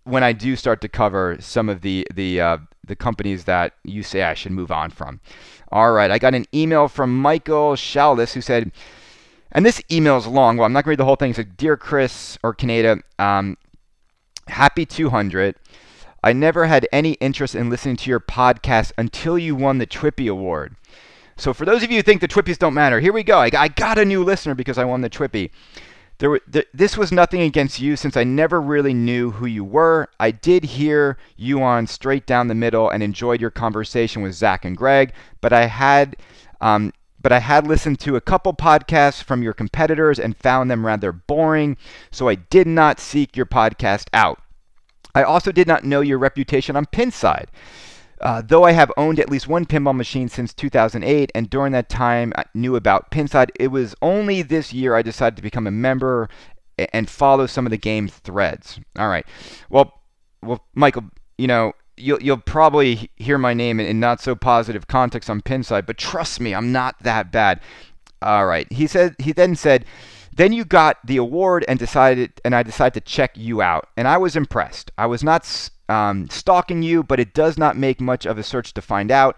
when 0.06 0.22
I 0.22 0.32
do 0.32 0.56
start 0.56 0.80
to 0.82 0.88
cover 0.88 1.36
some 1.40 1.68
of 1.68 1.82
the 1.82 2.06
the 2.14 2.40
uh, 2.40 2.58
the 2.86 2.96
companies 2.96 3.44
that 3.44 3.74
you 3.84 4.02
say 4.02 4.22
I 4.22 4.34
should 4.34 4.52
move 4.52 4.70
on 4.70 4.90
from. 4.90 5.20
All 5.72 5.92
right, 5.92 6.10
I 6.10 6.18
got 6.18 6.34
an 6.34 6.46
email 6.54 6.88
from 6.88 7.16
Michael 7.20 7.72
Shalis 7.74 8.32
who 8.32 8.40
said. 8.40 8.72
And 9.52 9.64
this 9.64 9.80
email 9.90 10.18
is 10.18 10.26
long. 10.26 10.56
Well, 10.56 10.66
I'm 10.66 10.72
not 10.72 10.84
going 10.84 10.88
to 10.88 10.90
read 10.90 10.98
the 10.98 11.06
whole 11.06 11.16
thing. 11.16 11.32
Like, 11.34 11.56
Dear 11.56 11.78
Chris 11.78 12.36
or 12.42 12.52
Kaneda, 12.52 13.00
um, 13.18 13.56
happy 14.48 14.84
200. 14.84 15.54
I 16.22 16.32
never 16.32 16.66
had 16.66 16.88
any 16.92 17.12
interest 17.12 17.54
in 17.54 17.70
listening 17.70 17.96
to 17.98 18.10
your 18.10 18.20
podcast 18.20 18.92
until 18.98 19.38
you 19.38 19.54
won 19.54 19.78
the 19.78 19.86
TWIPY 19.86 20.28
Award. 20.28 20.74
So, 21.36 21.54
for 21.54 21.64
those 21.64 21.84
of 21.84 21.90
you 21.90 21.98
who 21.98 22.02
think 22.02 22.20
the 22.20 22.28
TWIPYs 22.28 22.58
don't 22.58 22.74
matter, 22.74 22.98
here 23.00 23.12
we 23.12 23.22
go. 23.22 23.38
I, 23.38 23.50
I 23.56 23.68
got 23.68 23.98
a 23.98 24.04
new 24.04 24.24
listener 24.24 24.54
because 24.54 24.76
I 24.76 24.84
won 24.84 25.02
the 25.02 25.08
TWIPY. 25.08 25.50
There 26.18 26.30
were, 26.30 26.40
th- 26.50 26.68
this 26.72 26.96
was 26.96 27.12
nothing 27.12 27.42
against 27.42 27.78
you 27.80 27.94
since 27.96 28.16
I 28.16 28.24
never 28.24 28.60
really 28.60 28.94
knew 28.94 29.32
who 29.32 29.46
you 29.46 29.64
were. 29.64 30.08
I 30.18 30.30
did 30.30 30.64
hear 30.64 31.18
you 31.36 31.62
on 31.62 31.86
Straight 31.86 32.26
Down 32.26 32.48
the 32.48 32.54
Middle 32.54 32.88
and 32.88 33.02
enjoyed 33.02 33.40
your 33.40 33.50
conversation 33.50 34.22
with 34.22 34.32
Zach 34.32 34.64
and 34.64 34.76
Greg, 34.76 35.12
but 35.40 35.52
I 35.52 35.66
had 35.66 36.16
um, 36.60 36.92
but 37.20 37.32
I 37.32 37.40
had 37.40 37.66
listened 37.66 37.98
to 38.00 38.16
a 38.16 38.20
couple 38.20 38.54
podcasts 38.54 39.22
from 39.22 39.42
your 39.42 39.52
competitors 39.52 40.18
and 40.18 40.36
found 40.36 40.70
them 40.70 40.86
rather 40.86 41.12
boring, 41.12 41.76
so 42.10 42.28
I 42.28 42.36
did 42.36 42.66
not 42.66 43.00
seek 43.00 43.36
your 43.36 43.46
podcast 43.46 44.06
out. 44.12 44.40
I 45.14 45.22
also 45.22 45.50
did 45.50 45.66
not 45.66 45.84
know 45.84 46.02
your 46.02 46.18
reputation 46.18 46.76
on 46.76 46.86
Pinside. 46.86 47.46
Uh, 48.20 48.42
though 48.42 48.64
I 48.64 48.72
have 48.72 48.90
owned 48.96 49.20
at 49.20 49.30
least 49.30 49.46
one 49.48 49.66
pinball 49.66 49.94
machine 49.94 50.28
since 50.28 50.54
2008, 50.54 51.30
and 51.34 51.50
during 51.50 51.72
that 51.72 51.88
time 51.88 52.32
I 52.36 52.44
knew 52.54 52.76
about 52.76 53.10
Pinside, 53.10 53.50
it 53.58 53.68
was 53.68 53.94
only 54.00 54.42
this 54.42 54.72
year 54.72 54.94
I 54.94 55.02
decided 55.02 55.36
to 55.36 55.42
become 55.42 55.66
a 55.66 55.70
member 55.70 56.28
and 56.92 57.08
follow 57.08 57.46
some 57.46 57.66
of 57.66 57.70
the 57.70 57.76
game 57.76 58.08
threads. 58.08 58.80
All 58.98 59.08
right. 59.08 59.26
Well, 59.70 60.00
well, 60.42 60.64
Michael, 60.74 61.04
you 61.38 61.46
know, 61.46 61.72
you'll 61.96 62.22
you'll 62.22 62.38
probably 62.38 63.10
hear 63.16 63.38
my 63.38 63.54
name 63.54 63.80
in, 63.80 63.86
in 63.86 64.00
not 64.00 64.20
so 64.20 64.34
positive 64.34 64.86
context 64.86 65.30
on 65.30 65.40
Pinside, 65.40 65.86
but 65.86 65.98
trust 65.98 66.40
me, 66.40 66.54
I'm 66.54 66.72
not 66.72 66.96
that 67.02 67.32
bad. 67.32 67.60
All 68.22 68.46
right. 68.46 68.70
He 68.72 68.86
said 68.86 69.16
he 69.18 69.32
then 69.32 69.56
said, 69.56 69.84
then 70.34 70.52
you 70.52 70.64
got 70.64 70.98
the 71.06 71.16
award 71.16 71.64
and 71.68 71.78
decided 71.78 72.32
and 72.44 72.54
I 72.54 72.62
decided 72.62 72.94
to 72.94 73.10
check 73.12 73.36
you 73.36 73.62
out, 73.62 73.88
and 73.96 74.06
I 74.08 74.16
was 74.18 74.36
impressed. 74.36 74.90
I 74.98 75.06
was 75.06 75.24
not 75.24 75.44
um, 75.88 76.28
stalking 76.30 76.82
you, 76.82 77.02
but 77.02 77.20
it 77.20 77.34
does 77.34 77.58
not 77.58 77.76
make 77.76 78.00
much 78.00 78.26
of 78.26 78.38
a 78.38 78.42
search 78.42 78.74
to 78.74 78.82
find 78.82 79.10
out. 79.10 79.36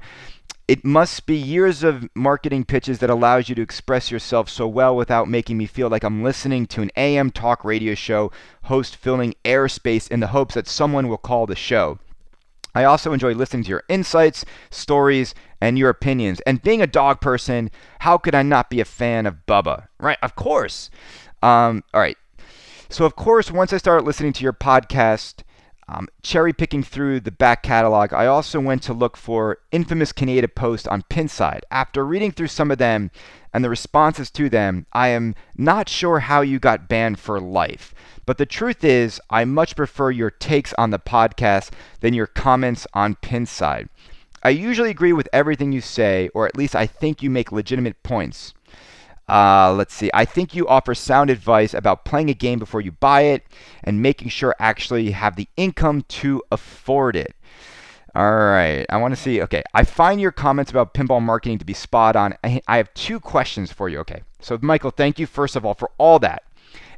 It 0.67 0.85
must 0.85 1.25
be 1.25 1.35
years 1.35 1.83
of 1.83 2.09
marketing 2.15 2.65
pitches 2.65 2.99
that 2.99 3.09
allows 3.09 3.49
you 3.49 3.55
to 3.55 3.63
express 3.63 4.11
yourself 4.11 4.51
so 4.51 4.69
well 4.69 4.95
without 4.95 5.29
making 5.29 5.57
me 5.57 5.65
feel 5.65 5.89
like 5.89 6.05
I'm 6.05 6.23
listening 6.23 6.67
to 6.67 6.83
an 6.83 6.91
AM 6.95 7.31
talk 7.31 7.65
radio 7.65 7.95
show 7.95 8.31
host 8.65 8.95
filling 8.95 9.35
airspace 9.47 10.11
in 10.11 10.21
the 10.21 10.27
hopes 10.29 10.55
that 10.55 10.69
someone 10.69 11.09
will 11.09 11.17
call 11.17 11.47
the 11.47 11.57
show. 11.57 11.99
I 12.75 12.85
also 12.85 13.13
enjoy 13.13 13.33
listening 13.33 13.65
to 13.65 13.71
your 13.71 13.85
insights, 13.89 14.45
stories, 14.71 15.35
and 15.61 15.79
your 15.79 15.89
opinions. 15.89 16.41
And 16.41 16.63
being 16.63 16.83
a 16.83 16.87
dog 16.87 17.21
person, 17.21 17.71
how 18.01 18.19
could 18.19 18.35
I 18.35 18.43
not 18.43 18.69
be 18.69 18.81
a 18.81 18.85
fan 18.85 19.25
of 19.25 19.47
Bubba? 19.47 19.89
Right? 19.99 20.19
Of 20.23 20.37
course. 20.37 20.91
Um, 21.43 21.83
all 21.95 22.01
right. 22.01 22.17
So, 22.91 23.05
of 23.05 23.17
course, 23.17 23.51
once 23.51 23.73
I 23.73 23.79
started 23.79 24.07
listening 24.07 24.33
to 24.35 24.45
your 24.45 24.53
podcast, 24.53 25.43
um, 25.89 26.09
cherry 26.23 26.53
picking 26.53 26.83
through 26.83 27.21
the 27.21 27.31
back 27.31 27.63
catalog, 27.63 28.13
I 28.13 28.27
also 28.27 28.61
went 28.61 28.83
to 28.85 28.93
look 28.93 29.17
for 29.17 29.59
infamous 29.73 30.13
Kaneda 30.13 30.55
posts 30.55 30.87
on 30.87 31.03
Pinside. 31.11 31.63
After 31.71 32.05
reading 32.05 32.31
through 32.31 32.49
some 32.49 32.71
of 32.71 32.77
them 32.77 33.11
and 33.55 33.65
the 33.65 33.71
responses 33.71 34.31
to 34.33 34.51
them, 34.51 34.87
I 34.93 35.09
am 35.09 35.35
not 35.57 35.89
sure 35.89 36.21
how 36.21 36.43
you 36.43 36.59
got 36.59 36.89
banned 36.89 37.19
for 37.19 37.41
life. 37.41 37.95
But 38.27 38.37
the 38.37 38.45
truth 38.45 38.85
is, 38.85 39.19
I 39.31 39.47
much 39.47 39.77
prefer 39.77 40.11
your 40.11 40.31
takes 40.31 40.75
on 40.75 40.91
the 40.91 40.99
podcast 40.99 41.71
than 42.01 42.13
your 42.13 42.27
comments 42.27 42.87
on 42.93 43.15
Pinside. 43.17 43.89
I 44.43 44.51
usually 44.51 44.91
agree 44.91 45.15
with 45.15 45.29
everything 45.33 45.73
you 45.73 45.81
say, 45.81 46.29
or 46.35 46.47
at 46.47 46.57
least 46.57 46.77
I 46.77 46.87
think 46.87 47.23
you 47.23 47.31
make 47.31 47.51
legitimate 47.51 48.03
points. 48.03 48.53
Uh, 49.29 49.75
let's 49.75 49.95
see. 49.95 50.11
I 50.15 50.25
think 50.25 50.55
you 50.55 50.67
offer 50.67 50.95
sound 50.95 51.29
advice 51.31 51.75
about 51.75 52.05
playing 52.05 52.31
a 52.31 52.35
game 52.35 52.59
before 52.59 52.81
you 52.81 52.93
buy 52.93 53.23
it 53.23 53.45
and 53.85 54.01
making 54.01 54.31
sure 54.31 54.55
actually 54.59 55.03
you 55.03 55.13
have 55.13 55.37
the 55.37 55.49
income 55.57 56.03
to 56.09 56.43
afford 56.51 57.15
it. 57.15 57.35
All 58.15 58.37
right. 58.37 58.87
I 58.89 58.97
want 58.97 59.15
to 59.15 59.21
see. 59.21 59.43
Okay. 59.43 59.63
I 59.75 59.85
find 59.85 60.21
your 60.21 60.33
comments 60.33 60.71
about 60.71 60.95
pinball 60.95 61.23
marketing 61.23 61.59
to 61.59 61.65
be 61.65 61.75
spot 61.75 62.17
on. 62.17 62.35
I 62.43 62.77
have 62.79 62.93
two 62.95 63.21
questions 63.21 63.71
for 63.71 63.89
you. 63.89 63.99
Okay. 64.01 64.23
So, 64.41 64.59
Michael, 64.63 64.91
thank 64.91 65.19
you, 65.19 65.27
first 65.27 65.57
of 65.57 65.67
all, 65.67 65.75
for 65.75 65.91
all 65.99 66.19
that. 66.21 66.43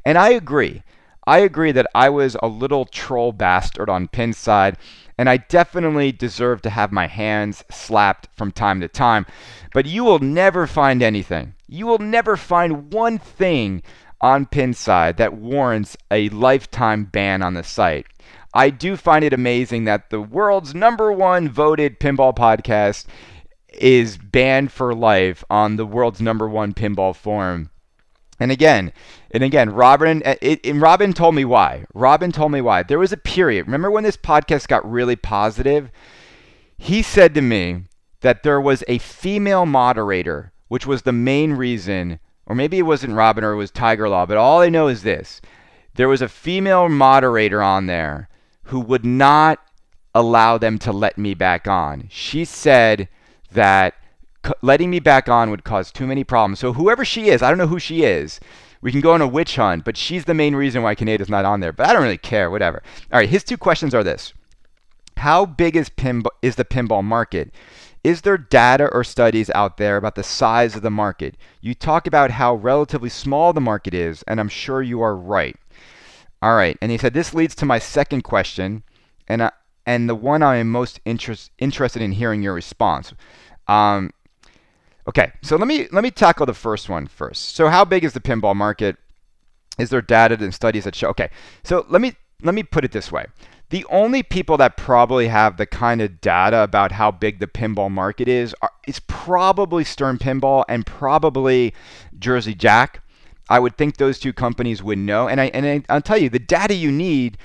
And 0.05 0.17
I 0.17 0.29
agree. 0.29 0.83
I 1.27 1.39
agree 1.39 1.71
that 1.73 1.87
I 1.93 2.09
was 2.09 2.35
a 2.41 2.47
little 2.47 2.85
troll 2.85 3.31
bastard 3.31 3.89
on 3.89 4.07
Pinside, 4.07 4.75
and 5.21 5.29
I 5.29 5.37
definitely 5.37 6.11
deserve 6.11 6.63
to 6.63 6.71
have 6.71 6.91
my 6.91 7.05
hands 7.05 7.63
slapped 7.69 8.27
from 8.35 8.51
time 8.51 8.81
to 8.81 8.87
time. 8.87 9.27
But 9.71 9.85
you 9.85 10.03
will 10.03 10.17
never 10.17 10.65
find 10.65 11.03
anything. 11.03 11.53
You 11.67 11.85
will 11.85 11.99
never 11.99 12.35
find 12.35 12.91
one 12.91 13.19
thing 13.19 13.83
on 14.19 14.47
Pinside 14.47 15.17
that 15.17 15.35
warrants 15.35 15.95
a 16.09 16.29
lifetime 16.29 17.05
ban 17.05 17.43
on 17.43 17.53
the 17.53 17.61
site. 17.61 18.07
I 18.55 18.71
do 18.71 18.97
find 18.97 19.23
it 19.23 19.31
amazing 19.31 19.83
that 19.83 20.09
the 20.09 20.21
world's 20.21 20.73
number 20.73 21.11
one 21.11 21.47
voted 21.49 21.99
pinball 21.99 22.35
podcast 22.35 23.05
is 23.73 24.17
banned 24.17 24.71
for 24.71 24.95
life 24.95 25.43
on 25.51 25.75
the 25.75 25.85
world's 25.85 26.19
number 26.19 26.49
one 26.49 26.73
pinball 26.73 27.15
forum. 27.15 27.69
And 28.41 28.51
again, 28.51 28.91
and 29.29 29.43
again, 29.43 29.69
Robin, 29.69 30.23
uh, 30.25 30.33
it, 30.41 30.65
and 30.65 30.81
Robin 30.81 31.13
told 31.13 31.35
me 31.35 31.45
why. 31.45 31.85
Robin 31.93 32.31
told 32.31 32.51
me 32.51 32.59
why. 32.59 32.81
There 32.81 32.97
was 32.97 33.13
a 33.13 33.17
period. 33.17 33.67
Remember 33.67 33.91
when 33.91 34.03
this 34.03 34.17
podcast 34.17 34.67
got 34.67 34.89
really 34.91 35.15
positive? 35.15 35.91
He 36.75 37.03
said 37.03 37.35
to 37.35 37.41
me 37.41 37.83
that 38.21 38.41
there 38.41 38.59
was 38.59 38.83
a 38.87 38.97
female 38.97 39.67
moderator, 39.67 40.53
which 40.69 40.87
was 40.87 41.03
the 41.03 41.11
main 41.11 41.53
reason, 41.53 42.19
or 42.47 42.55
maybe 42.55 42.79
it 42.79 42.87
wasn't 42.87 43.13
Robin 43.13 43.43
or 43.43 43.51
it 43.51 43.57
was 43.57 43.69
Tiger 43.69 44.09
Law, 44.09 44.25
but 44.25 44.37
all 44.37 44.61
I 44.61 44.69
know 44.69 44.87
is 44.87 45.03
this: 45.03 45.39
there 45.93 46.09
was 46.09 46.23
a 46.23 46.27
female 46.27 46.89
moderator 46.89 47.61
on 47.61 47.85
there 47.85 48.27
who 48.63 48.79
would 48.79 49.05
not 49.05 49.59
allow 50.15 50.57
them 50.57 50.79
to 50.79 50.91
let 50.91 51.15
me 51.15 51.35
back 51.35 51.67
on. 51.67 52.07
She 52.09 52.43
said 52.45 53.07
that 53.51 53.93
letting 54.61 54.89
me 54.89 54.99
back 54.99 55.29
on 55.29 55.49
would 55.49 55.63
cause 55.63 55.91
too 55.91 56.07
many 56.07 56.23
problems. 56.23 56.59
So 56.59 56.73
whoever 56.73 57.05
she 57.05 57.29
is, 57.29 57.41
I 57.41 57.49
don't 57.49 57.57
know 57.57 57.67
who 57.67 57.79
she 57.79 58.03
is. 58.03 58.39
We 58.81 58.91
can 58.91 59.01
go 59.01 59.13
on 59.13 59.21
a 59.21 59.27
witch 59.27 59.57
hunt, 59.57 59.85
but 59.85 59.97
she's 59.97 60.25
the 60.25 60.33
main 60.33 60.55
reason 60.55 60.81
why 60.81 60.95
Kaneda's 60.95 61.29
not 61.29 61.45
on 61.45 61.59
there. 61.59 61.71
But 61.71 61.87
I 61.87 61.93
don't 61.93 62.01
really 62.01 62.17
care, 62.17 62.49
whatever. 62.49 62.81
All 63.11 63.19
right, 63.19 63.29
his 63.29 63.43
two 63.43 63.57
questions 63.57 63.93
are 63.93 64.03
this. 64.03 64.33
How 65.17 65.45
big 65.45 65.75
is 65.75 65.91
is 66.41 66.55
the 66.55 66.65
pinball 66.65 67.03
market? 67.03 67.53
Is 68.03 68.21
there 68.21 68.37
data 68.37 68.89
or 68.91 69.03
studies 69.03 69.51
out 69.51 69.77
there 69.77 69.97
about 69.97 70.15
the 70.15 70.23
size 70.23 70.75
of 70.75 70.81
the 70.81 70.89
market? 70.89 71.37
You 71.61 71.75
talk 71.75 72.07
about 72.07 72.31
how 72.31 72.55
relatively 72.55 73.09
small 73.09 73.53
the 73.53 73.61
market 73.61 73.93
is, 73.93 74.23
and 74.23 74.39
I'm 74.39 74.49
sure 74.49 74.81
you 74.81 75.01
are 75.01 75.15
right. 75.15 75.55
All 76.41 76.55
right, 76.55 76.75
and 76.81 76.89
he 76.89 76.97
said 76.97 77.13
this 77.13 77.35
leads 77.35 77.53
to 77.55 77.65
my 77.67 77.77
second 77.77 78.23
question, 78.23 78.81
and 79.27 79.43
I, 79.43 79.51
and 79.85 80.09
the 80.09 80.15
one 80.15 80.41
I 80.41 80.55
am 80.55 80.71
most 80.71 80.99
interest, 81.05 81.51
interested 81.59 82.01
in 82.01 82.13
hearing 82.13 82.41
your 82.41 82.55
response. 82.55 83.13
Um, 83.67 84.11
okay, 85.07 85.31
so 85.41 85.55
let 85.55 85.67
me 85.67 85.87
let 85.91 86.03
me 86.03 86.11
tackle 86.11 86.45
the 86.45 86.53
first 86.53 86.89
one 86.89 87.07
first. 87.07 87.55
So, 87.55 87.69
how 87.69 87.85
big 87.85 88.03
is 88.03 88.13
the 88.13 88.19
pinball 88.19 88.55
market? 88.55 88.97
Is 89.77 89.89
there 89.89 90.01
data 90.01 90.37
and 90.39 90.53
studies 90.53 90.83
that 90.83 90.95
show? 90.95 91.09
Okay, 91.09 91.29
so 91.63 91.85
let 91.89 92.01
me 92.01 92.13
let 92.43 92.55
me 92.55 92.63
put 92.63 92.85
it 92.85 92.91
this 92.91 93.11
way. 93.11 93.25
The 93.71 93.85
only 93.89 94.21
people 94.21 94.57
that 94.57 94.75
probably 94.75 95.29
have 95.29 95.55
the 95.55 95.65
kind 95.65 96.01
of 96.01 96.19
data 96.19 96.61
about 96.61 96.91
how 96.91 97.09
big 97.09 97.39
the 97.39 97.47
pinball 97.47 97.89
market 97.89 98.27
is 98.27 98.53
are, 98.61 98.71
is 98.85 98.99
probably 98.99 99.85
Stern 99.85 100.17
Pinball 100.17 100.65
and 100.67 100.85
probably 100.85 101.73
Jersey 102.19 102.53
Jack. 102.53 103.01
I 103.49 103.59
would 103.59 103.77
think 103.77 103.95
those 103.95 104.19
two 104.19 104.33
companies 104.33 104.83
would 104.83 104.97
know. 104.97 105.29
And 105.29 105.39
I 105.39 105.45
and 105.45 105.65
I, 105.65 105.83
I'll 105.93 106.01
tell 106.01 106.17
you, 106.17 106.29
the 106.29 106.39
data 106.39 106.73
you 106.73 106.91
need. 106.91 107.37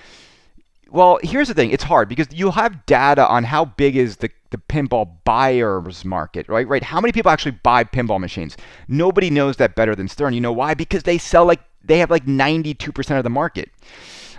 Well, 0.90 1.20
here's 1.22 1.46
the 1.48 1.54
thing: 1.54 1.70
it's 1.70 1.84
hard 1.84 2.09
because 2.09 2.26
you'll 2.32 2.52
have 2.52 2.86
data 2.86 3.26
on 3.26 3.44
how 3.44 3.64
big 3.64 3.96
is 3.96 4.16
the 4.16 4.30
the 4.57 4.74
pinball 4.74 5.16
buyers 5.24 6.04
market, 6.04 6.48
right? 6.48 6.66
Right? 6.66 6.82
How 6.82 7.00
many 7.00 7.12
people 7.12 7.30
actually 7.30 7.59
buy 7.62 7.84
pinball 7.84 8.20
machines? 8.20 8.57
Nobody 8.88 9.30
knows 9.30 9.57
that 9.57 9.74
better 9.74 9.94
than 9.94 10.09
Stern. 10.09 10.34
You 10.34 10.40
know 10.40 10.52
why? 10.52 10.74
Because 10.74 11.02
they 11.02 11.18
sell 11.18 11.44
like 11.44 11.61
they 11.84 11.98
have 11.98 12.11
like 12.11 12.26
92% 12.26 13.18
of 13.18 13.24
the 13.24 13.30
market. 13.30 13.70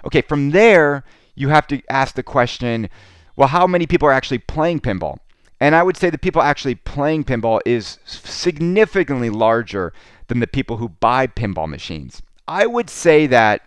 Okay, 0.06 0.22
from 0.22 0.52
there, 0.52 1.04
you 1.36 1.50
have 1.50 1.68
to 1.68 1.82
ask 1.90 2.16
the 2.16 2.24
question, 2.24 2.90
well, 3.36 3.48
how 3.48 3.68
many 3.68 3.88
people 3.88 4.08
are 4.08 4.14
actually 4.14 4.40
playing 4.40 4.82
pinball? 4.82 5.18
And 5.60 5.76
I 5.76 5.84
would 5.84 5.98
say 5.98 6.10
the 6.10 6.18
people 6.18 6.42
actually 6.42 6.76
playing 6.76 7.24
pinball 7.24 7.62
is 7.66 8.00
significantly 8.06 9.30
larger 9.30 9.94
than 10.28 10.40
the 10.40 10.48
people 10.48 10.78
who 10.78 10.90
buy 10.90 11.28
pinball 11.28 11.68
machines. 11.68 12.22
I 12.48 12.68
would 12.68 12.90
say 12.90 13.28
that 13.28 13.62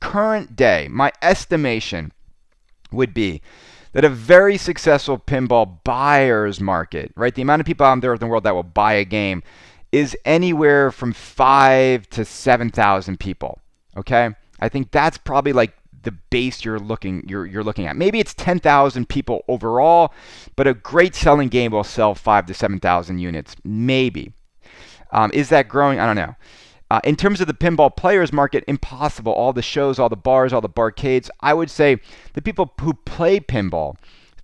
current 0.00 0.56
day, 0.56 0.88
my 0.90 1.12
estimation 1.22 2.12
would 2.90 3.14
be 3.14 3.42
that 3.96 4.04
a 4.04 4.10
very 4.10 4.58
successful 4.58 5.18
pinball 5.18 5.82
buyer's 5.82 6.60
market, 6.60 7.10
right? 7.16 7.34
The 7.34 7.40
amount 7.40 7.60
of 7.60 7.66
people 7.66 7.86
out 7.86 7.98
there 8.02 8.12
in 8.12 8.20
the 8.20 8.26
world 8.26 8.44
that 8.44 8.54
will 8.54 8.62
buy 8.62 8.92
a 8.92 9.06
game 9.06 9.42
is 9.90 10.14
anywhere 10.26 10.92
from 10.92 11.14
five 11.14 12.06
to 12.10 12.26
7,000 12.26 13.18
people. 13.18 13.58
Okay. 13.96 14.34
I 14.60 14.68
think 14.68 14.90
that's 14.90 15.16
probably 15.16 15.54
like 15.54 15.74
the 16.02 16.10
base 16.10 16.62
you're 16.62 16.78
looking 16.78 17.26
you're 17.26 17.46
you're 17.46 17.64
looking 17.64 17.86
at. 17.86 17.96
Maybe 17.96 18.20
it's 18.20 18.34
10,000 18.34 19.08
people 19.08 19.42
overall, 19.48 20.12
but 20.56 20.66
a 20.66 20.74
great 20.74 21.14
selling 21.14 21.48
game 21.48 21.72
will 21.72 21.82
sell 21.82 22.14
five 22.14 22.44
to 22.46 22.54
7,000 22.54 23.18
units. 23.18 23.56
Maybe. 23.64 24.34
Um, 25.10 25.30
is 25.32 25.48
that 25.48 25.68
growing? 25.68 26.00
I 26.00 26.04
don't 26.04 26.16
know. 26.16 26.34
Uh, 26.90 27.00
in 27.02 27.16
terms 27.16 27.40
of 27.40 27.48
the 27.48 27.54
pinball 27.54 27.94
players 27.94 28.32
market, 28.32 28.62
impossible. 28.68 29.32
All 29.32 29.52
the 29.52 29.62
shows, 29.62 29.98
all 29.98 30.08
the 30.08 30.16
bars, 30.16 30.52
all 30.52 30.60
the 30.60 30.68
barcades. 30.68 31.28
I 31.40 31.52
would 31.52 31.70
say 31.70 31.98
the 32.34 32.42
people 32.42 32.72
who 32.80 32.94
play 32.94 33.40
pinball, 33.40 33.96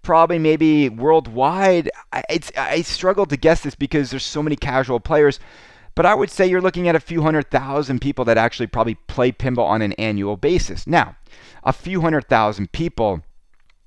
probably 0.03 0.38
maybe 0.38 0.88
worldwide. 0.88 1.90
I, 2.12 2.22
it's 2.28 2.51
I 2.57 2.82
struggle 2.82 3.26
to 3.26 3.36
guess 3.36 3.61
this 3.62 3.76
because 3.76 4.11
there's 4.11 4.24
so 4.24 4.43
many 4.43 4.57
casual 4.57 4.99
players. 4.99 5.38
But 5.95 6.07
I 6.07 6.14
would 6.14 6.30
say 6.30 6.47
you're 6.47 6.62
looking 6.62 6.88
at 6.88 6.97
a 6.97 7.01
few 7.01 7.22
hundred 7.22 7.51
thousand 7.51 8.01
people 8.01 8.24
that 8.24 8.38
actually 8.38 8.66
probably 8.66 8.95
play 8.95 9.30
pinball 9.30 9.66
on 9.66 9.82
an 9.82 9.93
annual 9.93 10.36
basis. 10.36 10.86
Now, 10.86 11.16
a 11.64 11.72
few 11.72 12.01
hundred 12.01 12.28
thousand 12.28 12.72
people 12.72 13.22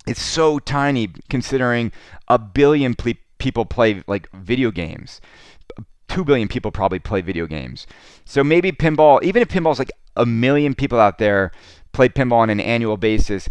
is 0.08 0.22
so 0.22 0.60
tiny 0.60 1.10
considering 1.30 1.91
a 2.28 2.38
billion 2.38 2.93
ple- 2.93 3.14
people 3.39 3.66
play 3.66 4.03
like 4.08 4.32
video 4.32 4.72
games. 4.72 5.20
2 6.08 6.24
billion 6.24 6.47
people 6.47 6.72
probably 6.72 6.99
play 6.99 7.22
video 7.22 7.47
games. 7.47 7.88
So 8.26 8.43
maybe 8.43 8.72
pinball, 8.72 9.22
even 9.24 9.41
if 9.41 9.49
pinball's 9.49 9.80
like 9.80 9.91
a 10.16 10.26
million 10.26 10.74
people 10.74 10.99
out 10.99 11.18
there 11.18 11.51
play 11.91 12.10
pinball 12.10 12.38
on 12.38 12.49
an 12.49 12.60
annual 12.60 12.97
basis, 12.97 13.49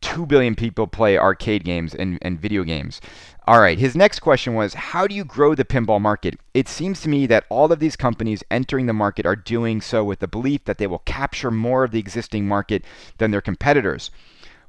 2 0.00 0.26
billion 0.26 0.54
people 0.54 0.86
play 0.86 1.16
arcade 1.16 1.64
games 1.64 1.94
and, 1.94 2.18
and 2.20 2.38
video 2.38 2.62
games. 2.62 3.00
All 3.46 3.60
right, 3.60 3.78
his 3.78 3.96
next 3.96 4.20
question 4.20 4.54
was 4.54 4.74
How 4.74 5.06
do 5.06 5.14
you 5.14 5.24
grow 5.24 5.54
the 5.54 5.64
pinball 5.64 6.00
market? 6.00 6.38
It 6.52 6.68
seems 6.68 7.00
to 7.02 7.08
me 7.08 7.26
that 7.26 7.44
all 7.48 7.72
of 7.72 7.78
these 7.78 7.96
companies 7.96 8.44
entering 8.50 8.86
the 8.86 8.92
market 8.92 9.26
are 9.26 9.36
doing 9.36 9.80
so 9.80 10.04
with 10.04 10.20
the 10.20 10.28
belief 10.28 10.64
that 10.64 10.78
they 10.78 10.86
will 10.86 11.00
capture 11.00 11.50
more 11.50 11.84
of 11.84 11.90
the 11.90 11.98
existing 11.98 12.46
market 12.46 12.84
than 13.18 13.30
their 13.30 13.40
competitors. 13.40 14.10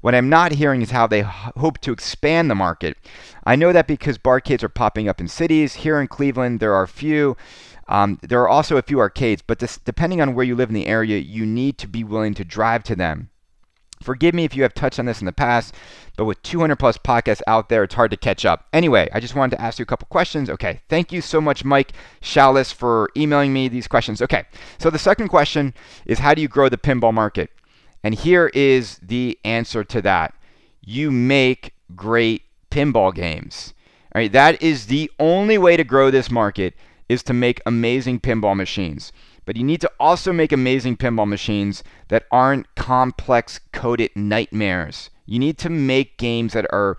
What 0.05 0.13
I'm 0.13 0.29
not 0.29 0.51
hearing 0.51 0.83
is 0.83 0.91
how 0.91 1.07
they 1.07 1.21
h- 1.21 1.51
hope 1.57 1.79
to 1.79 1.91
expand 1.91 2.47
the 2.47 2.53
market. 2.53 2.95
I 3.43 3.55
know 3.55 3.73
that 3.73 3.87
because 3.87 4.19
barcades 4.19 4.61
are 4.61 4.69
popping 4.69 5.09
up 5.09 5.19
in 5.19 5.27
cities. 5.27 5.73
Here 5.73 5.99
in 5.99 6.07
Cleveland, 6.07 6.59
there 6.59 6.75
are 6.75 6.83
a 6.83 6.87
few. 6.87 7.35
Um, 7.87 8.19
there 8.21 8.39
are 8.39 8.47
also 8.47 8.77
a 8.77 8.83
few 8.83 8.99
arcades, 8.99 9.41
but 9.41 9.57
this, 9.57 9.79
depending 9.79 10.21
on 10.21 10.35
where 10.35 10.45
you 10.45 10.53
live 10.53 10.69
in 10.69 10.75
the 10.75 10.85
area, 10.85 11.17
you 11.17 11.43
need 11.43 11.79
to 11.79 11.87
be 11.87 12.03
willing 12.03 12.35
to 12.35 12.45
drive 12.45 12.83
to 12.83 12.95
them. 12.95 13.31
Forgive 13.99 14.35
me 14.35 14.43
if 14.43 14.55
you 14.55 14.61
have 14.61 14.75
touched 14.75 14.99
on 14.99 15.07
this 15.07 15.21
in 15.21 15.25
the 15.25 15.31
past, 15.31 15.73
but 16.17 16.25
with 16.25 16.39
200 16.43 16.75
plus 16.75 16.99
podcasts 16.99 17.41
out 17.47 17.69
there, 17.69 17.83
it's 17.83 17.95
hard 17.95 18.11
to 18.11 18.17
catch 18.17 18.45
up. 18.45 18.67
Anyway, 18.73 19.09
I 19.11 19.19
just 19.19 19.33
wanted 19.33 19.55
to 19.55 19.61
ask 19.63 19.79
you 19.79 19.83
a 19.83 19.87
couple 19.87 20.07
questions. 20.11 20.51
Okay, 20.51 20.81
thank 20.87 21.11
you 21.11 21.21
so 21.21 21.41
much, 21.41 21.65
Mike 21.65 21.93
Shalis, 22.21 22.71
for 22.71 23.09
emailing 23.17 23.53
me 23.53 23.69
these 23.69 23.87
questions. 23.87 24.21
Okay, 24.21 24.43
so 24.77 24.91
the 24.91 24.99
second 24.99 25.29
question 25.29 25.73
is 26.05 26.19
how 26.19 26.35
do 26.35 26.43
you 26.43 26.47
grow 26.47 26.69
the 26.69 26.77
pinball 26.77 27.11
market? 27.11 27.49
And 28.05 28.13
here 28.13 28.51
is 28.53 28.99
the 29.01 29.39
answer 29.43 29.83
to 29.83 29.99
that 30.03 30.35
you 30.85 31.09
make 31.09 31.73
great 31.95 32.43
pinball 32.69 33.11
games. 33.11 33.73
All 34.13 34.21
right, 34.21 34.31
that 34.31 34.61
is 34.61 34.85
the 34.85 35.09
only 35.17 35.57
way 35.57 35.75
to 35.75 35.83
grow 35.83 36.11
this 36.11 36.29
market 36.29 36.75
is 37.09 37.23
to 37.23 37.33
make 37.33 37.61
amazing 37.65 38.19
pinball 38.19 38.55
machines. 38.55 39.11
But 39.45 39.57
you 39.57 39.63
need 39.63 39.81
to 39.81 39.91
also 39.99 40.31
make 40.31 40.51
amazing 40.51 40.97
pinball 40.97 41.27
machines 41.27 41.83
that 42.09 42.25
aren't 42.31 42.75
complex 42.75 43.59
coded 43.73 44.11
nightmares. 44.15 45.09
You 45.25 45.39
need 45.39 45.57
to 45.57 45.71
make 45.71 46.19
games 46.19 46.53
that 46.53 46.67
are 46.71 46.97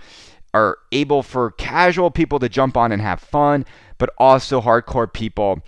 are 0.53 0.79
able 0.91 1.23
for 1.23 1.53
casual 1.53 2.11
people 2.11 2.41
to 2.41 2.49
jump 2.49 2.77
on 2.77 2.91
and 2.91 3.01
have 3.01 3.21
fun, 3.21 3.65
but 3.99 4.11
also 4.19 4.61
hardcore 4.61 5.13
people 5.13 5.61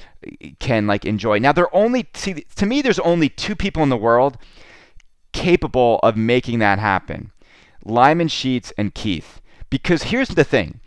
can 0.59 0.89
like 0.89 1.05
enjoy. 1.05 1.39
Now 1.39 1.53
there 1.53 1.65
are 1.67 1.75
only 1.77 2.09
see 2.15 2.45
to 2.57 2.67
me 2.67 2.83
there's 2.83 2.99
only 2.99 3.29
two 3.29 3.55
people 3.55 3.85
in 3.85 3.89
the 3.89 3.97
world 3.97 4.37
capable 5.39 6.01
of 6.03 6.17
making 6.17 6.59
that 6.59 6.79
happen 6.79 7.31
Lyman 7.85 8.29
Sheets 8.29 8.73
and 8.77 8.95
Keith. 8.95 9.41
Because 9.71 10.05
here's 10.05 10.31
the 10.31 10.45
thing 10.45 10.81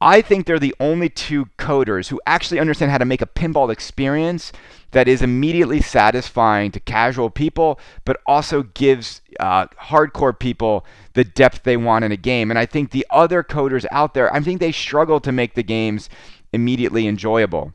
I 0.00 0.22
think 0.22 0.46
they're 0.46 0.58
the 0.58 0.74
only 0.80 1.10
two 1.10 1.46
coders 1.58 2.08
who 2.08 2.20
actually 2.26 2.58
understand 2.58 2.90
how 2.90 2.98
to 2.98 3.04
make 3.04 3.20
a 3.20 3.26
pinball 3.26 3.70
experience 3.70 4.50
that 4.92 5.06
is 5.06 5.20
immediately 5.20 5.82
satisfying 5.82 6.72
to 6.72 6.80
casual 6.80 7.28
people, 7.28 7.78
but 8.06 8.18
also 8.26 8.62
gives 8.62 9.20
uh, 9.38 9.66
hardcore 9.78 10.36
people 10.36 10.86
the 11.12 11.24
depth 11.24 11.62
they 11.62 11.76
want 11.76 12.04
in 12.04 12.12
a 12.12 12.16
game. 12.16 12.50
And 12.50 12.58
I 12.58 12.64
think 12.64 12.90
the 12.90 13.06
other 13.10 13.42
coders 13.42 13.84
out 13.90 14.14
there, 14.14 14.32
I 14.34 14.40
think 14.40 14.58
they 14.58 14.72
struggle 14.72 15.20
to 15.20 15.32
make 15.32 15.54
the 15.54 15.62
games 15.62 16.08
immediately 16.52 17.06
enjoyable. 17.06 17.74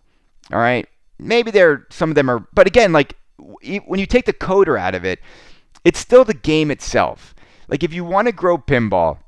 All 0.52 0.60
right, 0.60 0.88
maybe 1.20 1.52
there 1.52 1.86
some 1.92 2.10
of 2.10 2.16
them 2.16 2.30
are, 2.30 2.40
but 2.54 2.68
again, 2.68 2.92
like 2.92 3.16
when 3.38 4.00
you 4.00 4.06
take 4.06 4.26
the 4.26 4.34
coder 4.34 4.80
out 4.80 4.96
of 4.96 5.06
it, 5.06 5.20
it's 5.86 6.00
still 6.00 6.26
the 6.26 6.34
game 6.34 6.72
itself. 6.72 7.34
Like 7.70 7.84
if 7.84 7.94
you 7.94 8.04
want 8.04 8.28
to 8.28 8.34
grow 8.34 8.58
pinball, 8.58 9.20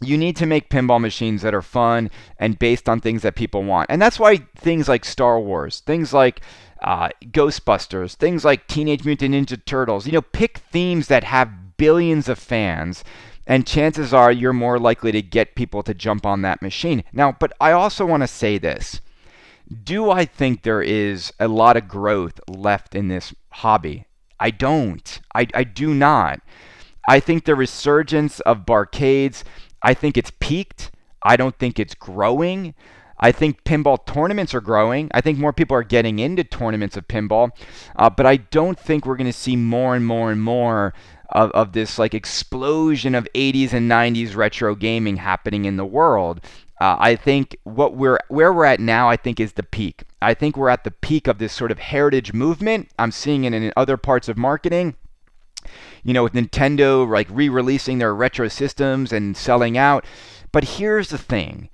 you 0.00 0.16
need 0.16 0.36
to 0.36 0.46
make 0.46 0.70
pinball 0.70 1.00
machines 1.00 1.42
that 1.42 1.54
are 1.54 1.60
fun 1.60 2.10
and 2.38 2.58
based 2.58 2.88
on 2.88 3.00
things 3.00 3.20
that 3.22 3.34
people 3.34 3.62
want. 3.62 3.90
And 3.90 4.00
that's 4.00 4.18
why 4.18 4.38
things 4.56 4.88
like 4.88 5.04
Star 5.04 5.38
Wars, 5.38 5.80
things 5.80 6.14
like 6.14 6.40
uh, 6.82 7.10
Ghostbusters, 7.26 8.14
things 8.14 8.44
like 8.44 8.66
Teenage 8.66 9.04
Mutant 9.04 9.34
Ninja 9.34 9.62
Turtles, 9.62 10.06
you 10.06 10.12
know, 10.12 10.22
pick 10.22 10.58
themes 10.58 11.08
that 11.08 11.24
have 11.24 11.76
billions 11.76 12.28
of 12.28 12.38
fans. 12.38 13.04
And 13.46 13.66
chances 13.66 14.14
are 14.14 14.32
you're 14.32 14.52
more 14.52 14.78
likely 14.78 15.12
to 15.12 15.20
get 15.20 15.56
people 15.56 15.82
to 15.82 15.92
jump 15.92 16.24
on 16.24 16.42
that 16.42 16.62
machine. 16.62 17.04
Now, 17.12 17.32
but 17.32 17.52
I 17.60 17.72
also 17.72 18.06
want 18.06 18.22
to 18.22 18.28
say 18.28 18.58
this. 18.58 19.00
Do 19.84 20.10
I 20.10 20.24
think 20.24 20.62
there 20.62 20.82
is 20.82 21.32
a 21.38 21.48
lot 21.48 21.76
of 21.76 21.88
growth 21.88 22.40
left 22.48 22.94
in 22.94 23.08
this 23.08 23.34
hobby? 23.50 24.06
I 24.40 24.50
don't. 24.50 25.20
I, 25.34 25.46
I 25.54 25.64
do 25.64 25.94
not. 25.94 26.40
I 27.08 27.20
think 27.20 27.44
the 27.44 27.54
resurgence 27.54 28.40
of 28.40 28.66
barcades, 28.66 29.44
I 29.82 29.94
think 29.94 30.16
it's 30.16 30.32
peaked. 30.40 30.90
I 31.22 31.36
don't 31.36 31.58
think 31.58 31.78
it's 31.78 31.94
growing. 31.94 32.74
I 33.18 33.32
think 33.32 33.64
pinball 33.64 34.04
tournaments 34.06 34.54
are 34.54 34.62
growing. 34.62 35.10
I 35.12 35.20
think 35.20 35.38
more 35.38 35.52
people 35.52 35.76
are 35.76 35.82
getting 35.82 36.18
into 36.18 36.42
tournaments 36.42 36.96
of 36.96 37.06
pinball. 37.06 37.50
Uh, 37.94 38.08
but 38.08 38.24
I 38.24 38.36
don't 38.36 38.80
think 38.80 39.04
we're 39.04 39.16
going 39.16 39.26
to 39.26 39.32
see 39.32 39.56
more 39.56 39.94
and 39.94 40.06
more 40.06 40.32
and 40.32 40.42
more 40.42 40.94
of, 41.28 41.50
of 41.50 41.72
this 41.72 41.98
like 41.98 42.14
explosion 42.14 43.14
of 43.14 43.28
80s 43.34 43.72
and 43.72 43.90
90s 43.90 44.34
retro 44.34 44.74
gaming 44.74 45.16
happening 45.16 45.66
in 45.66 45.76
the 45.76 45.84
world. 45.84 46.40
Uh, 46.80 46.96
I 46.98 47.14
think 47.14 47.58
what 47.64 47.94
we're 47.94 48.18
where 48.28 48.52
we're 48.52 48.64
at 48.64 48.80
now, 48.80 49.10
I 49.10 49.16
think, 49.16 49.38
is 49.38 49.52
the 49.52 49.62
peak. 49.62 50.04
I 50.22 50.32
think 50.32 50.56
we're 50.56 50.70
at 50.70 50.84
the 50.84 50.90
peak 50.90 51.26
of 51.26 51.38
this 51.38 51.52
sort 51.52 51.70
of 51.70 51.78
heritage 51.78 52.32
movement. 52.32 52.88
I'm 52.98 53.10
seeing 53.12 53.44
it 53.44 53.52
in 53.52 53.72
other 53.76 53.98
parts 53.98 54.28
of 54.28 54.38
marketing. 54.38 54.94
You 56.02 56.14
know, 56.14 56.22
with 56.22 56.32
Nintendo 56.32 57.06
like 57.06 57.28
re-releasing 57.30 57.98
their 57.98 58.14
retro 58.14 58.48
systems 58.48 59.12
and 59.12 59.36
selling 59.36 59.76
out. 59.76 60.06
But 60.52 60.64
here's 60.64 61.10
the 61.10 61.18
thing: 61.18 61.68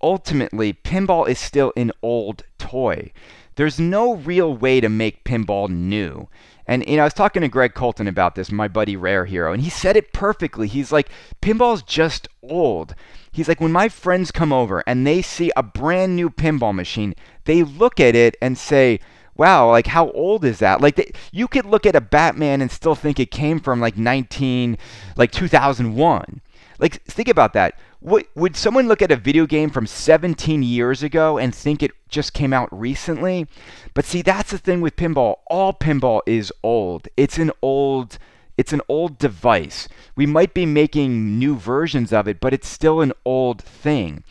ultimately, 0.00 0.72
pinball 0.72 1.28
is 1.28 1.40
still 1.40 1.72
an 1.76 1.90
old 2.00 2.44
toy. 2.58 3.10
there's 3.56 3.80
no 3.80 4.14
real 4.14 4.56
way 4.56 4.80
to 4.80 4.88
make 4.88 5.24
pinball 5.24 5.68
new. 5.68 6.28
And 6.66 6.86
you 6.88 6.96
know, 6.96 7.02
I 7.02 7.06
was 7.06 7.14
talking 7.14 7.42
to 7.42 7.48
Greg 7.48 7.74
Colton 7.74 8.08
about 8.08 8.34
this, 8.34 8.50
my 8.50 8.68
buddy 8.68 8.96
Rare 8.96 9.26
Hero, 9.26 9.52
and 9.52 9.62
he 9.62 9.70
said 9.70 9.96
it 9.96 10.12
perfectly. 10.12 10.66
He's 10.66 10.92
like, 10.92 11.08
pinball's 11.42 11.82
just 11.82 12.28
old. 12.42 12.94
He's 13.30 13.48
like, 13.48 13.60
when 13.60 13.72
my 13.72 13.88
friends 13.88 14.30
come 14.30 14.52
over 14.52 14.82
and 14.86 15.06
they 15.06 15.20
see 15.20 15.50
a 15.56 15.62
brand 15.62 16.16
new 16.16 16.30
pinball 16.30 16.74
machine, 16.74 17.14
they 17.44 17.62
look 17.62 17.98
at 18.00 18.14
it 18.14 18.36
and 18.40 18.56
say, 18.56 19.00
wow, 19.36 19.70
like 19.70 19.88
how 19.88 20.10
old 20.12 20.44
is 20.44 20.60
that? 20.60 20.80
Like 20.80 20.96
they, 20.96 21.10
you 21.32 21.48
could 21.48 21.66
look 21.66 21.86
at 21.86 21.96
a 21.96 22.00
Batman 22.00 22.60
and 22.60 22.70
still 22.70 22.94
think 22.94 23.18
it 23.18 23.30
came 23.30 23.60
from 23.60 23.80
like 23.80 23.96
19, 23.96 24.78
like 25.16 25.32
2001. 25.32 26.40
Like 26.78 27.02
think 27.04 27.28
about 27.28 27.52
that. 27.54 27.78
Would, 28.00 28.26
would 28.34 28.56
someone 28.56 28.86
look 28.86 29.00
at 29.00 29.12
a 29.12 29.16
video 29.16 29.46
game 29.46 29.70
from 29.70 29.86
17 29.86 30.62
years 30.62 31.02
ago 31.02 31.38
and 31.38 31.54
think 31.54 31.82
it 31.82 31.92
just 32.08 32.34
came 32.34 32.52
out 32.52 32.68
recently? 32.70 33.46
But 33.94 34.04
see, 34.04 34.20
that's 34.20 34.50
the 34.50 34.58
thing 34.58 34.80
with 34.80 34.96
pinball. 34.96 35.36
All 35.46 35.72
pinball 35.72 36.20
is 36.26 36.52
old. 36.62 37.08
It's 37.16 37.38
an 37.38 37.50
old 37.62 38.18
it's 38.56 38.72
an 38.72 38.82
old 38.88 39.18
device. 39.18 39.88
We 40.14 40.26
might 40.26 40.54
be 40.54 40.66
making 40.66 41.38
new 41.38 41.56
versions 41.56 42.12
of 42.12 42.28
it, 42.28 42.40
but 42.40 42.54
it's 42.54 42.68
still 42.68 43.00
an 43.00 43.12
old 43.24 43.60
thing. 43.60 44.22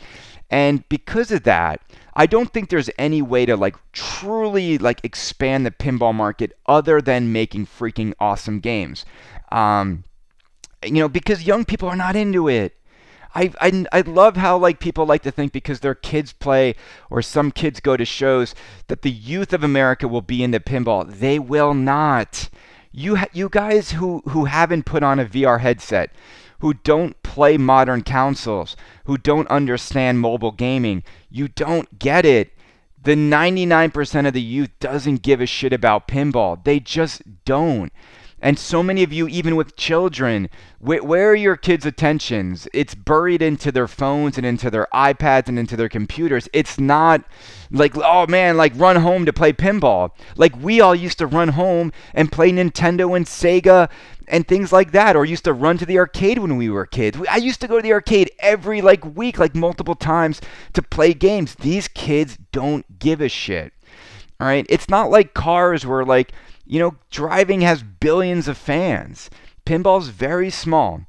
And 0.50 0.88
because 0.88 1.30
of 1.30 1.42
that, 1.44 1.80
I 2.14 2.26
don't 2.26 2.52
think 2.52 2.70
there's 2.70 2.90
any 2.96 3.20
way 3.22 3.44
to 3.44 3.56
like 3.56 3.76
truly 3.92 4.78
like 4.78 5.00
expand 5.04 5.66
the 5.66 5.70
pinball 5.70 6.14
market 6.14 6.56
other 6.66 7.00
than 7.00 7.32
making 7.32 7.66
freaking 7.66 8.14
awesome 8.20 8.60
games. 8.60 9.04
Um, 9.50 10.04
you 10.84 11.00
know, 11.00 11.08
because 11.08 11.46
young 11.46 11.64
people 11.64 11.88
are 11.88 11.96
not 11.96 12.16
into 12.16 12.48
it. 12.48 12.76
I, 13.34 13.52
I, 13.60 13.84
I 13.92 14.00
love 14.02 14.36
how 14.36 14.56
like 14.56 14.78
people 14.78 15.06
like 15.06 15.22
to 15.22 15.32
think 15.32 15.52
because 15.52 15.80
their 15.80 15.94
kids 15.94 16.32
play 16.32 16.76
or 17.10 17.20
some 17.20 17.50
kids 17.50 17.80
go 17.80 17.96
to 17.96 18.04
shows 18.04 18.54
that 18.86 19.02
the 19.02 19.10
youth 19.10 19.52
of 19.52 19.64
America 19.64 20.06
will 20.06 20.22
be 20.22 20.42
into 20.42 20.60
pinball. 20.60 21.10
They 21.10 21.38
will 21.38 21.74
not. 21.74 22.48
You 22.92 23.16
ha- 23.16 23.26
you 23.32 23.48
guys 23.48 23.92
who 23.92 24.22
who 24.28 24.44
haven't 24.44 24.86
put 24.86 25.02
on 25.02 25.18
a 25.18 25.24
VR 25.24 25.60
headset, 25.60 26.10
who 26.60 26.74
don't 26.74 27.20
play 27.24 27.56
modern 27.56 28.02
consoles, 28.02 28.76
who 29.04 29.18
don't 29.18 29.48
understand 29.48 30.20
mobile 30.20 30.52
gaming, 30.52 31.02
you 31.28 31.48
don't 31.48 31.98
get 31.98 32.24
it. 32.24 32.52
The 33.02 33.14
99% 33.14 34.26
of 34.26 34.32
the 34.32 34.40
youth 34.40 34.70
doesn't 34.80 35.20
give 35.20 35.42
a 35.42 35.46
shit 35.46 35.74
about 35.74 36.08
pinball. 36.08 36.64
They 36.64 36.80
just 36.80 37.20
don't. 37.44 37.92
And 38.44 38.58
so 38.58 38.82
many 38.82 39.02
of 39.02 39.10
you, 39.10 39.26
even 39.26 39.56
with 39.56 39.74
children, 39.74 40.50
wh- 40.78 41.02
where 41.02 41.30
are 41.30 41.34
your 41.34 41.56
kids' 41.56 41.86
attentions? 41.86 42.68
It's 42.74 42.94
buried 42.94 43.40
into 43.40 43.72
their 43.72 43.88
phones 43.88 44.36
and 44.36 44.44
into 44.44 44.70
their 44.70 44.86
iPads 44.92 45.48
and 45.48 45.58
into 45.58 45.78
their 45.78 45.88
computers. 45.88 46.46
It's 46.52 46.78
not 46.78 47.24
like, 47.70 47.96
oh 47.96 48.26
man, 48.26 48.58
like 48.58 48.74
run 48.76 48.96
home 48.96 49.24
to 49.24 49.32
play 49.32 49.54
pinball. 49.54 50.10
Like 50.36 50.54
we 50.60 50.78
all 50.78 50.94
used 50.94 51.16
to 51.18 51.26
run 51.26 51.48
home 51.48 51.90
and 52.12 52.30
play 52.30 52.52
Nintendo 52.52 53.16
and 53.16 53.24
Sega 53.24 53.88
and 54.28 54.46
things 54.46 54.74
like 54.74 54.92
that, 54.92 55.16
or 55.16 55.24
used 55.24 55.44
to 55.44 55.54
run 55.54 55.78
to 55.78 55.86
the 55.86 55.98
arcade 55.98 56.38
when 56.38 56.58
we 56.58 56.68
were 56.68 56.84
kids. 56.84 57.18
I 57.30 57.38
used 57.38 57.62
to 57.62 57.66
go 57.66 57.76
to 57.76 57.82
the 57.82 57.94
arcade 57.94 58.30
every 58.40 58.82
like 58.82 59.16
week, 59.16 59.38
like 59.38 59.54
multiple 59.54 59.94
times 59.94 60.42
to 60.74 60.82
play 60.82 61.14
games. 61.14 61.54
These 61.54 61.88
kids 61.88 62.36
don't 62.52 62.98
give 62.98 63.22
a 63.22 63.28
shit. 63.30 63.72
All 64.38 64.46
right, 64.48 64.66
it's 64.68 64.90
not 64.90 65.10
like 65.10 65.32
cars 65.32 65.86
where 65.86 66.04
like 66.04 66.32
you 66.66 66.78
know, 66.78 66.96
driving 67.10 67.60
has 67.62 67.82
billions 67.82 68.48
of 68.48 68.56
fans. 68.58 69.30
Pinball's 69.64 70.08
very 70.08 70.50
small. 70.50 71.02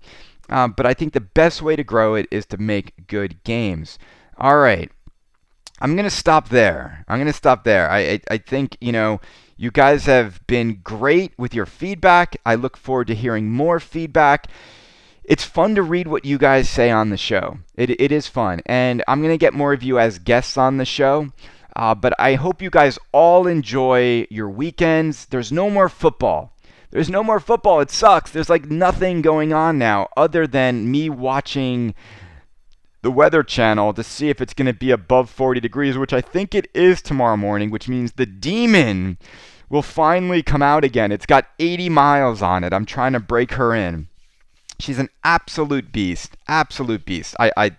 Uh, 0.50 0.68
but 0.68 0.86
I 0.86 0.94
think 0.94 1.14
the 1.14 1.22
best 1.22 1.62
way 1.62 1.76
to 1.76 1.84
grow 1.84 2.16
it 2.16 2.28
is 2.30 2.46
to 2.48 2.58
make 2.58 3.08
good 3.08 3.44
games. 3.44 3.98
All 4.38 4.58
right. 4.58 4.92
I'm 5.82 5.96
to 5.98 6.10
stop 6.10 6.50
there. 6.50 7.04
I'm 7.08 7.18
to 7.26 7.34
stop 7.34 7.64
there. 7.64 7.90
I, 7.90 8.00
I, 8.00 8.22
I 8.32 8.38
think, 8.38 8.78
you 8.80 8.92
know, 8.92 9.20
you 9.58 9.72
guys 9.72 10.06
have 10.06 10.46
been 10.48 10.80
great 10.84 11.34
with 11.38 11.54
your 11.54 11.66
feedback. 11.66 12.38
I 12.46 12.56
look 12.56 12.78
forward 12.78 13.08
to 13.08 13.16
hearing 13.16 13.50
more 13.50 13.80
feedback. 13.80 14.48
It's 15.24 15.44
fun 15.44 15.76
to 15.76 15.82
read 15.82 16.08
what 16.08 16.24
you 16.24 16.38
guys 16.38 16.70
say 16.70 16.92
on 16.92 17.10
the 17.10 17.18
show. 17.18 17.58
It, 17.76 17.90
it 18.00 18.12
is 18.12 18.28
fun. 18.28 18.62
And 18.66 19.04
I'm 19.08 19.22
going 19.22 19.34
to 19.34 19.38
get 19.38 19.54
more 19.54 19.74
of 19.74 19.84
you 19.84 20.00
as 20.00 20.20
guests 20.20 20.58
on 20.58 20.78
the 20.78 20.86
show. 20.86 21.32
Uh, 21.76 21.94
but 21.94 22.14
I 22.20 22.36
hope 22.36 22.62
you 22.62 22.70
guys 22.70 22.98
all 23.12 23.48
enjoy 23.48 24.28
your 24.30 24.50
weekends. 24.50 25.26
There's 25.26 25.52
no 25.52 25.70
more 25.70 25.90
football. 25.90 26.54
There's 26.92 27.10
no 27.10 27.24
more 27.24 27.40
football. 27.40 27.82
It 27.82 27.92
sucks. 27.92 28.32
There's 28.32 28.50
like 28.50 28.72
nothing 28.72 29.22
going 29.22 29.52
on 29.52 29.78
now 29.78 30.08
other 30.16 30.48
than 30.48 30.90
me 30.90 31.10
watching 31.10 31.94
the 33.02 33.12
Weather 33.12 33.44
Channel 33.44 33.94
to 33.94 34.04
see 34.04 34.30
if 34.30 34.42
it's 34.42 34.54
going 34.54 34.66
to 34.68 34.74
be 34.74 34.92
above 34.92 35.30
40 35.30 35.60
degrees, 35.60 35.98
which 35.98 36.14
I 36.14 36.22
think 36.22 36.56
it 36.56 36.70
is 36.74 37.02
tomorrow 37.02 37.38
morning, 37.38 37.70
which 37.70 37.90
means 37.90 38.14
the 38.14 38.26
demon 38.26 39.18
will 39.70 39.82
finally 39.82 40.42
come 40.42 40.62
out 40.62 40.84
again. 40.84 41.12
It's 41.12 41.26
got 41.26 41.48
80 41.60 41.90
miles 41.90 42.42
on 42.42 42.64
it. 42.64 42.74
I'm 42.74 42.86
trying 42.86 43.14
to 43.14 43.20
break 43.20 43.54
her 43.54 43.76
in. 43.76 44.08
She's 44.80 45.00
an 45.00 45.10
absolute 45.24 45.92
beast. 45.92 46.38
Absolute 46.48 47.06
beast. 47.06 47.36
I, 47.40 47.52
I 47.58 47.72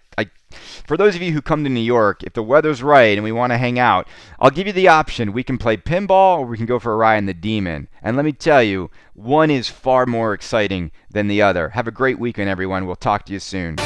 for 0.87 0.97
those 0.97 1.17
of 1.17 1.23
you 1.23 1.33
who 1.33 1.43
come 1.43 1.65
to 1.65 1.71
New 1.71 1.81
York, 1.81 2.23
if 2.23 2.33
the 2.33 2.43
weather's 2.43 2.83
right 2.83 3.17
and 3.17 3.25
we 3.25 3.33
want 3.33 3.53
to 3.53 3.59
hang 3.59 3.79
out, 3.79 4.07
I'll 4.39 4.51
give 4.51 4.67
you 4.67 4.73
the 4.73 4.89
option. 4.89 5.33
We 5.33 5.43
can 5.43 5.59
play 5.59 5.77
pinball 5.77 6.39
or 6.39 6.47
we 6.47 6.57
can 6.57 6.67
go 6.67 6.79
for 6.79 6.93
a 6.93 6.97
ride 6.97 7.19
in 7.19 7.27
the 7.27 7.35
Demon. 7.35 7.89
And 8.03 8.17
let 8.17 8.25
me 8.25 8.33
tell 8.33 8.63
you, 8.63 8.91
one 9.15 9.51
is 9.51 9.69
far 9.69 10.07
more 10.07 10.33
exciting 10.33 10.93
than 11.11 11.29
the 11.29 11.43
other. 11.43 11.71
Have 11.71 11.89
a 11.89 11.93
great 11.93 12.19
weekend, 12.19 12.49
everyone. 12.49 12.87
We'll 12.87 12.97
talk 12.97 13.25
to 13.27 13.33
you 13.33 13.41
soon. 13.41 13.77